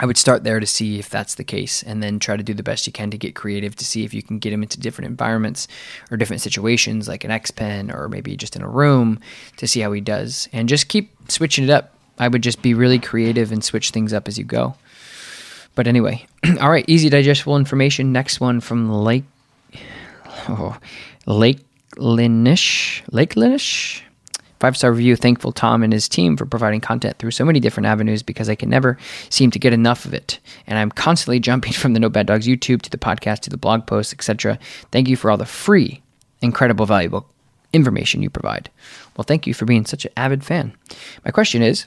I 0.00 0.06
would 0.06 0.16
start 0.16 0.42
there 0.42 0.58
to 0.58 0.66
see 0.66 0.98
if 0.98 1.08
that's 1.08 1.36
the 1.36 1.44
case, 1.44 1.84
and 1.84 2.02
then 2.02 2.18
try 2.18 2.36
to 2.36 2.42
do 2.42 2.52
the 2.52 2.64
best 2.64 2.84
you 2.84 2.92
can 2.92 3.12
to 3.12 3.18
get 3.18 3.36
creative 3.36 3.76
to 3.76 3.84
see 3.84 4.04
if 4.04 4.12
you 4.12 4.24
can 4.24 4.40
get 4.40 4.52
him 4.52 4.64
into 4.64 4.80
different 4.80 5.08
environments 5.08 5.68
or 6.10 6.16
different 6.16 6.42
situations, 6.42 7.06
like 7.06 7.22
an 7.22 7.30
X 7.30 7.52
pen 7.52 7.92
or 7.92 8.08
maybe 8.08 8.36
just 8.36 8.56
in 8.56 8.62
a 8.62 8.68
room, 8.68 9.20
to 9.58 9.68
see 9.68 9.80
how 9.80 9.92
he 9.92 10.00
does, 10.00 10.48
and 10.52 10.68
just 10.68 10.88
keep 10.88 11.12
switching 11.30 11.62
it 11.62 11.70
up. 11.70 11.96
I 12.18 12.26
would 12.26 12.42
just 12.42 12.60
be 12.60 12.74
really 12.74 12.98
creative 12.98 13.52
and 13.52 13.62
switch 13.62 13.90
things 13.90 14.12
up 14.12 14.26
as 14.26 14.36
you 14.36 14.44
go. 14.44 14.74
But 15.74 15.86
anyway, 15.86 16.26
all 16.60 16.70
right, 16.70 16.84
easy 16.88 17.08
digestible 17.08 17.56
information. 17.56 18.12
Next 18.12 18.40
one 18.40 18.60
from 18.60 18.90
Lake 18.90 19.24
oh, 20.48 20.78
Lake 21.26 21.60
Linish. 21.96 23.02
Lake 23.10 23.34
Linish. 23.34 24.02
Five 24.60 24.76
star 24.76 24.92
review. 24.92 25.16
Thankful 25.16 25.52
Tom 25.52 25.82
and 25.82 25.92
his 25.92 26.08
team 26.08 26.36
for 26.36 26.46
providing 26.46 26.80
content 26.80 27.18
through 27.18 27.32
so 27.32 27.44
many 27.44 27.60
different 27.60 27.86
avenues 27.86 28.22
because 28.22 28.48
I 28.48 28.54
can 28.54 28.70
never 28.70 28.96
seem 29.28 29.50
to 29.50 29.58
get 29.58 29.72
enough 29.72 30.04
of 30.04 30.14
it. 30.14 30.38
And 30.66 30.78
I'm 30.78 30.90
constantly 30.90 31.40
jumping 31.40 31.72
from 31.72 31.92
the 31.92 32.00
No 32.00 32.08
Bad 32.08 32.26
Dogs 32.26 32.46
YouTube 32.46 32.82
to 32.82 32.90
the 32.90 32.98
podcast 32.98 33.40
to 33.40 33.50
the 33.50 33.56
blog 33.56 33.86
posts, 33.86 34.12
etc. 34.12 34.58
Thank 34.90 35.08
you 35.08 35.16
for 35.16 35.30
all 35.30 35.36
the 35.36 35.44
free, 35.44 36.02
incredible, 36.40 36.86
valuable 36.86 37.28
information 37.72 38.22
you 38.22 38.30
provide. 38.30 38.70
Well, 39.16 39.24
thank 39.24 39.46
you 39.46 39.52
for 39.52 39.64
being 39.64 39.84
such 39.84 40.04
an 40.04 40.12
avid 40.16 40.44
fan. 40.44 40.72
My 41.24 41.32
question 41.32 41.60
is 41.60 41.86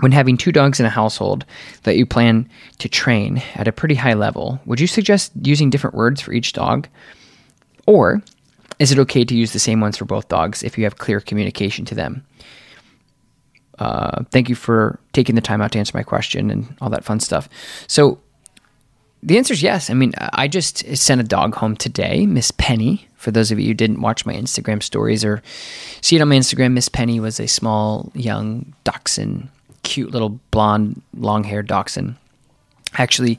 when 0.00 0.12
having 0.12 0.36
two 0.36 0.52
dogs 0.52 0.78
in 0.78 0.86
a 0.86 0.90
household 0.90 1.44
that 1.82 1.96
you 1.96 2.06
plan 2.06 2.48
to 2.78 2.88
train 2.88 3.42
at 3.54 3.68
a 3.68 3.72
pretty 3.72 3.94
high 3.94 4.14
level, 4.14 4.60
would 4.64 4.80
you 4.80 4.86
suggest 4.86 5.32
using 5.42 5.70
different 5.70 5.96
words 5.96 6.20
for 6.20 6.32
each 6.32 6.52
dog? 6.52 6.88
Or 7.86 8.22
is 8.78 8.92
it 8.92 8.98
okay 9.00 9.24
to 9.24 9.34
use 9.34 9.52
the 9.52 9.58
same 9.58 9.80
ones 9.80 9.96
for 9.96 10.04
both 10.04 10.28
dogs 10.28 10.62
if 10.62 10.78
you 10.78 10.84
have 10.84 10.98
clear 10.98 11.20
communication 11.20 11.84
to 11.86 11.94
them? 11.94 12.24
Uh, 13.78 14.24
thank 14.30 14.48
you 14.48 14.54
for 14.54 14.98
taking 15.12 15.34
the 15.34 15.40
time 15.40 15.60
out 15.60 15.72
to 15.72 15.78
answer 15.78 15.96
my 15.96 16.02
question 16.02 16.50
and 16.50 16.76
all 16.80 16.90
that 16.90 17.04
fun 17.04 17.20
stuff. 17.20 17.48
So, 17.86 18.20
the 19.20 19.36
answer 19.36 19.52
is 19.52 19.62
yes. 19.62 19.90
I 19.90 19.94
mean, 19.94 20.12
I 20.16 20.46
just 20.46 20.96
sent 20.96 21.20
a 21.20 21.24
dog 21.24 21.56
home 21.56 21.76
today, 21.76 22.24
Miss 22.24 22.52
Penny. 22.52 23.08
For 23.16 23.32
those 23.32 23.50
of 23.50 23.58
you 23.58 23.66
who 23.66 23.74
didn't 23.74 24.00
watch 24.00 24.24
my 24.24 24.32
Instagram 24.32 24.80
stories 24.80 25.24
or 25.24 25.42
see 26.00 26.14
it 26.14 26.22
on 26.22 26.28
my 26.28 26.36
Instagram, 26.36 26.72
Miss 26.72 26.88
Penny 26.88 27.18
was 27.18 27.40
a 27.40 27.48
small, 27.48 28.12
young 28.14 28.72
dachshund 28.84 29.48
cute 29.88 30.10
little 30.10 30.38
blonde, 30.50 31.00
long 31.16 31.44
haired 31.44 31.66
dachshund. 31.66 32.16
Actually, 32.94 33.38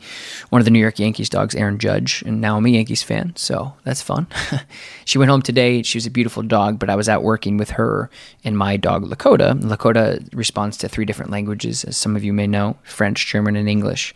one 0.50 0.62
of 0.62 0.66
the 0.66 0.72
New 0.72 0.80
York 0.80 1.00
Yankees 1.00 1.30
dogs, 1.30 1.56
Aaron 1.56 1.80
Judge, 1.80 2.24
and 2.26 2.40
now 2.42 2.58
I'm 2.58 2.66
a 2.66 2.70
Yankees 2.70 3.02
fan, 3.02 3.34
so 3.36 3.74
that's 3.84 4.02
fun. 4.02 4.28
she 5.06 5.18
went 5.18 5.30
home 5.30 5.42
today. 5.42 5.82
She 5.82 5.98
was 5.98 6.06
a 6.06 6.12
beautiful 6.12 6.44
dog, 6.44 6.78
but 6.80 6.90
I 6.90 6.96
was 6.96 7.10
out 7.10 7.24
working 7.24 7.58
with 7.58 7.72
her 7.72 8.10
and 8.44 8.58
my 8.58 8.78
dog 8.78 9.06
Lakota. 9.06 9.60
Lakota 9.60 10.28
responds 10.34 10.78
to 10.78 10.88
three 10.88 11.06
different 11.06 11.32
languages, 11.32 11.84
as 11.84 11.98
some 11.98 12.16
of 12.16 12.24
you 12.24 12.34
may 12.34 12.48
know 12.48 12.78
French, 12.84 13.26
German, 13.28 13.56
and 13.56 13.70
English. 13.70 14.14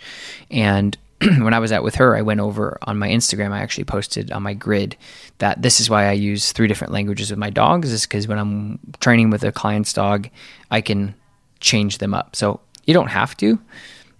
And 0.52 0.98
when 1.20 1.54
I 1.54 1.60
was 1.60 1.72
out 1.72 1.84
with 1.84 1.96
her, 1.96 2.16
I 2.16 2.22
went 2.22 2.40
over 2.40 2.78
on 2.84 2.98
my 2.98 3.10
Instagram. 3.10 3.52
I 3.52 3.62
actually 3.62 3.86
posted 3.86 4.32
on 4.32 4.44
my 4.44 4.54
grid 4.54 4.98
that 5.40 5.62
this 5.62 5.80
is 5.80 5.90
why 5.90 6.08
I 6.08 6.14
use 6.14 6.52
three 6.52 6.68
different 6.68 6.94
languages 6.94 7.32
with 7.32 7.40
my 7.40 7.50
dogs, 7.50 7.92
is 7.92 8.04
because 8.04 8.28
when 8.28 8.40
I'm 8.40 8.80
training 9.00 9.30
with 9.30 9.44
a 9.44 9.52
client's 9.52 9.94
dog, 9.94 10.30
I 10.70 10.82
can 10.82 11.16
change 11.64 11.98
them 11.98 12.14
up. 12.14 12.36
So 12.36 12.60
you 12.86 12.94
don't 12.94 13.08
have 13.08 13.36
to, 13.38 13.60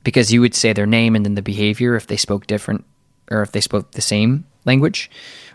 because 0.04 0.34
you 0.34 0.42
would 0.42 0.56
say 0.56 0.74
their 0.74 0.88
name 0.88 1.16
and 1.16 1.26
then 1.26 1.36
the 1.36 1.42
behavior 1.42 1.96
if 1.96 2.08
they 2.08 2.18
spoke 2.18 2.48
different 2.48 2.86
or 3.30 3.42
if 3.42 3.52
they 3.52 3.62
spoke 3.62 3.92
the 3.92 4.02
same 4.02 4.46
language 4.66 5.12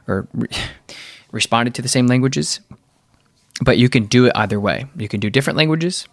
or 0.07 0.29
re- 0.33 0.49
responded 1.33 1.75
to 1.75 1.83
the 1.83 1.89
same 1.89 2.07
languages. 2.07 2.61
But 3.61 3.79
you 3.79 3.89
can 3.89 4.05
do 4.05 4.27
it 4.27 4.33
either 4.37 4.61
way. 4.61 4.87
You 4.97 5.09
can 5.09 5.19
do 5.19 5.31
different 5.31 5.57
languages, 5.57 6.07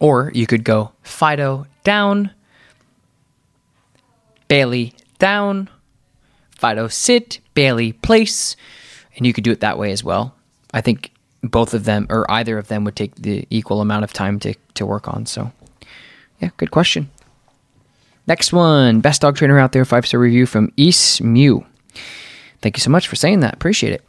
or 0.00 0.32
you 0.34 0.46
could 0.46 0.64
go 0.64 0.92
Fido 1.02 1.66
down, 1.84 2.30
Bailey 4.48 4.94
down, 5.18 5.68
Fido 6.56 6.88
sit, 6.88 7.40
Bailey 7.52 7.92
place, 7.92 8.56
and 9.16 9.26
you 9.26 9.34
could 9.34 9.44
do 9.44 9.52
it 9.52 9.60
that 9.60 9.78
way 9.78 9.92
as 9.92 10.02
well. 10.02 10.34
I 10.72 10.80
think 10.80 11.11
both 11.42 11.74
of 11.74 11.84
them 11.84 12.06
or 12.08 12.30
either 12.30 12.58
of 12.58 12.68
them 12.68 12.84
would 12.84 12.96
take 12.96 13.14
the 13.16 13.46
equal 13.50 13.80
amount 13.80 14.04
of 14.04 14.12
time 14.12 14.38
to, 14.40 14.54
to 14.74 14.86
work 14.86 15.08
on. 15.08 15.26
So, 15.26 15.52
yeah, 16.40 16.50
good 16.56 16.70
question. 16.70 17.10
Next 18.26 18.52
one, 18.52 19.00
best 19.00 19.20
dog 19.20 19.36
trainer 19.36 19.58
out 19.58 19.72
there, 19.72 19.84
five 19.84 20.06
star 20.06 20.20
review 20.20 20.46
from 20.46 20.72
East 20.76 21.22
Mew. 21.22 21.66
Thank 22.60 22.76
you 22.76 22.80
so 22.80 22.90
much 22.90 23.08
for 23.08 23.16
saying 23.16 23.40
that. 23.40 23.54
Appreciate 23.54 23.92
it. 23.92 24.04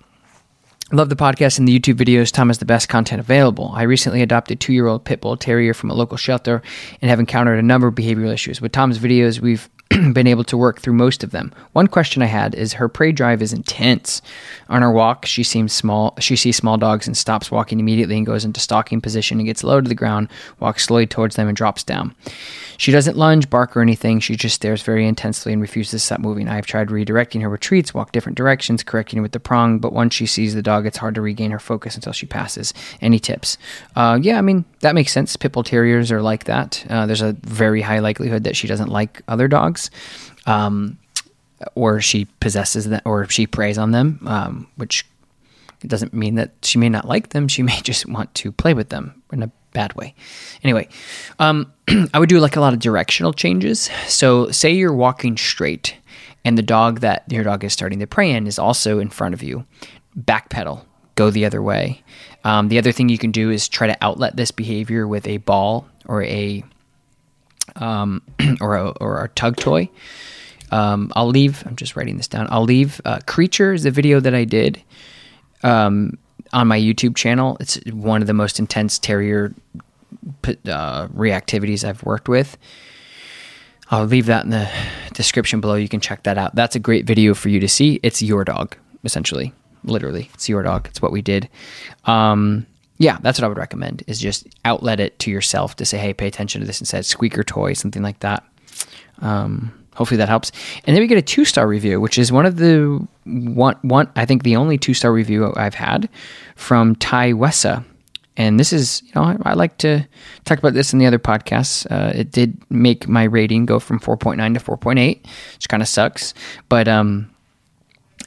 Love 0.92 1.10
the 1.10 1.16
podcast 1.16 1.58
and 1.58 1.68
the 1.68 1.80
YouTube 1.80 1.96
videos. 1.96 2.32
Tom 2.32 2.52
is 2.52 2.60
the 2.60 2.66
best 2.66 2.88
content 2.88 3.20
available. 3.20 3.72
I 3.74 3.82
recently 3.84 4.22
adopted 4.22 4.60
two 4.60 4.74
year 4.74 4.86
old 4.86 5.04
pit 5.04 5.22
bull 5.22 5.36
terrier 5.36 5.74
from 5.74 5.90
a 5.90 5.96
local 5.96 6.18
shelter 6.18 6.62
and 7.02 7.10
have 7.10 7.20
encountered 7.20 7.58
a 7.58 7.64
number 7.64 7.88
of 7.88 7.96
behavioral 7.96 8.32
issues. 8.32 8.62
With 8.62 8.72
Tom's 8.72 9.00
videos, 9.00 9.40
we've 9.40 9.68
been 10.14 10.28
able 10.28 10.44
to 10.46 10.58
work 10.58 10.80
through 10.80 10.94
most 10.94 11.24
of 11.24 11.32
them. 11.32 11.54
One 11.74 11.88
question 11.88 12.22
I 12.22 12.28
had 12.28 12.56
is 12.56 12.74
her 12.74 12.90
prey 12.90 13.12
drive 13.12 13.42
is 13.42 13.54
intense. 13.54 14.22
On 14.70 14.82
her 14.82 14.92
walk, 14.92 15.26
she 15.26 15.44
seems 15.44 15.74
small. 15.74 16.16
She 16.20 16.36
sees 16.36 16.58
small 16.58 16.78
dogs 16.78 17.08
and 17.08 17.16
stops 17.16 17.52
walking 17.52 17.80
immediately 17.80 18.18
and 18.18 18.26
goes 18.26 18.46
into 18.46 18.60
stalking 18.60 19.02
position 19.02 19.40
and 19.40 19.48
gets 19.48 19.64
low 19.64 19.82
to 19.82 19.88
the 19.88 19.96
ground, 19.96 20.30
walks 20.60 20.86
slowly 20.86 21.06
towards 21.06 21.36
them 21.36 21.48
and 21.48 21.58
drops 21.58 21.84
down. 21.84 22.16
She 22.78 22.92
doesn't 22.92 23.18
lunge, 23.18 23.50
bark, 23.50 23.78
or 23.78 23.82
anything. 23.82 24.20
She 24.20 24.36
just 24.36 24.56
stares 24.56 24.82
very 24.82 25.08
intensely 25.08 25.54
and 25.54 25.62
refuses 25.62 26.02
to 26.02 26.06
stop 26.06 26.20
moving. 26.20 26.48
I 26.48 26.56
have 26.56 26.66
tried 26.66 26.88
redirecting 26.88 27.42
her 27.42 27.50
retreats, 27.50 27.94
walk 27.94 28.12
different 28.12 28.38
directions, 28.38 28.84
correcting 28.84 29.22
with 29.22 29.32
the 29.32 29.40
prong, 29.40 29.80
but 29.80 29.94
once 29.94 30.14
she 30.14 30.26
sees 30.26 30.56
the 30.56 30.62
dog, 30.62 30.86
it's 30.86 30.98
hard 30.98 31.16
to 31.16 31.22
regain 31.22 31.52
her 31.52 31.60
focus 31.60 31.96
until 31.96 32.14
she 32.14 32.26
passes. 32.26 32.74
Any 33.02 33.20
tips? 33.20 33.58
Uh, 33.96 34.20
yeah, 34.22 34.38
I 34.38 34.42
mean, 34.42 34.66
that 34.80 34.96
makes 34.96 35.12
sense. 35.12 35.36
Pit 35.36 35.52
bull 35.52 35.64
terriers 35.64 36.12
are 36.12 36.22
like 36.22 36.46
that. 36.46 36.86
Uh, 36.90 37.06
there's 37.06 37.22
a 37.22 37.34
very 37.44 37.82
high 37.82 38.00
likelihood 38.00 38.44
that 38.44 38.56
she 38.56 38.68
doesn't 38.68 38.90
like 38.90 39.22
other 39.28 39.48
dogs. 39.48 39.83
Um, 40.46 40.98
or 41.76 42.02
she 42.02 42.26
possesses 42.40 42.90
them, 42.90 43.02
or 43.06 43.28
she 43.30 43.48
preys 43.48 43.78
on 43.78 43.92
them, 43.92 44.20
um, 44.26 44.68
which 44.76 45.06
doesn't 45.86 46.14
mean 46.14 46.36
that 46.36 46.52
she 46.62 46.78
may 46.78 46.90
not 46.90 47.08
like 47.08 47.30
them. 47.30 47.48
She 47.48 47.64
may 47.64 47.80
just 47.82 48.06
want 48.06 48.34
to 48.36 48.52
play 48.52 48.74
with 48.74 48.90
them 48.90 49.22
in 49.32 49.44
a 49.44 49.52
bad 49.74 49.94
way. 49.96 50.14
Anyway, 50.64 50.88
um, 51.40 51.72
I 52.14 52.20
would 52.20 52.30
do 52.30 52.40
like 52.40 52.56
a 52.56 52.62
lot 52.62 52.74
of 52.74 52.80
directional 52.80 53.34
changes. 53.34 53.90
So, 54.08 54.52
say 54.52 54.72
you're 54.72 54.94
walking 54.94 55.38
straight, 55.38 55.96
and 56.46 56.58
the 56.58 56.64
dog 56.64 57.00
that 57.00 57.24
your 57.32 57.44
dog 57.44 57.64
is 57.64 57.74
starting 57.74 58.00
to 58.00 58.08
prey 58.08 58.32
in 58.32 58.48
is 58.48 58.60
also 58.60 59.00
in 59.00 59.10
front 59.10 59.34
of 59.34 59.44
you. 59.44 59.66
Backpedal, 60.18 60.86
go 61.16 61.30
the 61.30 61.46
other 61.46 61.62
way. 61.62 62.04
Um, 62.44 62.68
the 62.68 62.78
other 62.78 62.92
thing 62.92 63.10
you 63.10 63.18
can 63.18 63.32
do 63.32 63.50
is 63.50 63.68
try 63.68 63.88
to 63.88 63.98
outlet 64.02 64.36
this 64.36 64.52
behavior 64.52 65.08
with 65.08 65.28
a 65.28 65.38
ball 65.38 65.88
or 66.06 66.24
a 66.24 66.64
um, 67.76 68.22
or 68.62 68.76
a 68.76 68.90
or 69.02 69.18
our 69.18 69.28
tug 69.30 69.58
toy. 69.58 69.90
Um, 70.72 71.12
I'll 71.16 71.28
leave. 71.28 71.64
I'm 71.68 71.76
just 71.76 71.96
writing 71.96 72.18
this 72.18 72.28
down. 72.28 72.48
I'll 72.50 72.64
leave. 72.64 73.00
Uh, 73.06 73.20
Creature 73.28 73.74
is 73.74 73.84
the 73.84 73.92
video 73.92 74.20
that 74.20 74.34
I 74.34 74.44
did 74.44 74.82
um, 75.62 76.18
on 76.52 76.68
my 76.68 76.80
YouTube 76.80 77.16
channel. 77.16 77.58
It's 77.60 77.76
one 77.92 78.22
of 78.22 78.28
the 78.28 78.34
most 78.34 78.60
intense 78.60 78.98
terrier 78.98 79.54
uh, 80.46 81.08
reactivities 81.10 81.84
I've 81.88 82.04
worked 82.04 82.28
with. 82.28 82.58
I'll 83.92 84.06
leave 84.06 84.26
that 84.26 84.46
in 84.46 84.50
the 84.50 84.68
description 85.14 85.62
below. 85.62 85.76
You 85.76 85.90
can 85.90 86.00
check 86.00 86.24
that 86.24 86.38
out. 86.38 86.56
That's 86.56 86.76
a 86.76 86.80
great 86.80 87.06
video 87.06 87.36
for 87.36 87.50
you 87.50 87.60
to 87.60 87.68
see. 87.68 88.00
It's 88.02 88.24
your 88.24 88.44
dog, 88.44 88.76
essentially, 89.04 89.54
literally. 89.84 90.32
It's 90.34 90.50
your 90.50 90.64
dog. 90.64 90.88
It's 90.88 91.02
what 91.02 91.12
we 91.12 91.22
did. 91.22 91.50
Um, 92.06 92.66
yeah, 92.98 93.18
that's 93.22 93.40
what 93.40 93.46
I 93.46 93.48
would 93.48 93.58
recommend. 93.58 94.04
Is 94.08 94.20
just 94.20 94.48
outlet 94.66 95.00
it 95.00 95.18
to 95.20 95.32
yourself 95.32 95.76
to 95.78 95.86
say, 95.86 95.98
hey, 95.98 96.14
pay 96.14 96.28
attention 96.28 96.62
to 96.62 96.68
this 96.68 96.78
and 96.78 96.84
instead. 96.84 97.06
Squeaker 97.06 97.44
toy, 97.44 97.74
something 97.74 98.04
like 98.04 98.20
that. 98.20 98.44
Um, 99.20 99.74
hopefully 99.96 100.18
that 100.18 100.30
helps. 100.30 100.52
And 100.86 100.96
then 100.96 101.02
we 101.02 101.08
get 101.08 101.18
a 101.18 101.22
two 101.22 101.46
star 101.46 101.68
review, 101.68 102.00
which 102.00 102.18
is 102.18 102.32
one 102.32 102.46
of 102.46 102.58
the 102.58 103.06
one 103.26 103.78
one 103.82 104.10
I 104.16 104.26
think 104.26 104.44
the 104.44 104.56
only 104.56 104.78
two 104.78 104.94
star 104.94 105.12
review 105.12 105.54
I've 105.56 105.76
had 105.76 106.10
from 106.56 106.96
Ty 106.96 107.34
Wessa. 107.34 107.84
And 108.36 108.60
this 108.60 108.74
is, 108.74 109.04
you 109.04 109.12
know, 109.16 109.24
I, 109.24 109.38
I 109.44 109.54
like 109.54 109.78
to 109.80 110.08
talk 110.44 110.58
about 110.58 110.74
this 110.74 110.92
in 110.92 110.98
the 110.98 111.06
other 111.06 111.20
podcasts. 111.20 111.86
Uh, 111.92 112.12
it 112.16 112.32
did 112.32 112.58
make 112.72 113.08
my 113.08 113.26
rating 113.26 113.68
go 113.68 113.80
from 113.80 114.00
4.9 114.00 114.56
to 114.56 114.60
4.8, 114.60 115.24
which 115.54 115.70
kind 115.70 115.84
of 115.84 115.88
sucks. 115.88 116.34
But 116.68 116.88
um, 116.88 117.30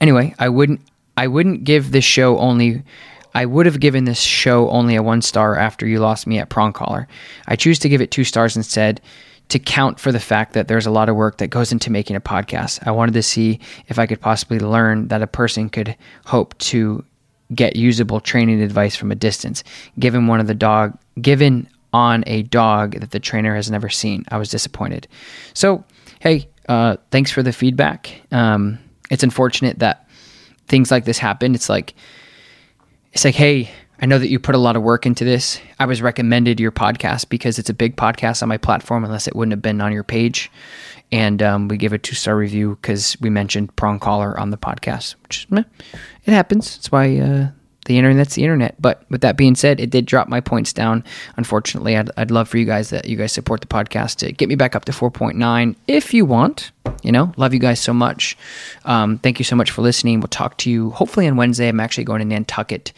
anyway, 0.01 0.33
I 0.39 0.49
wouldn't 0.49 0.81
I 1.17 1.27
wouldn't 1.27 1.65
give 1.65 1.93
this 1.93 2.05
show 2.05 2.39
only 2.39 2.83
I 3.37 3.45
would 3.45 3.67
have 3.67 3.81
given 3.81 4.07
this 4.07 4.19
show 4.19 4.71
only 4.71 4.97
a 4.97 5.03
one 5.03 5.21
star 5.21 5.57
after 5.57 5.87
you 5.87 5.99
lost 5.99 6.27
me 6.27 6.39
at 6.39 6.49
prong 6.49 6.73
collar. 6.73 7.07
I 7.47 7.55
choose 7.55 7.79
to 7.81 7.89
give 7.91 8.01
it 8.01 8.11
two 8.11 8.25
stars 8.25 8.57
instead 8.57 9.03
to 9.51 9.59
count 9.59 10.01
for 10.01 10.11
the 10.11 10.19
fact 10.19 10.55
that 10.55 10.69
there's 10.69 10.87
a 10.87 10.91
lot 10.91 11.11
of 11.11 11.17
work 11.17 11.37
that 11.37 11.49
goes 11.49 11.71
into 11.71 11.93
making 11.93 12.17
a 12.17 12.21
podcast. 12.21 12.87
I 12.87 12.93
wanted 12.93 13.13
to 13.13 13.23
see 13.23 13.61
if 13.89 13.99
I 13.99 14.07
could 14.07 14.23
possibly 14.23 14.59
learn 14.59 15.09
that 15.09 15.21
a 15.21 15.27
person 15.27 15.69
could 15.69 15.95
hope 16.25 16.57
to 16.61 17.05
get 17.55 17.77
usable 17.77 18.21
training 18.21 18.63
advice 18.63 18.97
from 18.97 19.13
a 19.13 19.15
distance, 19.15 19.63
given 19.99 20.29
one 20.29 20.41
of 20.41 20.47
the 20.47 20.55
dog 20.55 20.99
given 21.21 21.69
on 21.93 22.25
a 22.27 22.43
dog 22.45 22.99
that 23.01 23.11
the 23.11 23.21
trainer 23.21 23.55
has 23.55 23.71
never 23.71 23.91
seen. 23.91 24.25
I 24.31 24.39
was 24.39 24.49
disappointed. 24.49 25.09
So, 25.53 25.85
hey, 26.21 26.49
uh, 26.71 26.97
thanks 27.11 27.31
for 27.31 27.43
the 27.43 27.53
feedback. 27.53 28.23
Um, 28.33 28.79
it's 29.11 29.23
unfortunate 29.23 29.81
that 29.81 30.09
things 30.69 30.91
like 30.91 31.05
this 31.05 31.19
happen. 31.19 31.55
It's 31.55 31.69
like 31.69 31.93
it's 33.17 33.25
like, 33.25 33.35
hey, 33.35 33.71
I 33.99 34.05
know 34.05 34.19
that 34.19 34.29
you 34.29 34.39
put 34.39 34.55
a 34.55 34.59
lot 34.59 34.77
of 34.77 34.83
work 34.83 35.07
into 35.07 35.25
this. 35.25 35.59
I 35.79 35.87
was 35.87 36.03
recommended 36.03 36.61
your 36.61 36.71
podcast 36.71 37.31
because 37.31 37.59
it's 37.59 37.71
a 37.71 37.73
big 37.73 37.97
podcast 37.97 38.43
on 38.43 38.51
my 38.51 38.59
platform, 38.59 39.07
unless 39.07 39.27
it 39.27 39.35
wouldn't 39.35 39.55
have 39.55 39.63
been 39.63 39.81
on 39.81 39.91
your 39.91 40.05
page. 40.05 40.51
And 41.11 41.43
um, 41.43 41.69
we 41.69 41.79
give 41.79 41.95
a 41.95 41.99
two 41.99 42.15
star 42.15 42.37
review 42.37 42.77
because 42.79 43.17
we 43.19 43.31
mentioned 43.31 43.75
prong 43.75 44.01
collar 44.01 44.39
on 44.39 44.51
the 44.51 44.59
podcast, 44.59 45.15
which 45.23 45.47
meh, 45.49 45.63
it 46.27 46.31
happens. 46.31 46.77
That's 46.77 46.93
why 46.93 47.17
uh, 47.17 47.49
the 47.87 47.99
internet's 47.99 48.35
the 48.35 48.43
internet. 48.43 48.81
But 48.81 49.05
with 49.11 49.23
that 49.23 49.37
being 49.37 49.55
said, 49.55 49.81
it 49.81 49.91
did 49.91 50.07
drop 50.07 50.29
my 50.29 50.41
points 50.41 50.73
down. 50.73 51.03
Unfortunately, 51.37 51.97
I'd, 51.97 52.11
I'd 52.17 52.31
love 52.31 52.49
for 52.49 52.59
you 52.59 52.67
guys 52.67 52.91
that 52.91 53.07
you 53.07 53.17
guys 53.17 53.33
support 53.33 53.61
the 53.61 53.67
podcast 53.67 54.17
to 54.17 54.33
get 54.33 54.49
me 54.49 54.55
back 54.55 54.77
up 54.77 54.85
to 54.85 54.93
4.9 54.93 55.75
if 55.89 56.13
you 56.13 56.25
want. 56.25 56.71
You 57.03 57.13
know, 57.13 57.33
love 57.37 57.53
you 57.53 57.61
guys 57.61 57.81
so 57.81 57.93
much. 57.93 58.37
Um, 58.85 59.19
thank 59.19 59.39
you 59.39 59.45
so 59.45 59.57
much 59.57 59.71
for 59.71 59.83
listening. 59.83 60.21
We'll 60.21 60.29
talk 60.29 60.57
to 60.59 60.71
you 60.71 60.91
hopefully 60.91 61.27
on 61.27 61.37
Wednesday. 61.37 61.69
I'm 61.69 61.81
actually 61.81 62.05
going 62.05 62.21
to 62.21 62.25
Nantucket 62.25 62.93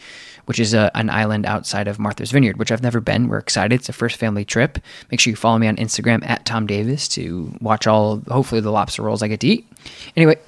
which 0.49 0.59
is 0.59 0.73
a, 0.73 0.89
an 0.95 1.11
island 1.11 1.45
outside 1.45 1.87
of 1.87 1.99
Martha's 1.99 2.31
Vineyard, 2.31 2.57
which 2.57 2.71
I've 2.71 2.81
never 2.81 2.99
been. 2.99 3.27
We're 3.27 3.37
excited. 3.37 3.71
It's 3.71 3.87
a 3.87 3.93
first 3.93 4.15
family 4.15 4.43
trip. 4.43 4.79
Make 5.11 5.19
sure 5.19 5.29
you 5.29 5.35
follow 5.35 5.59
me 5.59 5.67
on 5.67 5.75
Instagram 5.75 6.27
at 6.27 6.43
Tom 6.43 6.65
Davis 6.65 7.07
to 7.09 7.55
watch 7.61 7.85
all, 7.85 8.23
hopefully, 8.27 8.59
the 8.59 8.71
lobster 8.71 9.03
rolls 9.03 9.21
I 9.21 9.27
get 9.27 9.41
to 9.41 9.47
eat. 9.47 9.71
Anyway, 10.15 10.39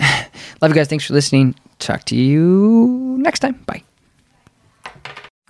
love 0.59 0.71
you 0.71 0.73
guys. 0.73 0.87
Thanks 0.87 1.05
for 1.05 1.13
listening. 1.13 1.53
Talk 1.77 2.03
to 2.05 2.15
you 2.15 3.17
next 3.19 3.41
time. 3.41 3.61
Bye. 3.67 3.83